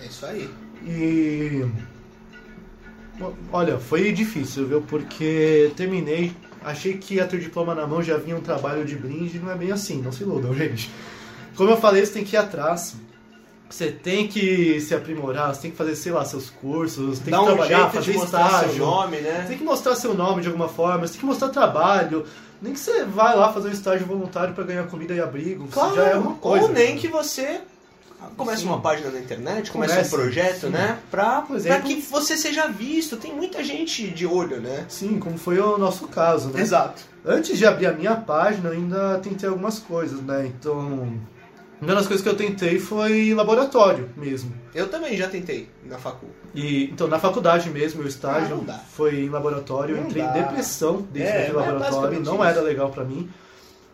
é 0.01 0.05
isso 0.07 0.25
aí. 0.25 0.49
e. 0.83 1.65
Olha, 3.51 3.77
foi 3.77 4.11
difícil, 4.11 4.67
viu? 4.67 4.81
Porque 4.81 5.71
terminei, 5.75 6.31
achei 6.63 6.97
que 6.97 7.15
ia 7.15 7.25
ter 7.25 7.39
diploma 7.39 7.75
na 7.75 7.85
mão, 7.85 8.01
já 8.01 8.17
vinha 8.17 8.35
um 8.35 8.41
trabalho 8.41 8.85
de 8.85 8.95
brinde, 8.95 9.39
não 9.39 9.51
é 9.51 9.55
bem 9.55 9.71
assim, 9.71 10.01
não 10.01 10.11
se 10.11 10.23
iludam, 10.23 10.53
gente. 10.53 10.89
Como 11.55 11.69
eu 11.69 11.77
falei, 11.77 12.05
você 12.05 12.13
tem 12.13 12.23
que 12.23 12.35
ir 12.35 12.39
atrás. 12.39 12.95
Você 13.69 13.91
tem 13.91 14.27
que 14.27 14.81
se 14.81 14.95
aprimorar, 14.95 15.53
você 15.53 15.61
tem 15.61 15.71
que 15.71 15.77
fazer, 15.77 15.95
sei 15.95 16.11
lá, 16.11 16.25
seus 16.25 16.49
cursos, 16.49 17.19
tem 17.19 17.29
Dá 17.31 17.37
que 17.37 17.43
um 17.43 17.47
trabalhar, 17.47 17.91
fazer 17.91 18.15
estágio. 18.15 18.69
seu 18.71 18.85
nome, 18.85 19.17
né? 19.17 19.45
Tem 19.47 19.57
que 19.57 19.63
mostrar 19.63 19.95
seu 19.95 20.15
nome 20.15 20.41
de 20.41 20.47
alguma 20.47 20.67
forma, 20.67 21.05
você 21.05 21.13
tem 21.13 21.19
que 21.19 21.25
mostrar 21.27 21.49
trabalho. 21.49 22.25
Nem 22.61 22.73
que 22.73 22.79
você 22.79 23.05
vai 23.05 23.35
lá 23.37 23.53
fazer 23.53 23.69
um 23.69 23.71
estágio 23.71 24.07
voluntário 24.07 24.55
pra 24.55 24.63
ganhar 24.63 24.87
comida 24.87 25.13
e 25.13 25.21
abrigo. 25.21 25.67
Claro, 25.67 25.95
já 25.95 26.03
é 26.03 26.15
uma 26.15 26.33
coisa. 26.35 26.65
ou 26.65 26.73
nem 26.73 26.87
cara. 26.87 26.99
que 26.99 27.07
você 27.07 27.61
comece 28.35 28.61
Sim. 28.61 28.67
uma 28.67 28.81
página 28.81 29.09
na 29.11 29.19
internet, 29.19 29.71
comece 29.71 29.93
Comece, 29.93 30.15
um 30.15 30.17
projeto, 30.19 30.61
sim. 30.61 30.69
né? 30.69 30.99
Pra, 31.09 31.41
Por 31.41 31.61
pra 31.61 31.79
que 31.81 31.95
você 32.01 32.35
seja 32.37 32.67
visto. 32.67 33.17
Tem 33.17 33.33
muita 33.33 33.63
gente 33.63 34.07
de 34.09 34.25
olho, 34.25 34.59
né? 34.61 34.85
Sim, 34.89 35.19
como 35.19 35.37
foi 35.37 35.59
o 35.59 35.77
nosso 35.77 36.07
caso, 36.07 36.49
né? 36.49 36.61
Exato. 36.61 37.01
Antes 37.25 37.57
de 37.57 37.65
abrir 37.65 37.87
a 37.87 37.93
minha 37.93 38.15
página, 38.15 38.69
eu 38.69 38.73
ainda 38.73 39.19
tentei 39.19 39.47
algumas 39.47 39.79
coisas, 39.79 40.21
né? 40.21 40.45
Então, 40.47 41.19
uma 41.81 41.95
das 41.95 42.07
coisas 42.07 42.21
que 42.23 42.29
eu 42.29 42.35
tentei 42.35 42.77
foi 42.79 43.33
laboratório 43.33 44.09
mesmo. 44.17 44.53
Eu 44.75 44.89
também 44.89 45.15
já 45.15 45.27
tentei 45.27 45.69
na 45.85 45.97
facu. 45.97 46.27
E, 46.53 46.85
então, 46.85 47.07
na 47.07 47.19
faculdade 47.19 47.69
mesmo, 47.69 47.99
meu 47.99 48.07
estágio 48.09 48.63
Ah, 48.67 48.79
foi 48.91 49.21
em 49.21 49.29
laboratório. 49.29 49.95
Eu 49.95 50.01
Não 50.01 50.07
entrei 50.09 50.23
dá. 50.23 50.29
em 50.29 50.41
depressão 50.41 51.01
dentro 51.11 51.29
É, 51.29 51.39
mas 51.53 51.67
é 51.67 51.71
laboratório. 51.71 52.19
Não 52.21 52.35
isso. 52.35 52.43
era 52.43 52.61
legal 52.61 52.89
pra 52.89 53.03
mim. 53.05 53.29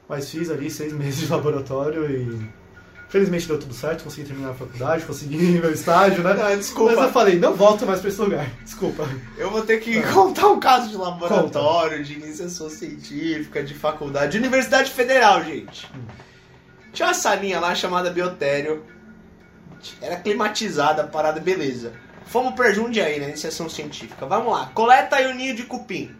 Mas 0.09 0.29
fiz 0.29 0.49
ali 0.49 0.69
seis 0.71 0.93
meses 0.97 1.19
de 1.21 1.27
laboratório 1.31 2.09
e... 2.09 2.64
Felizmente 3.07 3.47
deu 3.47 3.59
tudo 3.59 3.73
certo, 3.73 4.03
consegui 4.03 4.27
terminar 4.27 4.49
a 4.49 4.53
faculdade, 4.53 5.05
consegui 5.05 5.37
meu 5.61 5.71
estágio, 5.71 6.23
né? 6.23 6.33
Não, 6.33 6.57
desculpa. 6.57 6.95
Mas 6.95 7.05
eu 7.05 7.11
falei, 7.11 7.39
não 7.39 7.53
volto 7.53 7.85
mais 7.85 7.99
pra 7.99 8.09
esse 8.09 8.19
lugar. 8.19 8.47
Desculpa. 8.63 9.07
Eu 9.37 9.49
vou 9.51 9.61
ter 9.61 9.79
que 9.79 10.01
Tá. 10.01 10.11
contar 10.11 10.47
um 10.47 10.59
caso 10.59 10.89
de 10.89 10.97
laboratório, 10.97 12.03
de 12.03 12.13
iniciação 12.13 12.69
científica, 12.69 13.63
de 13.63 13.73
faculdade, 13.73 14.33
de 14.33 14.37
Universidade 14.39 14.91
Federal, 14.91 15.43
gente. 15.43 15.89
Tinha 16.91 17.07
uma 17.07 17.13
salinha 17.13 17.59
lá 17.59 17.73
chamada 17.75 18.09
Biotério. 18.09 18.83
Era 20.01 20.15
climatizada, 20.15 21.03
a 21.03 21.07
parada, 21.07 21.39
beleza. 21.39 21.93
Fomos 22.25 22.55
pra 22.55 22.71
Jundiaí, 22.73 23.19
na 23.19 23.27
iniciação 23.27 23.69
científica. 23.69 24.25
Vamos 24.25 24.51
lá, 24.51 24.71
coleta 24.73 25.17
aí 25.17 25.27
o 25.27 25.35
ninho 25.35 25.55
de 25.55 25.63
cupim. 25.63 26.11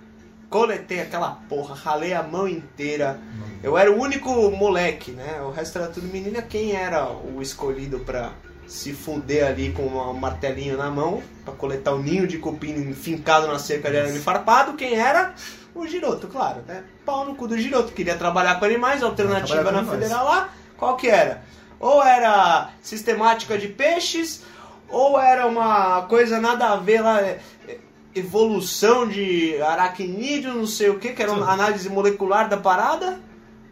Coletei 0.50 1.02
aquela 1.02 1.32
porra, 1.50 1.74
ralei 1.76 2.14
a 2.14 2.22
mão 2.22 2.48
inteira. 2.48 3.20
Eu 3.66 3.76
era 3.76 3.92
o 3.92 4.00
único 4.00 4.30
moleque, 4.52 5.10
né? 5.10 5.42
O 5.42 5.50
resto 5.50 5.80
era 5.80 5.88
tudo 5.88 6.06
menina. 6.08 6.40
Quem 6.40 6.74
era 6.74 7.10
o 7.10 7.42
escolhido 7.42 7.98
pra 7.98 8.34
se 8.68 8.94
fuder 8.94 9.48
ali 9.48 9.72
com 9.72 9.88
um 9.88 10.14
martelinho 10.14 10.78
na 10.78 10.92
mão 10.92 11.24
pra 11.44 11.52
coletar 11.52 11.94
o 11.94 12.00
ninho 12.00 12.28
de 12.28 12.38
cupim 12.38 12.94
fincado 12.94 13.48
na 13.48 13.58
cerca 13.58 13.90
de 13.90 13.98
arame 13.98 14.20
farpado? 14.20 14.74
Quem 14.74 14.94
era? 14.94 15.34
O 15.74 15.88
Giroto, 15.88 16.28
claro, 16.28 16.62
né? 16.68 16.84
Pau 17.04 17.26
no 17.26 17.34
cu 17.34 17.48
do 17.48 17.58
Giroto. 17.58 17.92
Queria 17.92 18.16
trabalhar 18.16 18.60
com 18.60 18.66
animais, 18.66 19.02
alternativa 19.02 19.64
na 19.72 19.80
animais. 19.80 20.00
federal 20.00 20.26
lá. 20.26 20.50
Qual 20.78 20.96
que 20.96 21.10
era? 21.10 21.44
Ou 21.80 22.04
era 22.04 22.70
sistemática 22.84 23.58
de 23.58 23.68
peixes, 23.68 24.44
ou 24.88 25.20
era 25.20 25.48
uma 25.48 26.04
coisa 26.04 26.40
nada 26.40 26.68
a 26.68 26.76
ver 26.76 27.02
lá. 27.02 27.20
é, 27.20 27.40
é, 27.68 27.80
Evolução 28.14 29.08
de 29.08 29.60
aracnídeo, 29.60 30.54
não 30.54 30.68
sei 30.68 30.90
o 30.90 31.00
que, 31.00 31.14
que 31.14 31.22
era 31.22 31.34
uma 31.34 31.52
análise 31.52 31.90
molecular 31.90 32.48
da 32.48 32.58
parada. 32.58 33.25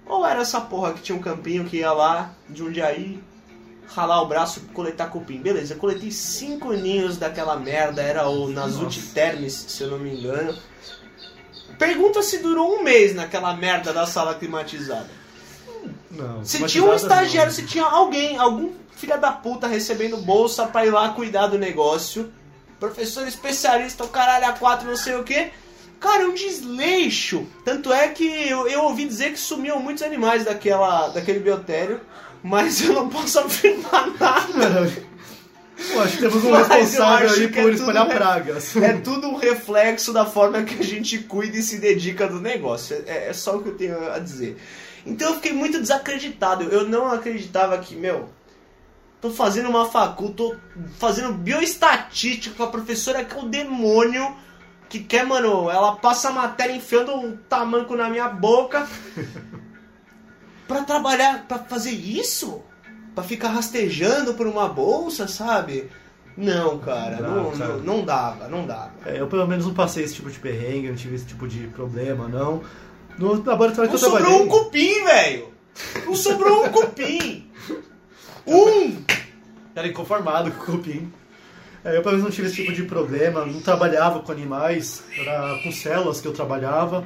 Ou 0.05 0.25
era 0.25 0.41
essa 0.41 0.59
porra 0.61 0.93
que 0.93 1.01
tinha 1.01 1.17
um 1.17 1.21
campinho 1.21 1.65
que 1.65 1.77
ia 1.77 1.91
lá 1.91 2.33
de 2.49 2.63
um 2.63 2.71
dia 2.71 2.87
aí 2.87 3.21
ralar 3.87 4.21
o 4.21 4.27
braço 4.27 4.59
e 4.59 4.73
coletar 4.73 5.07
cupim. 5.07 5.37
Beleza, 5.37 5.73
eu 5.73 5.77
coletei 5.77 6.11
cinco 6.11 6.73
ninhos 6.73 7.17
daquela 7.17 7.55
merda, 7.55 8.01
era 8.01 8.27
o 8.27 8.49
Nazut 8.49 8.99
Termes, 9.13 9.53
se 9.53 9.83
eu 9.83 9.91
não 9.91 9.99
me 9.99 10.13
engano. 10.13 10.57
Pergunta 11.77 12.21
se 12.21 12.39
durou 12.39 12.75
um 12.77 12.83
mês 12.83 13.15
naquela 13.15 13.55
merda 13.55 13.93
da 13.93 14.05
sala 14.05 14.35
climatizada. 14.35 15.09
Não. 16.11 16.45
Se 16.45 16.63
tinha 16.65 16.83
um 16.83 16.87
não. 16.87 16.95
estagiário, 16.95 17.51
se 17.51 17.65
tinha 17.65 17.83
alguém, 17.83 18.37
algum 18.37 18.71
filho 18.95 19.19
da 19.19 19.31
puta 19.31 19.67
recebendo 19.67 20.17
bolsa 20.17 20.65
pra 20.67 20.85
ir 20.85 20.91
lá 20.91 21.09
cuidar 21.09 21.47
do 21.47 21.57
negócio, 21.57 22.31
professor 22.79 23.27
especialista, 23.27 24.03
o 24.03 24.07
caralho 24.07 24.47
a 24.47 24.53
quatro, 24.53 24.87
não 24.87 24.95
sei 24.95 25.15
o 25.15 25.23
que. 25.23 25.51
Cara, 26.03 26.23
é 26.23 26.25
um 26.27 26.33
desleixo. 26.33 27.47
Tanto 27.63 27.93
é 27.93 28.09
que 28.09 28.25
eu, 28.25 28.67
eu 28.67 28.83
ouvi 28.83 29.05
dizer 29.05 29.31
que 29.31 29.39
sumiam 29.39 29.79
muitos 29.79 30.03
animais 30.03 30.43
daquela, 30.43 31.07
daquele 31.07 31.39
biotério, 31.39 32.01
mas 32.43 32.81
eu 32.83 32.91
não 32.91 33.07
posso 33.07 33.39
afirmar 33.39 34.07
nada. 34.19 34.91
Eu 35.93 36.01
acho 36.01 36.17
que 36.17 36.21
temos 36.21 36.43
um 36.43 36.51
Mas 36.51 36.67
responsável 36.67 37.29
aí 37.31 37.43
é 37.45 37.47
por 37.47 37.61
tudo 37.63 37.75
espalhar 37.75 38.07
re- 38.07 38.15
pragas. 38.15 38.75
É 38.75 38.93
tudo 38.97 39.29
um 39.29 39.35
reflexo 39.37 40.11
da 40.11 40.25
forma 40.25 40.61
que 40.63 40.77
a 40.77 40.83
gente 40.83 41.19
cuida 41.19 41.55
e 41.55 41.63
se 41.63 41.77
dedica 41.79 42.27
do 42.27 42.41
negócio. 42.41 43.01
É, 43.07 43.29
é 43.29 43.33
só 43.33 43.55
o 43.55 43.63
que 43.63 43.69
eu 43.69 43.77
tenho 43.77 44.11
a 44.11 44.19
dizer. 44.19 44.57
Então 45.05 45.29
eu 45.29 45.35
fiquei 45.35 45.53
muito 45.53 45.79
desacreditado. 45.79 46.65
Eu 46.65 46.85
não 46.85 47.09
acreditava 47.09 47.77
que, 47.77 47.95
meu, 47.95 48.27
tô 49.21 49.29
fazendo 49.29 49.69
uma 49.69 49.89
facul, 49.89 50.33
tô 50.33 50.53
fazendo 50.99 51.31
bioestatística 51.31 52.53
com 52.57 52.63
a 52.63 52.67
professora 52.67 53.23
que 53.23 53.33
é 53.35 53.39
o 53.39 53.47
demônio. 53.47 54.35
Que 54.89 54.99
quer, 54.99 55.25
mano, 55.25 55.69
ela 55.69 55.95
passa 55.95 56.29
a 56.29 56.31
matéria 56.31 56.75
enfiando 56.75 57.13
um 57.13 57.35
tamanco 57.35 57.95
na 57.95 58.09
minha 58.09 58.29
boca. 58.29 58.87
pra 60.67 60.83
trabalhar, 60.83 61.45
pra 61.47 61.59
fazer 61.59 61.91
isso? 61.91 62.61
Pra 63.15 63.23
ficar 63.23 63.49
rastejando 63.49 64.33
por 64.33 64.47
uma 64.47 64.67
bolsa, 64.67 65.27
sabe? 65.27 65.89
Não, 66.35 66.79
cara, 66.79 67.17
Não 67.17 67.51
dá, 67.51 67.67
não, 67.67 67.77
não, 67.77 67.77
não 67.79 68.05
dava, 68.05 68.47
não 68.47 68.65
dava. 68.65 68.91
É, 69.05 69.19
eu 69.19 69.27
pelo 69.27 69.47
menos 69.47 69.65
não 69.65 69.73
passei 69.73 70.03
esse 70.03 70.15
tipo 70.15 70.31
de 70.31 70.39
perrengue, 70.39 70.89
não 70.89 70.95
tive 70.95 71.15
esse 71.15 71.25
tipo 71.25 71.47
de 71.47 71.67
problema, 71.67 72.27
não. 72.27 72.61
No 73.17 73.43
laboratório 73.43 73.91
Não 73.91 73.97
que 73.97 74.03
eu 74.03 74.09
sobrou 74.09 74.21
trabalhei... 74.21 74.45
um 74.45 74.49
cupim, 74.49 75.03
velho! 75.03 75.53
Não 76.05 76.15
sobrou 76.15 76.65
um 76.65 76.69
cupim! 76.69 77.49
Um! 78.45 79.01
Era 79.73 79.87
inconformado 79.87 80.51
com 80.51 80.63
o 80.63 80.77
cupim. 80.77 81.09
É, 81.85 81.97
eu 81.97 82.01
pelo 82.01 82.11
menos 82.15 82.23
não 82.23 82.31
tive 82.31 82.47
esse 82.47 82.55
tipo 82.55 82.71
de 82.71 82.83
problema, 82.83 83.45
não 83.45 83.59
trabalhava 83.61 84.19
com 84.21 84.31
animais, 84.31 85.03
era 85.17 85.59
com 85.63 85.71
células 85.71 86.21
que 86.21 86.27
eu 86.27 86.31
trabalhava. 86.33 87.05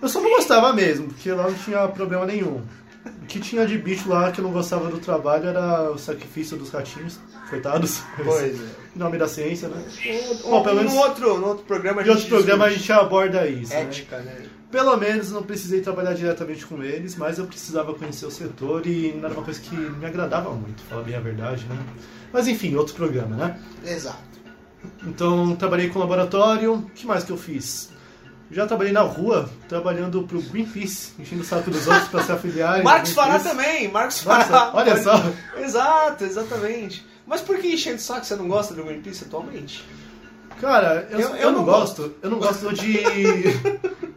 Eu 0.00 0.08
só 0.08 0.20
não 0.20 0.30
gostava 0.30 0.72
mesmo, 0.72 1.08
porque 1.08 1.30
lá 1.32 1.44
não 1.44 1.54
tinha 1.54 1.86
problema 1.88 2.26
nenhum. 2.26 2.62
O 3.04 3.26
que 3.26 3.40
tinha 3.40 3.66
de 3.66 3.78
bicho 3.78 4.08
lá 4.08 4.30
que 4.30 4.40
eu 4.40 4.44
não 4.44 4.52
gostava 4.52 4.88
do 4.90 4.98
trabalho 4.98 5.48
era 5.48 5.90
o 5.90 5.98
sacrifício 5.98 6.56
dos 6.56 6.70
ratinhos, 6.70 7.18
coitados. 7.50 8.02
Pois 8.16 8.42
é. 8.60 8.64
Em 8.94 8.98
nome 8.98 9.16
da 9.18 9.26
ciência, 9.26 9.68
né? 9.68 9.82
Bom, 10.44 10.62
pelo 10.62 10.76
menos- 10.76 10.92
no, 10.92 11.00
outro, 11.00 11.38
no 11.38 11.46
outro 11.48 11.64
programa 11.64 12.00
a 12.00 12.04
Em 12.04 12.06
gente 12.08 12.14
outro 12.16 12.28
programa 12.28 12.64
a 12.66 12.70
gente 12.70 12.92
aborda 12.92 13.46
isso. 13.46 13.72
né? 13.72 13.82
Ética, 13.82 14.18
né? 14.18 14.36
Pelo 14.72 14.96
menos 14.96 15.30
não 15.30 15.42
precisei 15.42 15.80
trabalhar 15.82 16.14
diretamente 16.14 16.66
com 16.66 16.82
eles, 16.82 17.14
mas 17.14 17.38
eu 17.38 17.46
precisava 17.46 17.94
conhecer 17.94 18.26
o 18.26 18.30
setor 18.30 18.86
e 18.86 19.12
não 19.12 19.26
era 19.26 19.34
uma 19.34 19.44
coisa 19.44 19.60
que 19.60 19.76
me 19.76 20.04
agradava 20.06 20.50
muito, 20.50 20.82
falar 20.84 21.02
bem 21.02 21.14
a 21.14 21.20
verdade, 21.20 21.64
né? 21.66 21.76
Mas 22.32 22.48
enfim, 22.48 22.74
outro 22.74 22.94
programa, 22.94 23.36
né? 23.36 23.58
Exato. 23.86 24.32
Então, 25.06 25.54
trabalhei 25.54 25.88
com 25.90 25.98
laboratório. 26.00 26.72
O 26.74 26.82
que 26.90 27.06
mais 27.06 27.22
que 27.22 27.30
eu 27.30 27.36
fiz? 27.36 27.90
Já 28.50 28.66
trabalhei 28.66 28.92
na 28.92 29.02
rua, 29.02 29.48
trabalhando 29.68 30.22
pro 30.24 30.40
Greenpeace, 30.42 31.12
enchendo 31.18 31.42
o 31.42 31.44
saco 31.44 31.70
dos 31.70 31.86
outros 31.86 32.08
para 32.08 32.22
se 32.22 32.32
afiliarem. 32.32 32.82
Marcos 32.82 33.12
Fará 33.12 33.38
também, 33.38 33.88
Marcos 33.88 34.20
Fará. 34.20 34.70
olha 34.74 35.02
só. 35.02 35.12
Exato, 35.58 36.24
exatamente. 36.24 37.06
Mas 37.26 37.40
por 37.42 37.58
que 37.58 37.74
enchendo 37.74 37.96
o 37.96 38.00
saco 38.00 38.24
você 38.26 38.34
não 38.36 38.48
gosta 38.48 38.74
do 38.74 38.82
Greenpeace 38.84 39.24
atualmente? 39.24 39.84
Cara, 40.60 41.06
eu, 41.10 41.20
Eu- 41.20 41.28
eu, 41.30 41.36
eu 41.36 41.52
não 41.52 41.58
não 41.60 41.64
gosto. 41.64 42.14
Eu 42.22 42.30
não 42.30 42.38
gosto 42.38 42.72
de, 42.74 42.98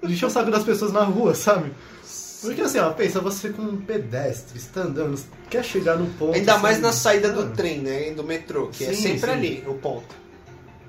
de 0.04 0.14
encher 0.14 0.26
o 0.26 0.30
saco 0.30 0.52
das 0.52 0.64
pessoas 0.64 0.92
na 0.92 1.04
rua, 1.04 1.34
sabe? 1.36 1.72
Porque 2.42 2.62
assim, 2.62 2.80
ó, 2.80 2.92
pensa, 2.92 3.20
você 3.20 3.50
com 3.50 3.62
um 3.64 3.78
pedestre, 3.78 4.58
está 4.58 4.82
andando, 4.82 5.20
quer 5.50 5.64
chegar 5.64 5.98
no 5.98 6.06
ponto. 6.14 6.36
Ainda 6.36 6.54
assim, 6.54 6.62
mais 6.62 6.80
na 6.80 6.92
saída 6.92 7.30
do 7.30 7.42
mano, 7.42 7.56
trem, 7.56 7.80
né? 7.80 8.12
Do 8.12 8.24
metrô, 8.24 8.68
que 8.68 8.84
é 8.84 8.94
Sim, 8.94 9.02
sempre 9.02 9.32
sim. 9.32 9.38
ali, 9.38 9.64
o 9.68 9.74
ponto. 9.76 10.16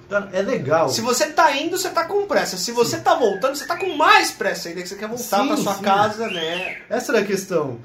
Cara, 0.08 0.28
é 0.32 0.42
legal. 0.42 0.88
Se 0.88 1.00
você 1.00 1.26
tá 1.26 1.56
indo, 1.56 1.76
você 1.76 1.90
tá 1.90 2.04
com 2.04 2.26
pressa. 2.26 2.56
Se 2.56 2.70
você 2.72 2.98
tá 2.98 3.14
voltando, 3.14 3.56
você 3.56 3.66
tá 3.66 3.76
com 3.76 3.96
mais 3.96 4.30
pressa 4.30 4.68
ainda, 4.68 4.82
que 4.82 4.88
você 4.88 4.94
quer 4.94 5.08
voltar 5.08 5.40
Sim, 5.40 5.48
pra 5.48 5.56
sua 5.56 5.74
sim. 5.74 5.82
casa, 5.82 6.28
né? 6.28 6.76
Essa 6.88 7.12
era 7.12 7.22
a 7.22 7.24
questão. 7.24 7.78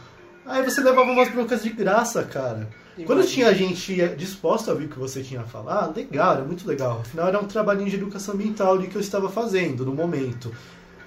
Aí 0.45 0.61
você 0.63 0.81
levava 0.81 1.09
umas 1.09 1.29
broncas 1.29 1.63
de 1.63 1.69
graça, 1.69 2.23
cara. 2.23 2.69
Quando 3.05 3.21
Imagina. 3.21 3.53
tinha 3.53 3.53
gente 3.53 4.15
disposta 4.15 4.69
a 4.69 4.73
ouvir 4.73 4.85
o 4.85 4.89
que 4.89 4.99
você 4.99 5.23
tinha 5.23 5.41
a 5.41 5.45
falar, 5.45 5.91
legal, 5.95 6.33
era 6.33 6.43
muito 6.43 6.67
legal. 6.67 6.99
Afinal, 7.01 7.27
era 7.29 7.39
um 7.39 7.47
trabalhinho 7.47 7.89
de 7.89 7.95
educação 7.95 8.35
ambiental 8.35 8.73
ali 8.73 8.87
que 8.87 8.95
eu 8.95 9.01
estava 9.01 9.29
fazendo 9.29 9.85
no 9.85 9.93
momento. 9.93 10.51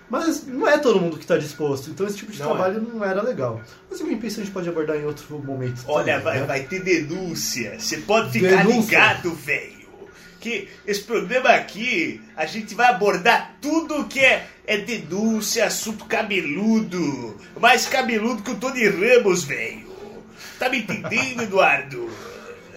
Mas 0.09 0.47
não 0.47 0.69
é 0.69 0.79
todo 0.79 1.01
mundo 1.01 1.17
que 1.17 1.25
está 1.25 1.39
disposto, 1.39 1.91
então 1.91 2.07
esse 2.07 2.17
tipo 2.17 2.31
de 2.31 2.39
Não 2.39 2.49
trabalho 2.49 2.81
não 2.81 3.05
era 3.05 3.23
legal. 3.23 3.63
Mas 3.91 4.01
penso 4.01 4.19
que 4.19 4.27
a 4.27 4.45
gente 4.45 4.51
pode 4.51 4.69
abordar 4.69 4.97
em 4.97 5.05
outro 5.05 5.39
momento. 5.39 5.83
Olha, 5.87 6.19
também, 6.19 6.25
vai, 6.25 6.41
né? 6.41 6.47
vai 6.47 6.63
ter 6.65 6.83
denúncia. 6.83 7.79
Você 7.79 7.99
pode 7.99 8.31
ficar 8.31 8.65
Denúncia? 8.65 8.81
ligado, 8.81 9.35
velho. 9.35 9.85
Que 10.41 10.69
esse 10.87 11.03
programa 11.03 11.51
aqui, 11.51 12.21
a 12.37 12.45
gente 12.45 12.75
vai 12.75 12.89
abordar 12.89 13.57
tudo 13.63 14.05
que 14.05 14.21
é, 14.21 14.47
é 14.67 14.77
denúncia, 14.77 15.65
assunto 15.65 16.05
cabeludo. 16.05 17.41
Mais 17.59 17.87
cabeludo 17.87 18.43
que 18.43 18.51
o 18.51 18.57
Tony 18.57 18.87
Ramos, 18.87 19.45
velho. 19.45 19.91
Tá 20.59 20.69
me 20.69 20.81
entendendo, 20.81 21.43
Eduardo? 21.45 22.11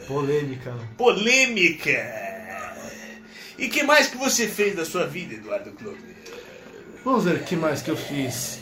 Polêmica. 0.07 0.73
Polêmica. 0.97 2.25
E 3.57 3.67
que 3.67 3.83
mais 3.83 4.07
que 4.07 4.17
você 4.17 4.47
fez 4.47 4.75
da 4.75 4.85
sua 4.85 5.05
vida, 5.05 5.33
Eduardo 5.33 5.71
Klopp? 5.71 5.97
Vamos 7.07 7.23
ver 7.23 7.35
o 7.35 7.39
que 7.39 7.55
mais 7.55 7.81
que 7.81 7.89
eu 7.89 7.95
fiz. 7.95 8.59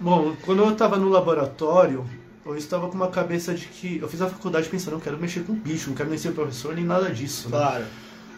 Bom, 0.00 0.34
quando 0.44 0.64
eu 0.64 0.72
estava 0.72 0.96
no 0.96 1.08
laboratório, 1.08 2.04
eu 2.44 2.56
estava 2.56 2.88
com 2.88 2.96
uma 2.96 3.06
cabeça 3.06 3.54
de 3.54 3.66
que. 3.66 3.96
Eu 4.02 4.08
fiz 4.08 4.20
a 4.20 4.28
faculdade 4.28 4.68
pensando, 4.68 4.94
não 4.94 5.00
quero 5.00 5.16
mexer 5.16 5.44
com 5.44 5.54
bicho, 5.54 5.88
não 5.88 5.96
quero 5.96 6.08
nem 6.08 6.18
ser 6.18 6.32
professor, 6.32 6.74
nem 6.74 6.84
nada 6.84 7.12
disso. 7.12 7.48
né? 7.48 7.56
Claro. 7.56 7.84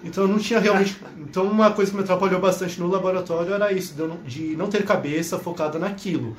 Então 0.05 0.25
eu 0.25 0.29
não 0.29 0.39
tinha 0.39 0.61
realmente. 0.61 0.99
Então 1.19 1.45
uma 1.45 1.71
coisa 1.71 1.91
que 1.91 1.97
me 1.97 2.03
atrapalhou 2.03 2.39
bastante 2.39 2.79
no 2.79 2.89
laboratório 2.89 3.55
era 3.55 3.73
isso, 3.73 3.95
de, 3.95 4.03
não, 4.03 4.17
de 4.19 4.55
não 4.55 4.69
ter 4.69 4.85
cabeça 4.85 5.39
focada 5.39 5.79
naquilo. 5.79 6.37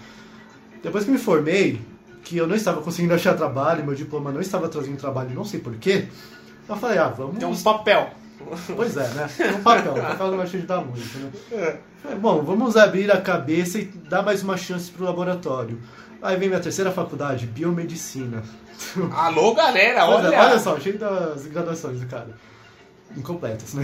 Depois 0.83 1.03
que 1.03 1.09
me 1.09 1.17
formei, 1.17 1.81
que 2.23 2.37
eu 2.37 2.45
não 2.45 2.55
estava 2.55 2.79
conseguindo 2.83 3.15
achar 3.15 3.35
trabalho, 3.35 3.83
meu 3.83 3.95
diploma 3.95 4.31
não 4.31 4.39
estava 4.39 4.69
trazendo 4.69 4.97
trabalho, 4.97 5.33
não 5.33 5.43
sei 5.43 5.59
porquê, 5.59 6.05
eu 6.69 6.75
falei, 6.75 6.99
ah, 6.99 7.07
vamos. 7.07 7.39
Tem 7.39 7.47
um 7.47 7.57
papel. 7.57 8.11
Pois 8.75 8.97
é, 8.97 9.07
né? 9.09 9.29
É 9.39 9.53
papel, 9.53 9.93
o 9.93 10.01
papel 10.01 10.27
não 10.31 10.37
vai 10.37 10.47
te 10.47 10.57
ajudar 10.57 10.81
muito, 10.81 11.17
né? 11.17 11.77
Falei, 12.01 12.17
Bom, 12.17 12.41
vamos 12.43 12.77
abrir 12.77 13.11
a 13.11 13.19
cabeça 13.19 13.79
e 13.79 13.85
dar 13.85 14.21
mais 14.21 14.43
uma 14.43 14.57
chance 14.57 14.91
pro 14.91 15.03
laboratório. 15.03 15.79
Aí 16.21 16.35
vem 16.37 16.49
minha 16.49 16.59
terceira 16.59 16.91
faculdade, 16.91 17.45
biomedicina. 17.45 18.43
Alô, 19.13 19.53
galera, 19.53 19.99
é, 19.99 20.03
olha. 20.03 20.39
olha 20.39 20.59
só, 20.59 20.79
cheio 20.79 20.97
das 20.97 21.45
graduações 21.47 21.99
do 21.99 22.07
cara. 22.07 22.29
Incompletas, 23.15 23.73
né? 23.75 23.83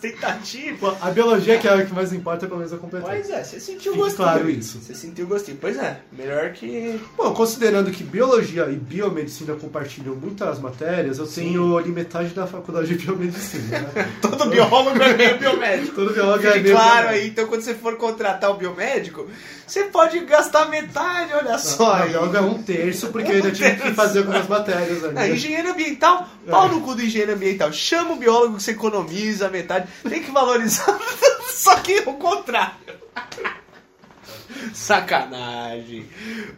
tentativas. 0.00 0.96
A 1.00 1.10
biologia 1.10 1.58
que 1.58 1.68
é 1.68 1.72
a 1.72 1.84
que 1.84 1.94
mais 1.94 2.12
importa, 2.12 2.46
pelo 2.46 2.58
menos 2.58 2.72
eu 2.72 2.78
completei. 2.78 3.08
Pois 3.08 3.30
é, 3.30 3.44
você 3.44 3.60
sentiu 3.60 3.92
Fique 3.92 4.04
gostinho. 4.04 4.16
claro 4.16 4.50
isso. 4.50 4.78
Você 4.80 4.94
sentiu 4.94 5.26
gostinho. 5.26 5.58
Pois 5.60 5.76
é, 5.76 6.00
melhor 6.12 6.50
que. 6.52 7.00
Bom, 7.16 7.32
considerando 7.32 7.90
que 7.90 8.02
biologia 8.02 8.68
e 8.70 8.76
biomedicina 8.76 9.54
compartilham 9.54 10.14
muitas 10.14 10.58
matérias, 10.58 11.18
eu 11.18 11.26
tenho 11.26 11.76
ali 11.76 11.90
metade 11.90 12.30
da 12.34 12.46
faculdade 12.46 12.88
de 12.88 12.94
biomedicina. 12.94 13.80
Né? 13.80 14.12
Todo 14.20 14.46
biólogo 14.46 15.02
é 15.02 15.16
meio 15.16 15.38
biomédico. 15.38 15.94
Todo 15.94 16.12
biólogo 16.12 16.46
é 16.46 16.58
meio 16.58 16.74
claro 16.74 17.08
aí, 17.08 17.28
então 17.28 17.46
quando 17.46 17.62
você 17.62 17.74
for 17.74 17.96
contratar 17.96 18.50
o 18.50 18.54
biomédico, 18.54 19.28
você 19.66 19.84
pode 19.84 20.18
gastar 20.20 20.68
metade, 20.68 21.32
olha 21.34 21.58
só. 21.58 22.00
Não, 22.00 22.08
biólogo 22.08 22.36
é 22.36 22.40
um 22.40 22.62
terço, 22.62 23.08
porque 23.08 23.30
eu 23.30 23.36
ainda 23.36 23.50
tive 23.50 23.76
que 23.76 23.94
fazer 23.94 24.20
algumas 24.20 24.48
matérias 24.48 25.04
ali. 25.04 25.14
Né? 25.14 25.30
engenheiro 25.32 25.70
ambiental, 25.70 26.28
pau 26.48 26.68
no 26.68 26.80
cu 26.80 26.94
do 26.94 27.02
engenheiro 27.02 27.32
ambiental. 27.32 27.72
Chama 27.92 28.14
o 28.14 28.16
biólogo 28.16 28.56
que 28.56 28.62
você 28.62 28.70
economiza 28.70 29.50
metade. 29.50 29.86
Tem 30.08 30.22
que 30.22 30.30
valorizar. 30.30 30.98
Só 31.52 31.76
que 31.76 31.98
o 32.06 32.14
contrário. 32.14 32.72
Sacanagem. 34.72 36.06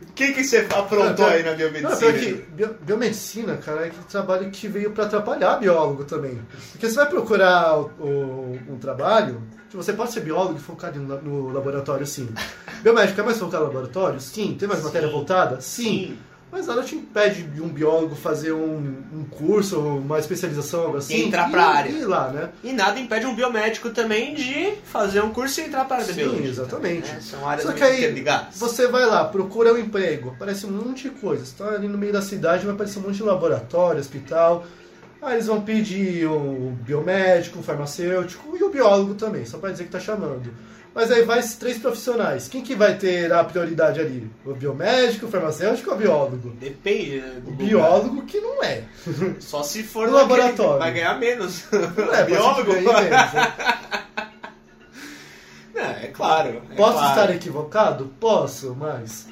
O 0.09 0.13
que, 0.13 0.33
que 0.33 0.45
você 0.45 0.59
aprontou 0.59 1.27
Não, 1.27 1.33
aí 1.33 1.43
na 1.43 1.51
Não, 1.51 1.57
biomedicina? 1.57 1.97
pior 1.97 2.13
que 2.13 2.33
bio- 2.53 2.77
biomedicina, 2.83 3.57
cara, 3.57 3.83
é 3.83 3.87
aquele 3.89 4.05
trabalho 4.05 4.51
que 4.53 4.69
veio 4.69 4.93
pra 4.93 5.07
atrapalhar 5.07 5.57
biólogo 5.57 6.05
também. 6.05 6.41
Porque 6.71 6.89
você 6.89 6.95
vai 6.97 7.09
procurar 7.09 7.79
o- 7.79 7.91
o- 7.99 8.61
um 8.69 8.79
trabalho, 8.79 9.43
você 9.73 9.93
pode 9.93 10.13
ser 10.13 10.21
biólogo 10.21 10.57
e 10.57 10.61
focar 10.61 10.95
no, 10.95 11.21
no 11.21 11.53
laboratório, 11.53 12.07
sim. 12.07 12.29
Biomédico 12.83 13.21
é 13.21 13.25
mais 13.25 13.39
focado 13.39 13.65
no 13.65 13.73
laboratório? 13.73 14.21
Sim. 14.21 14.55
Tem 14.57 14.69
mais 14.69 14.85
matéria 14.85 15.09
voltada? 15.09 15.61
Sim. 15.61 16.17
Mas 16.53 16.69
nada 16.69 16.83
te 16.85 16.95
impede 16.95 17.43
de 17.43 17.61
um 17.61 17.69
biólogo 17.69 18.15
fazer 18.15 18.53
um, 18.53 18.77
um 19.13 19.25
curso, 19.29 19.81
uma 19.81 20.21
especialização, 20.21 20.83
algo 20.83 20.99
assim. 20.99 21.27
entrar 21.27 21.49
e- 21.49 21.51
pra 21.51 21.65
área. 21.67 21.91
E 21.91 22.01
ir 22.01 22.05
lá, 22.05 22.29
né? 22.31 22.51
E 22.63 22.73
nada 22.73 23.01
impede 23.01 23.27
um 23.27 23.35
biomédico 23.35 23.91
também 23.91 24.35
de 24.35 24.75
fazer 24.85 25.21
um 25.21 25.31
curso 25.31 25.61
e 25.61 25.65
entrar 25.65 25.85
para 25.85 25.97
a 25.97 26.01
área 26.03 26.15
Sim, 26.15 26.45
exatamente. 26.45 27.11
né? 27.11 27.21
São 27.21 27.49
áreas 27.49 27.67
Só 27.67 27.73
que 27.73 27.83
aí 27.83 28.25
você 28.55 28.87
vai 28.87 29.05
lá, 29.05 29.25
procura 29.25 29.75
um 29.75 29.79
emprego, 29.79 30.31
aparece 30.31 30.65
um 30.65 30.71
monte 30.71 31.05
de 31.05 31.11
coisa. 31.11 31.45
Você 31.45 31.55
tá 31.59 31.71
ali 31.71 31.89
no 31.89 31.99
meio 31.99 32.13
da 32.13 32.23
cidade, 32.23 32.65
vai 32.65 32.75
aparecer 32.75 33.01
um 33.01 33.03
monte 33.03 33.17
de 33.17 33.23
laboratório, 33.25 34.01
hospital. 34.01 34.65
Aí 35.21 35.35
eles 35.35 35.47
vão 35.47 35.61
pedir 35.63 36.27
o 36.27 36.77
biomédico, 36.83 37.59
o 37.59 37.63
farmacêutico 37.63 38.57
e 38.57 38.63
o 38.63 38.71
biólogo 38.71 39.15
também, 39.15 39.45
só 39.47 39.59
para 39.59 39.71
dizer 39.73 39.85
que 39.85 39.91
tá 39.91 39.99
chamando. 39.99 40.53
Mas 40.95 41.11
aí 41.11 41.23
vai 41.25 41.41
esses 41.41 41.57
três 41.57 41.77
profissionais. 41.79 42.47
Quem 42.47 42.63
que 42.63 42.75
vai 42.77 42.95
ter 42.97 43.33
a 43.33 43.43
prioridade 43.43 44.01
ali? 44.01 44.31
O 44.47 44.55
biomédico, 44.55 45.27
o 45.27 45.29
farmacêutico 45.29 45.91
ou 45.91 45.97
o 45.97 45.99
biólogo? 45.99 46.51
Depende, 46.61 47.21
O 47.47 47.51
biólogo 47.51 48.23
que 48.23 48.41
não 48.41 48.63
é. 48.63 48.85
Só 49.41 49.63
se 49.65 49.83
for 49.83 50.07
No 50.07 50.15
laboratório. 50.15 50.79
Vai 50.79 50.93
ganhar 50.93 51.19
menos. 51.19 51.65
Não 51.73 52.15
é, 52.15 52.23
biólogo. 52.25 52.73
pode 52.73 52.85
ganhar 52.85 53.03
menos, 53.03 53.33
né? 53.33 53.55
É, 55.77 56.05
é 56.05 56.09
claro. 56.13 56.63
é 56.71 56.75
Posso 56.77 56.99
claro. 56.99 57.21
estar 57.21 57.35
equivocado? 57.35 58.13
Posso, 58.21 58.77
mas 58.79 59.27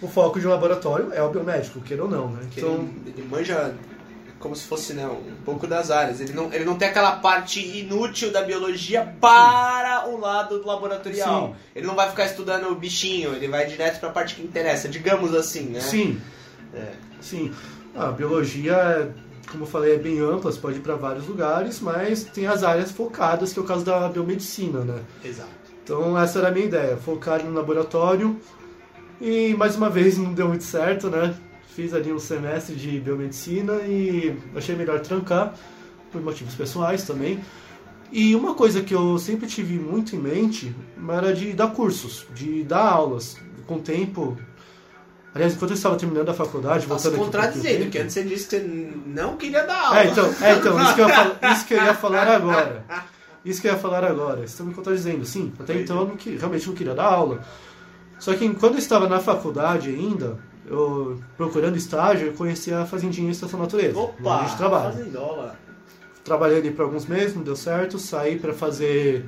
o 0.00 0.08
foco 0.08 0.40
de 0.40 0.46
um 0.46 0.50
laboratório 0.50 1.12
é 1.12 1.22
o 1.22 1.28
biomédico, 1.28 1.80
queira 1.82 2.04
ou 2.04 2.10
não, 2.10 2.28
né? 2.30 2.40
Porque 2.44 2.60
Então, 2.60 2.88
ele, 3.04 3.14
ele 3.18 3.28
manja 3.28 3.74
como 4.42 4.56
se 4.56 4.66
fosse 4.66 4.92
né, 4.92 5.06
um 5.06 5.42
pouco 5.44 5.66
das 5.66 5.90
áreas. 5.90 6.20
Ele 6.20 6.32
não, 6.32 6.52
ele 6.52 6.64
não 6.64 6.76
tem 6.76 6.88
aquela 6.88 7.12
parte 7.12 7.60
inútil 7.60 8.32
da 8.32 8.42
biologia 8.42 9.14
para 9.20 10.08
o 10.08 10.18
lado 10.18 10.58
do 10.58 10.66
laboratorial. 10.66 11.48
Sim. 11.48 11.54
Ele 11.76 11.86
não 11.86 11.94
vai 11.94 12.10
ficar 12.10 12.26
estudando 12.26 12.66
o 12.68 12.74
bichinho, 12.74 13.32
ele 13.34 13.46
vai 13.46 13.64
direto 13.66 14.00
para 14.00 14.08
a 14.08 14.12
parte 14.12 14.34
que 14.34 14.42
interessa, 14.42 14.88
digamos 14.88 15.32
assim, 15.34 15.66
né? 15.66 15.80
sim, 15.80 16.20
É. 16.74 16.92
sim. 17.20 17.52
A 17.94 18.06
biologia, 18.06 19.14
como 19.50 19.62
eu 19.62 19.68
falei, 19.68 19.94
é 19.94 19.98
bem 19.98 20.18
ampla, 20.18 20.50
você 20.50 20.58
pode 20.58 20.78
ir 20.78 20.80
para 20.80 20.96
vários 20.96 21.26
lugares, 21.28 21.78
mas 21.80 22.24
tem 22.24 22.46
as 22.46 22.64
áreas 22.64 22.90
focadas, 22.90 23.52
que 23.52 23.58
é 23.58 23.62
o 23.62 23.64
caso 23.66 23.84
da 23.84 24.08
biomedicina, 24.08 24.80
né? 24.80 25.00
Exato. 25.24 25.50
Então 25.84 26.18
essa 26.18 26.38
era 26.40 26.48
a 26.48 26.50
minha 26.50 26.66
ideia, 26.66 26.96
focar 26.96 27.44
no 27.44 27.52
laboratório 27.52 28.40
e 29.20 29.54
mais 29.54 29.76
uma 29.76 29.88
vez 29.90 30.18
não 30.18 30.32
deu 30.32 30.48
muito 30.48 30.64
certo, 30.64 31.08
né? 31.10 31.34
Fiz 31.74 31.94
ali 31.94 32.12
um 32.12 32.18
semestre 32.18 32.74
de 32.74 33.00
biomedicina 33.00 33.74
e 33.82 34.36
achei 34.54 34.76
melhor 34.76 35.00
trancar, 35.00 35.54
por 36.10 36.20
motivos 36.20 36.54
pessoais 36.54 37.04
também. 37.04 37.42
E 38.12 38.36
uma 38.36 38.54
coisa 38.54 38.82
que 38.82 38.94
eu 38.94 39.18
sempre 39.18 39.46
tive 39.46 39.78
muito 39.78 40.14
em 40.14 40.18
mente 40.18 40.74
era 41.08 41.32
de 41.32 41.54
dar 41.54 41.68
cursos, 41.68 42.26
de 42.34 42.62
dar 42.62 42.82
aulas. 42.82 43.38
Com 43.66 43.76
o 43.76 43.80
tempo. 43.80 44.36
Aliás, 45.34 45.54
enquanto 45.54 45.70
eu 45.70 45.76
estava 45.76 45.96
terminando 45.96 46.28
a 46.28 46.34
faculdade, 46.34 46.86
Tá 46.86 46.98
se 46.98 47.08
voltando 47.08 47.14
aqui 47.14 47.16
um 47.16 47.24
pouquinho 47.24 47.24
contradizendo, 47.24 47.84
porque 47.84 47.98
antes 47.98 48.14
você 48.14 48.22
disse 48.24 48.48
que 48.48 48.56
você 48.56 48.92
não 49.06 49.36
queria 49.38 49.62
dar 49.66 49.86
aula. 49.86 50.00
é, 50.00 50.06
então, 50.08 50.34
é, 50.42 50.52
então 50.52 50.82
isso, 50.82 50.94
que 50.94 51.00
eu 51.00 51.08
ia 51.08 51.38
isso 51.52 51.66
que 51.66 51.74
eu 51.74 51.82
ia 51.84 51.94
falar 51.94 52.28
agora. 52.28 52.84
Isso 53.42 53.62
que 53.62 53.68
eu 53.68 53.72
ia 53.72 53.78
falar 53.78 54.04
agora. 54.04 54.44
Estão 54.44 54.66
me 54.66 54.74
contradizendo, 54.74 55.24
sim. 55.24 55.52
Até 55.58 55.74
então 55.80 56.00
eu 56.00 56.06
não 56.08 56.38
realmente 56.38 56.66
não 56.66 56.74
queria 56.74 56.94
dar 56.94 57.04
aula. 57.04 57.40
Só 58.18 58.34
que 58.34 58.46
quando 58.54 58.74
eu 58.74 58.78
estava 58.78 59.08
na 59.08 59.20
faculdade 59.20 59.88
ainda, 59.88 60.38
eu 60.66 61.18
procurando 61.36 61.76
estágio, 61.76 62.28
eu 62.28 62.32
conheci 62.34 62.72
a 62.72 62.84
Fazendinha 62.86 63.30
Estação 63.30 63.58
Natureza. 63.60 63.98
onde 63.98 64.28
a 64.28 64.32
Opa, 64.32 64.44
gente 64.44 64.56
trabalha. 64.56 64.92
fazendola. 64.92 65.56
Trabalhei 66.24 66.58
ali 66.58 66.70
por 66.70 66.82
alguns 66.82 67.06
meses, 67.06 67.34
não 67.34 67.42
deu 67.42 67.56
certo. 67.56 67.98
Saí 67.98 68.38
para 68.38 68.52
fazer 68.52 69.24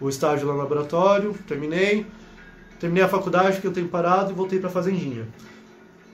o 0.00 0.08
estágio 0.08 0.46
lá 0.46 0.54
no 0.54 0.58
laboratório, 0.58 1.34
terminei. 1.46 2.04
Terminei 2.80 3.04
a 3.04 3.08
faculdade, 3.08 3.56
fiquei 3.56 3.70
um 3.70 3.72
tempo 3.72 3.88
parado 3.88 4.32
e 4.32 4.34
voltei 4.34 4.58
para 4.58 4.68
a 4.68 4.72
Fazendinha. 4.72 5.28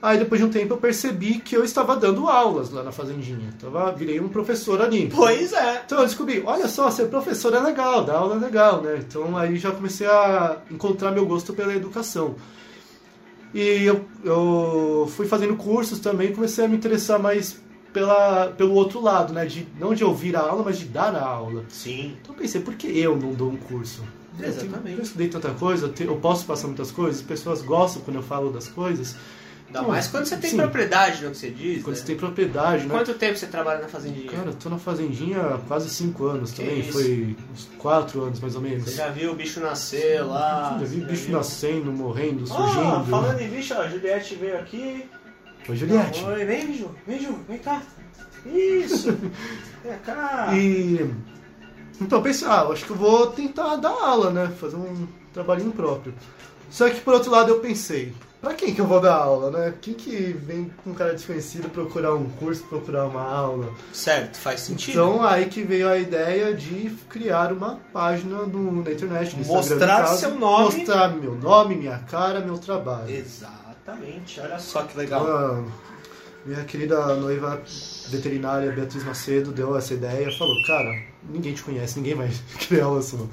Aí 0.01 0.17
depois 0.17 0.39
de 0.39 0.45
um 0.47 0.49
tempo 0.49 0.73
eu 0.75 0.77
percebi 0.77 1.39
que 1.39 1.57
eu 1.57 1.63
estava 1.63 1.93
dando 1.97 2.27
aulas 2.29 2.69
lá 2.69 2.83
na 2.83 2.91
Fazendinha. 2.91 3.49
Tava, 3.59 3.91
virei 3.91 4.19
um 4.21 4.29
professor 4.29 4.79
ali. 4.81 5.11
Pois 5.13 5.51
é. 5.51 5.81
Então 5.85 5.99
eu 5.99 6.05
descobri, 6.05 6.41
olha 6.45 6.67
só, 6.69 6.89
ser 6.91 7.07
professor 7.07 7.53
é 7.53 7.59
legal, 7.59 8.05
dar 8.05 8.17
aula 8.17 8.35
é 8.35 8.39
legal, 8.39 8.81
né? 8.81 8.97
Então 9.05 9.35
aí 9.35 9.57
já 9.57 9.71
comecei 9.71 10.07
a 10.07 10.57
encontrar 10.71 11.11
meu 11.11 11.25
gosto 11.25 11.53
pela 11.53 11.73
educação. 11.75 12.35
E 13.53 13.83
eu, 13.83 14.05
eu 14.23 15.09
fui 15.15 15.25
fazendo 15.27 15.55
cursos 15.55 15.99
também, 15.99 16.33
comecei 16.33 16.65
a 16.65 16.67
me 16.67 16.75
interessar 16.77 17.19
mais 17.19 17.59
pela, 17.91 18.47
pelo 18.55 18.73
outro 18.73 19.01
lado, 19.01 19.33
né? 19.33 19.45
De, 19.45 19.67
não 19.79 19.93
de 19.95 20.03
ouvir 20.03 20.35
a 20.35 20.41
aula, 20.41 20.61
mas 20.63 20.77
de 20.77 20.85
dar 20.85 21.15
a 21.15 21.25
aula. 21.25 21.65
Sim. 21.69 22.15
Então 22.21 22.35
eu 22.35 22.39
pensei, 22.41 22.61
por 22.61 22.75
que 22.75 22.87
eu 22.87 23.15
não 23.17 23.33
dou 23.33 23.49
um 23.49 23.57
curso? 23.57 24.03
Eu 24.37 24.43
tenho- 24.45 24.49
Exatamente. 24.67 24.97
Eu 24.97 25.03
estudei 25.03 25.27
tanta 25.27 25.49
coisa, 25.51 25.87
eu 25.87 25.91
te- 25.93 26.03
eu 26.05 26.15
posso 26.17 26.45
passar 26.45 26.67
muitas 26.67 26.91
coisas, 26.91 27.21
as 27.21 27.25
pessoas 27.25 27.61
gostam 27.63 28.01
quando 28.03 28.17
eu 28.17 28.23
falo 28.23 28.51
das 28.51 28.67
coisas. 28.67 29.15
Ainda 29.69 29.83
mais 29.83 30.07
quando 30.07 30.25
você 30.25 30.35
tem 30.35 30.49
sim. 30.49 30.57
propriedade 30.57 31.23
no 31.23 31.29
que 31.29 31.37
você 31.37 31.51
diz. 31.51 31.83
Quando 31.83 31.93
né? 31.93 32.01
você 32.01 32.05
tem 32.07 32.17
propriedade, 32.17 32.87
né? 32.87 32.95
Quanto 32.95 33.13
tempo 33.13 33.37
você 33.37 33.45
trabalha 33.45 33.81
na 33.81 33.87
fazendinha? 33.87 34.31
Cara, 34.31 34.49
eu 34.49 34.53
tô 34.55 34.67
na 34.67 34.79
fazendinha 34.79 35.41
há 35.41 35.57
quase 35.59 35.89
5 35.89 36.25
anos 36.25 36.51
Que 36.51 36.63
também. 36.63 36.79
isso? 36.79 36.91
Foi 36.91 37.35
uns 37.53 37.69
4 37.77 38.23
anos 38.23 38.39
mais 38.39 38.55
ou 38.55 38.61
menos. 38.61 38.83
Você 38.85 38.95
já 38.95 39.09
viu 39.09 39.31
o 39.31 39.35
bicho 39.35 39.59
nascer 39.59 40.25
lá? 40.25 40.75
Já 40.79 40.85
vi 40.85 40.99
você 41.01 41.05
bicho 41.05 41.25
viu? 41.25 41.37
nascendo, 41.37 41.91
morrendo, 41.91 42.47
surgindo. 42.47 43.05
falando 43.05 43.39
em 43.39 43.49
bicho, 43.49 43.75
ó, 43.75 43.81
a 43.81 43.87
Juliette 43.87 44.35
veio 44.35 44.57
aqui. 44.57 45.05
Oi, 45.67 45.75
Juliette. 45.75 46.25
Oi, 46.25 46.45
vem, 46.45 46.73
Ju, 46.73 46.89
vem, 47.05 47.19
Ju, 47.19 47.39
vem 47.47 47.59
cá. 47.59 47.83
Isso. 48.47 49.11
vem 49.85 49.99
cá. 50.03 50.49
E. 50.55 51.11
Então, 52.01 52.23
pensei, 52.23 52.47
ah, 52.47 52.63
eu 52.65 52.71
acho 52.71 52.85
que 52.85 52.91
eu 52.91 52.95
vou 52.95 53.27
tentar 53.27 53.75
dar 53.75 53.89
aula, 53.89 54.31
né? 54.31 54.51
Fazer 54.59 54.77
um 54.77 55.07
trabalhinho 55.31 55.71
próprio. 55.71 56.11
Só 56.71 56.89
que 56.89 57.01
por 57.01 57.13
outro 57.13 57.29
lado 57.29 57.49
eu 57.49 57.59
pensei, 57.59 58.13
pra 58.41 58.53
quem 58.53 58.73
que 58.73 58.81
eu 58.81 58.87
vou 58.87 58.99
dar 58.99 59.15
aula, 59.15 59.51
né? 59.51 59.73
Quem 59.81 59.93
que 59.93 60.33
vem 60.33 60.71
com 60.83 60.91
um 60.91 60.93
cara 60.93 61.13
desconhecido 61.13 61.69
procurar 61.69 62.13
um 62.15 62.29
curso, 62.29 62.63
procurar 62.63 63.05
uma 63.05 63.21
aula? 63.21 63.73
Certo, 63.93 64.37
faz 64.37 64.61
sentido. 64.61 64.91
Então 64.91 65.23
aí 65.23 65.45
que 65.45 65.63
veio 65.63 65.89
a 65.89 65.97
ideia 65.97 66.53
de 66.53 66.89
criar 67.09 67.51
uma 67.51 67.79
página 67.91 68.45
no, 68.45 68.83
na 68.83 68.91
internet, 68.91 69.35
no 69.35 69.41
Instagram, 69.41 69.45
Mostrar 69.45 69.99
no 69.99 70.07
caso, 70.07 70.19
seu 70.19 70.35
nome. 70.35 70.77
Mostrar 70.77 71.09
meu 71.09 71.35
nome, 71.35 71.75
minha 71.75 71.99
cara, 71.99 72.39
meu 72.39 72.57
trabalho. 72.57 73.09
Exatamente, 73.09 74.39
olha 74.39 74.59
só 74.59 74.83
que 74.83 74.97
legal. 74.97 75.23
Então, 75.23 75.89
minha 76.45 76.63
querida 76.63 77.15
noiva 77.15 77.61
veterinária 78.09 78.71
Beatriz 78.71 79.03
Macedo 79.03 79.51
deu 79.51 79.77
essa 79.77 79.93
ideia 79.93 80.31
falou, 80.35 80.55
cara, 80.65 81.03
ninguém 81.29 81.53
te 81.53 81.61
conhece, 81.61 81.99
ninguém 81.99 82.15
vai 82.15 82.29
criar 82.67 82.87
uma 82.87 83.01
sua. 83.01 83.27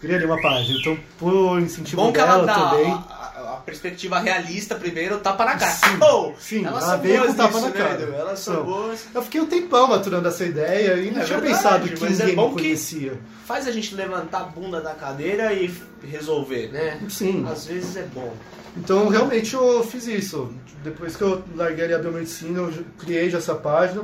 Cria 0.00 0.16
ali 0.16 0.24
uma 0.26 0.40
página. 0.40 0.78
Então, 0.78 0.98
por 1.18 1.60
incentivo 1.60 2.02
Bom 2.02 2.12
que 2.12 2.18
ela 2.18 2.32
dela 2.34 2.46
dá 2.46 2.54
também. 2.70 2.90
a, 2.92 2.94
a- 2.96 3.56
perspectiva 3.66 4.20
realista 4.20 4.76
primeiro, 4.76 5.18
tapa 5.18 5.44
na 5.44 5.56
cara. 5.56 5.72
Sim, 5.72 5.98
Oh, 6.00 6.32
sim, 6.38 6.64
ela 6.64 6.96
veio 6.98 7.26
com 7.26 7.34
tapa 7.34 7.60
na 7.60 7.66
né, 7.68 7.72
cara. 7.72 8.02
Edu? 8.02 8.12
Elas 8.14 8.38
são 8.38 8.54
Então, 8.54 8.64
boas. 8.66 9.06
Eu 9.12 9.22
fiquei 9.22 9.40
um 9.40 9.46
tempão 9.46 9.88
maturando 9.88 10.28
essa 10.28 10.44
ideia 10.44 10.94
e 11.02 11.10
não 11.10 11.20
É 11.20 11.24
tinha 11.24 11.38
verdade, 11.40 11.62
pensado 11.62 11.88
que 11.88 12.04
é 12.04 12.08
ninguém 12.10 12.34
bom 12.36 12.48
me 12.50 12.54
que- 12.56 12.62
conhecia. 12.62 13.18
Faz 13.44 13.66
a 13.66 13.72
gente 13.72 13.92
levantar 13.96 14.40
a 14.40 14.44
bunda 14.44 14.80
da 14.80 14.94
cadeira 14.94 15.52
e 15.52 15.72
resolver, 16.04 16.68
né? 16.68 17.00
Sim. 17.08 17.44
Às 17.50 17.66
vezes 17.66 17.96
é 17.96 18.02
bom. 18.14 18.32
Então, 18.76 19.08
realmente, 19.08 19.54
eu 19.54 19.82
fiz 19.82 20.06
isso. 20.06 20.52
Depois 20.84 21.16
que 21.16 21.22
eu 21.22 21.42
larguei 21.56 21.92
a 21.92 21.98
biomedicina, 21.98 22.58
eu 22.60 22.72
criei 22.98 23.28
já 23.30 23.38
essa 23.38 23.54
página, 23.56 24.02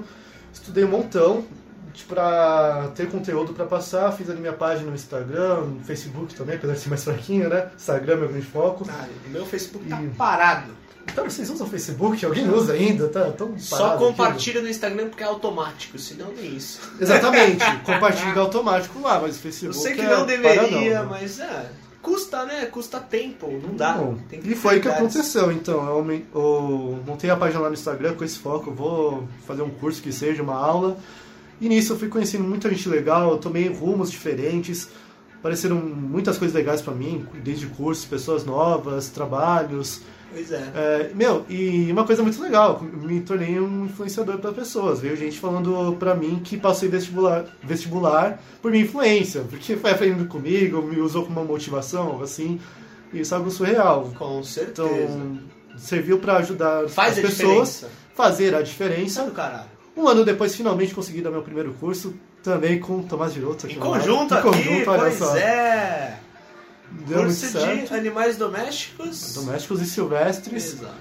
estudei 0.52 0.82
um 0.84 0.88
montão 0.88 1.44
pra 2.08 2.90
ter 2.94 3.08
conteúdo 3.10 3.52
pra 3.52 3.66
passar. 3.66 4.12
Fiz 4.12 4.28
ali 4.30 4.40
minha 4.40 4.52
página 4.52 4.88
no 4.88 4.94
Instagram, 4.94 5.60
no 5.62 5.80
Facebook 5.84 6.34
também, 6.34 6.56
apesar 6.56 6.72
de 6.74 6.80
ser 6.80 6.88
mais 6.88 7.04
fraquinha, 7.04 7.48
né? 7.48 7.68
Instagram 7.76 8.14
é 8.14 8.16
meu 8.16 8.28
grande 8.28 8.46
foco. 8.46 8.86
Ah, 8.88 9.06
o 9.26 9.30
meu 9.30 9.44
Facebook 9.46 9.88
tá 9.88 10.02
E- 10.02 10.08
parado. 10.08 10.82
Então, 11.04 11.24
vocês 11.24 11.50
usam 11.50 11.66
o 11.66 11.70
Facebook? 11.70 12.24
Alguém 12.24 12.48
usa 12.48 12.74
ainda? 12.74 13.08
Tá 13.08 13.30
tão 13.32 13.58
Só 13.58 13.96
compartilha 13.96 14.62
no 14.62 14.68
Instagram 14.68 15.08
porque 15.08 15.24
é 15.24 15.26
automático, 15.26 15.98
senão 15.98 16.28
nem 16.32 16.54
isso. 16.56 16.80
Exatamente, 17.00 17.64
compartilha 17.84 18.40
automático 18.40 19.00
lá, 19.00 19.18
mas 19.20 19.34
o 19.34 19.38
Eu 19.38 19.42
Facebook 19.42 19.78
sei 19.82 19.94
que 19.94 20.00
é 20.00 20.08
não 20.08 20.24
deveria, 20.24 20.54
paradão, 20.60 20.80
né? 20.80 21.06
mas 21.10 21.40
é. 21.40 21.70
Custa, 22.00 22.44
né? 22.44 22.66
Custa 22.66 22.98
tempo, 22.98 23.48
não 23.62 23.76
dá. 23.76 23.92
Bom, 23.94 24.18
e 24.32 24.54
foi 24.56 24.78
o 24.78 24.80
que 24.80 24.88
aconteceu, 24.88 25.52
então. 25.52 25.86
Eu, 25.86 26.22
eu 26.34 27.00
montei 27.06 27.30
a 27.30 27.36
página 27.36 27.60
lá 27.60 27.68
no 27.68 27.74
Instagram 27.74 28.14
com 28.14 28.24
esse 28.24 28.38
foco. 28.40 28.70
Eu 28.70 28.74
vou 28.74 29.28
fazer 29.46 29.62
um 29.62 29.70
curso 29.70 30.02
que 30.02 30.12
seja, 30.12 30.42
uma 30.42 30.56
aula. 30.56 30.96
E 31.62 31.68
nisso 31.68 31.92
eu 31.92 31.98
fui 31.98 32.08
conhecendo 32.08 32.42
muita 32.42 32.68
gente 32.68 32.88
legal, 32.88 33.30
eu 33.30 33.38
tomei 33.38 33.68
rumos 33.68 34.10
diferentes. 34.10 34.88
Apareceram 35.38 35.76
muitas 35.76 36.36
coisas 36.36 36.52
legais 36.56 36.82
pra 36.82 36.92
mim, 36.92 37.24
desde 37.42 37.66
cursos, 37.66 38.04
pessoas 38.04 38.44
novas, 38.44 39.10
trabalhos. 39.10 40.00
Pois 40.32 40.50
é. 40.50 40.72
É, 40.74 41.10
meu, 41.14 41.46
e 41.48 41.88
uma 41.92 42.04
coisa 42.04 42.20
muito 42.20 42.42
legal, 42.42 42.82
me 42.82 43.20
tornei 43.20 43.60
um 43.60 43.84
influenciador 43.84 44.38
para 44.38 44.50
pessoas. 44.50 44.98
Veio 44.98 45.16
gente 45.16 45.38
falando 45.38 45.94
pra 46.00 46.16
mim 46.16 46.40
que 46.42 46.56
passei 46.56 46.88
vestibular, 46.88 47.44
vestibular 47.62 48.42
por 48.60 48.72
minha 48.72 48.82
influência, 48.82 49.42
porque 49.48 49.76
foi 49.76 49.92
aprendendo 49.92 50.26
comigo, 50.26 50.82
me 50.82 51.00
usou 51.00 51.22
como 51.24 51.38
uma 51.40 51.46
motivação, 51.46 52.08
algo 52.08 52.24
assim. 52.24 52.58
E 53.12 53.20
isso 53.20 53.32
é 53.34 53.36
algo 53.36 53.52
surreal. 53.52 54.12
Com 54.18 54.42
certeza. 54.42 54.88
Então, 54.90 55.38
serviu 55.76 56.18
pra 56.18 56.38
ajudar 56.38 56.88
Faz 56.88 57.12
as 57.12 57.18
a 57.18 57.28
pessoas, 57.28 57.68
diferença. 57.68 57.90
fazer 58.16 58.54
a 58.56 58.62
diferença. 58.62 59.22
do 59.24 59.30
caralho. 59.30 59.71
Um 59.96 60.08
ano 60.08 60.24
depois, 60.24 60.54
finalmente 60.54 60.94
consegui 60.94 61.20
dar 61.20 61.30
meu 61.30 61.42
primeiro 61.42 61.72
curso, 61.74 62.14
também 62.42 62.80
com 62.80 62.98
o 63.00 63.02
Tomás 63.02 63.32
Giroto. 63.34 63.66
Em 63.66 63.70
aqui 63.72 63.78
conjunto 63.78 64.34
Em 64.34 64.38
aqui, 64.38 64.48
conjunto, 64.48 64.90
olha 64.90 65.00
pois 65.02 65.18
só. 65.18 65.36
é. 65.36 66.18
Deu 67.06 67.22
muito 67.22 67.34
Curso 67.38 67.46
certo. 67.58 67.88
de 67.88 67.94
animais 67.94 68.36
domésticos. 68.36 69.34
Domésticos 69.34 69.80
e 69.80 69.86
silvestres. 69.86 70.72
Exato. 70.74 70.94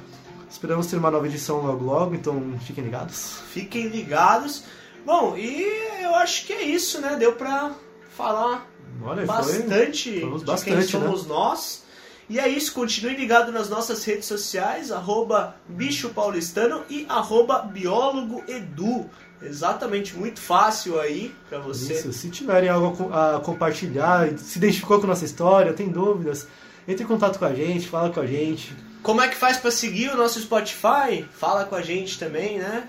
Esperamos 0.49 0.87
ter 0.87 0.97
uma 0.97 1.11
nova 1.11 1.27
edição 1.27 1.61
logo 1.61 1.83
logo, 1.85 2.15
então 2.15 2.41
fiquem 2.65 2.83
ligados. 2.83 3.39
Fiquem 3.51 3.87
ligados. 3.87 4.63
Bom, 5.05 5.35
e 5.37 5.63
eu 6.03 6.13
acho 6.15 6.45
que 6.45 6.53
é 6.53 6.61
isso, 6.63 7.01
né? 7.01 7.15
Deu 7.17 7.33
pra 7.33 7.71
falar 8.15 8.67
Olha, 9.03 9.25
foi. 9.25 9.25
bastante 9.25 10.11
de 10.19 10.25
bastante, 10.45 10.63
quem 10.75 10.81
somos 10.83 11.25
nós. 11.25 11.83
E 12.31 12.39
é 12.39 12.47
isso, 12.47 12.73
continue 12.73 13.13
ligado 13.15 13.51
nas 13.51 13.67
nossas 13.69 14.03
redes 14.05 14.25
sociais, 14.25 14.89
arroba 14.91 15.53
bicho 15.67 16.09
paulistano 16.09 16.81
e 16.89 17.05
arroba 17.09 17.59
biólogo 17.59 18.41
edu. 18.47 19.09
Exatamente, 19.41 20.15
muito 20.15 20.39
fácil 20.39 20.97
aí 20.99 21.35
pra 21.49 21.59
você. 21.59 21.93
Isso, 21.93 22.13
se 22.13 22.29
tiverem 22.29 22.69
algo 22.69 22.87
a 22.87 22.95
co- 22.95 23.13
a 23.13 23.39
compartilhar, 23.41 24.29
se 24.37 24.59
identificou 24.59 25.01
com 25.01 25.07
nossa 25.07 25.25
história, 25.25 25.73
tem 25.73 25.89
dúvidas, 25.89 26.47
entre 26.87 27.03
em 27.03 27.07
contato 27.07 27.37
com 27.37 27.45
a 27.45 27.53
gente, 27.53 27.87
fala 27.87 28.09
com 28.11 28.21
a 28.21 28.25
gente. 28.25 28.73
Como 29.03 29.19
é 29.21 29.27
que 29.27 29.35
faz 29.35 29.57
pra 29.57 29.69
seguir 29.71 30.09
o 30.11 30.15
nosso 30.15 30.39
Spotify? 30.39 31.25
Fala 31.33 31.65
com 31.65 31.75
a 31.75 31.81
gente 31.81 32.17
também, 32.17 32.59
né? 32.59 32.87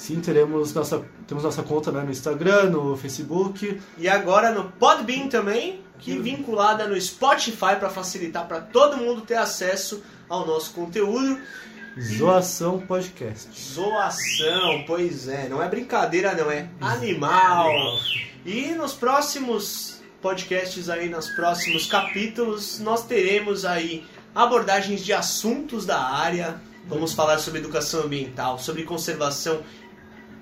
Sim, 0.00 0.18
teremos 0.18 0.72
nossa, 0.72 1.04
temos 1.26 1.44
nossa 1.44 1.62
conta 1.62 1.92
né, 1.92 2.02
no 2.02 2.10
Instagram, 2.10 2.70
no 2.70 2.96
Facebook. 2.96 3.78
E 3.98 4.08
agora 4.08 4.50
no 4.50 4.72
Podbean 4.72 5.28
também, 5.28 5.82
que 5.98 6.18
vinculada 6.18 6.88
no 6.88 6.98
Spotify 6.98 7.76
para 7.78 7.90
facilitar 7.90 8.48
para 8.48 8.62
todo 8.62 8.96
mundo 8.96 9.20
ter 9.20 9.34
acesso 9.34 10.02
ao 10.26 10.46
nosso 10.46 10.72
conteúdo. 10.72 11.38
Zoação 12.00 12.78
Podcast. 12.78 13.50
Zoação, 13.54 14.84
pois 14.86 15.28
é, 15.28 15.50
não 15.50 15.62
é 15.62 15.68
brincadeira 15.68 16.32
não, 16.34 16.50
é 16.50 16.66
animal. 16.80 17.70
E 18.46 18.68
nos 18.68 18.94
próximos 18.94 20.00
podcasts 20.22 20.88
aí, 20.88 21.10
nos 21.10 21.28
próximos 21.28 21.84
capítulos, 21.84 22.78
nós 22.78 23.04
teremos 23.04 23.66
aí 23.66 24.06
abordagens 24.34 25.04
de 25.04 25.12
assuntos 25.12 25.84
da 25.84 26.00
área. 26.00 26.58
Vamos 26.88 27.12
falar 27.12 27.38
sobre 27.38 27.60
educação 27.60 28.04
ambiental, 28.04 28.58
sobre 28.58 28.84
conservação 28.84 29.60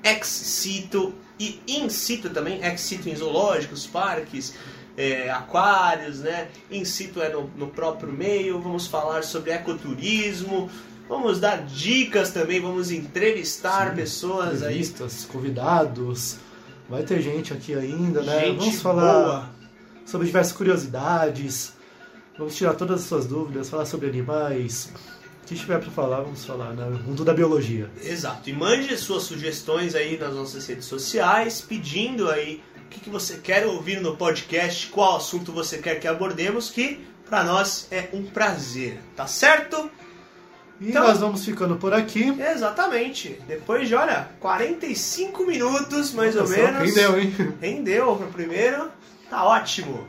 ex 0.03 0.27
situ 0.27 1.15
e 1.39 1.61
in 1.67 1.89
situ 1.89 2.31
também, 2.31 2.63
ex 2.65 2.81
situ 2.81 3.09
em 3.09 3.17
zoológicos, 3.17 3.87
parques, 3.87 4.55
é, 4.97 5.31
aquários, 5.31 6.21
né? 6.21 6.49
In 6.71 6.85
situ 6.85 7.23
é 7.23 7.29
no, 7.29 7.49
no 7.57 7.69
próprio 7.69 8.13
meio. 8.13 8.61
Vamos 8.61 8.87
falar 8.87 9.23
sobre 9.23 9.53
ecoturismo. 9.53 10.69
Vamos 11.09 11.41
dar 11.41 11.65
dicas 11.65 12.33
também, 12.33 12.61
vamos 12.61 12.91
entrevistar 12.91 13.91
Sim, 13.91 13.97
pessoas 13.97 14.63
aí. 14.63 14.75
Entrevistas, 14.75 15.25
convidados. 15.25 16.37
Vai 16.89 17.03
ter 17.03 17.23
gente 17.23 17.53
aqui 17.53 17.75
ainda, 17.75 18.23
né? 18.23 18.47
Gente 18.47 18.59
Vamos 18.59 18.83
falar 18.83 19.25
boa. 19.25 19.51
sobre 20.05 20.27
diversas 20.27 20.53
curiosidades. 20.53 21.73
Vamos 22.37 22.57
tirar 22.57 22.75
todas 22.75 23.03
as 23.03 23.07
suas 23.07 23.27
dúvidas, 23.27 23.71
falar 23.71 23.87
sobre 23.87 24.09
animais. 24.09 24.93
Que 25.49 25.55
tiver 25.55 25.79
pra 25.81 25.91
falar, 25.91 26.21
vamos 26.21 26.45
falar, 26.45 26.73
né? 26.75 26.85
Mundo 27.07 27.25
da 27.25 27.33
biologia. 27.33 27.91
Exato. 28.03 28.51
E 28.51 28.53
mande 28.53 28.95
suas 28.99 29.23
sugestões 29.23 29.95
aí 29.95 30.19
nas 30.19 30.35
nossas 30.35 30.67
redes 30.67 30.85
sociais, 30.85 31.61
pedindo 31.63 32.29
aí 32.31 32.63
o 32.85 32.89
que, 32.91 33.01
que 33.01 33.09
você 33.11 33.37
quer 33.39 33.67
ouvir 33.67 34.01
no 34.01 34.15
podcast, 34.17 34.89
qual 34.89 35.17
assunto 35.17 35.51
você 35.51 35.79
quer 35.79 35.99
que 36.01 36.07
abordemos, 36.07 36.69
que 36.71 37.01
pra 37.27 37.43
nós 37.45 37.87
é 37.91 38.09
um 38.13 38.25
prazer, 38.25 38.99
tá 39.17 39.27
certo? 39.27 39.91
E 40.81 40.91
Então- 40.91 41.03
nós 41.03 41.19
vamos 41.19 41.45
ficando 41.45 41.77
por 41.77 41.93
aqui. 41.95 42.29
Exatamente. 42.41 43.41
Depois 43.49 43.89
de, 43.89 43.95
olha, 43.95 44.29
45 44.41 45.45
minutos 45.47 46.13
mais 46.13 46.37
ou 46.37 46.43
Nossa, 46.43 46.57
menos. 46.57 46.83
Rendeu, 46.95 47.19
hein? 47.21 47.35
Rendeu 47.61 48.17
pro 48.17 48.27
primeiro. 48.29 48.91
Tá 49.31 49.45
ótimo. 49.45 50.07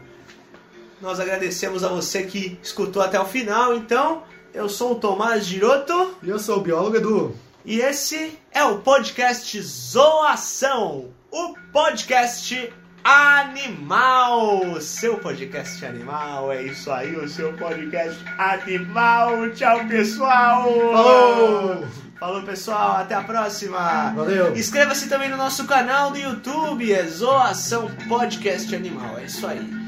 Nós 1.01 1.17
agradecemos 1.19 1.81
a 1.83 1.87
você 1.87 2.23
que 2.23 2.59
escutou 2.61 3.01
até 3.01 3.17
o 3.19 3.25
final. 3.25 3.73
Então, 3.75 4.23
eu 4.53 4.69
sou 4.69 4.93
o 4.93 4.95
Tomás 4.95 5.45
Giroto. 5.45 6.15
E 6.23 6.29
eu 6.29 6.39
sou 6.39 6.57
o 6.57 6.61
biólogo 6.61 6.97
Edu. 6.97 7.35
E 7.65 7.79
esse 7.79 8.37
é 8.51 8.63
o 8.63 8.79
podcast 8.79 9.61
Zoação, 9.61 11.09
o 11.31 11.53
podcast 11.71 12.73
animal, 13.03 14.79
seu 14.81 15.17
podcast 15.17 15.85
animal, 15.85 16.51
é 16.51 16.63
isso 16.63 16.91
aí, 16.91 17.15
o 17.15 17.27
seu 17.27 17.53
podcast 17.53 18.19
animal. 18.37 19.49
Tchau, 19.51 19.85
pessoal. 19.87 20.63
Falou! 20.63 21.87
Falou, 22.19 22.43
pessoal, 22.43 22.97
até 22.97 23.15
a 23.15 23.23
próxima. 23.23 24.13
Valeu! 24.15 24.55
Inscreva-se 24.55 25.07
também 25.07 25.29
no 25.29 25.37
nosso 25.37 25.65
canal 25.65 26.11
do 26.11 26.17
YouTube, 26.17 26.91
é 26.91 27.05
Zoação 27.05 27.89
Podcast 28.09 28.75
Animal, 28.75 29.17
é 29.19 29.25
isso 29.25 29.47
aí. 29.47 29.78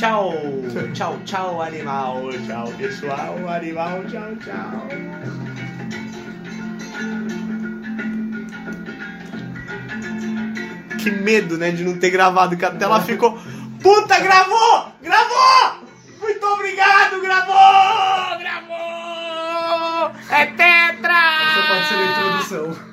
Tchau, 0.00 0.32
tchau, 0.94 1.18
tchau, 1.26 1.60
animal. 1.60 2.30
Tchau, 2.46 2.72
pessoal, 2.78 3.36
animal. 3.46 4.02
Tchau, 4.08 4.34
tchau. 4.36 4.88
Que 10.98 11.10
medo, 11.10 11.58
né, 11.58 11.70
de 11.72 11.84
não 11.84 11.98
ter 11.98 12.08
gravado, 12.08 12.56
que 12.56 12.64
a 12.64 12.70
tela 12.70 12.96
é. 12.96 13.02
ficou. 13.02 13.38
Puta, 13.82 14.18
gravou! 14.20 14.90
Gravou! 15.02 15.84
Muito 16.18 16.46
obrigado, 16.46 17.20
gravou! 17.20 18.38
Gravou! 18.38 20.12
É 20.30 20.46
tetra! 20.46 21.12
Essa 21.42 21.68
pode 21.68 21.88
ser 21.88 21.94
a 21.94 22.06
introdução. 22.06 22.89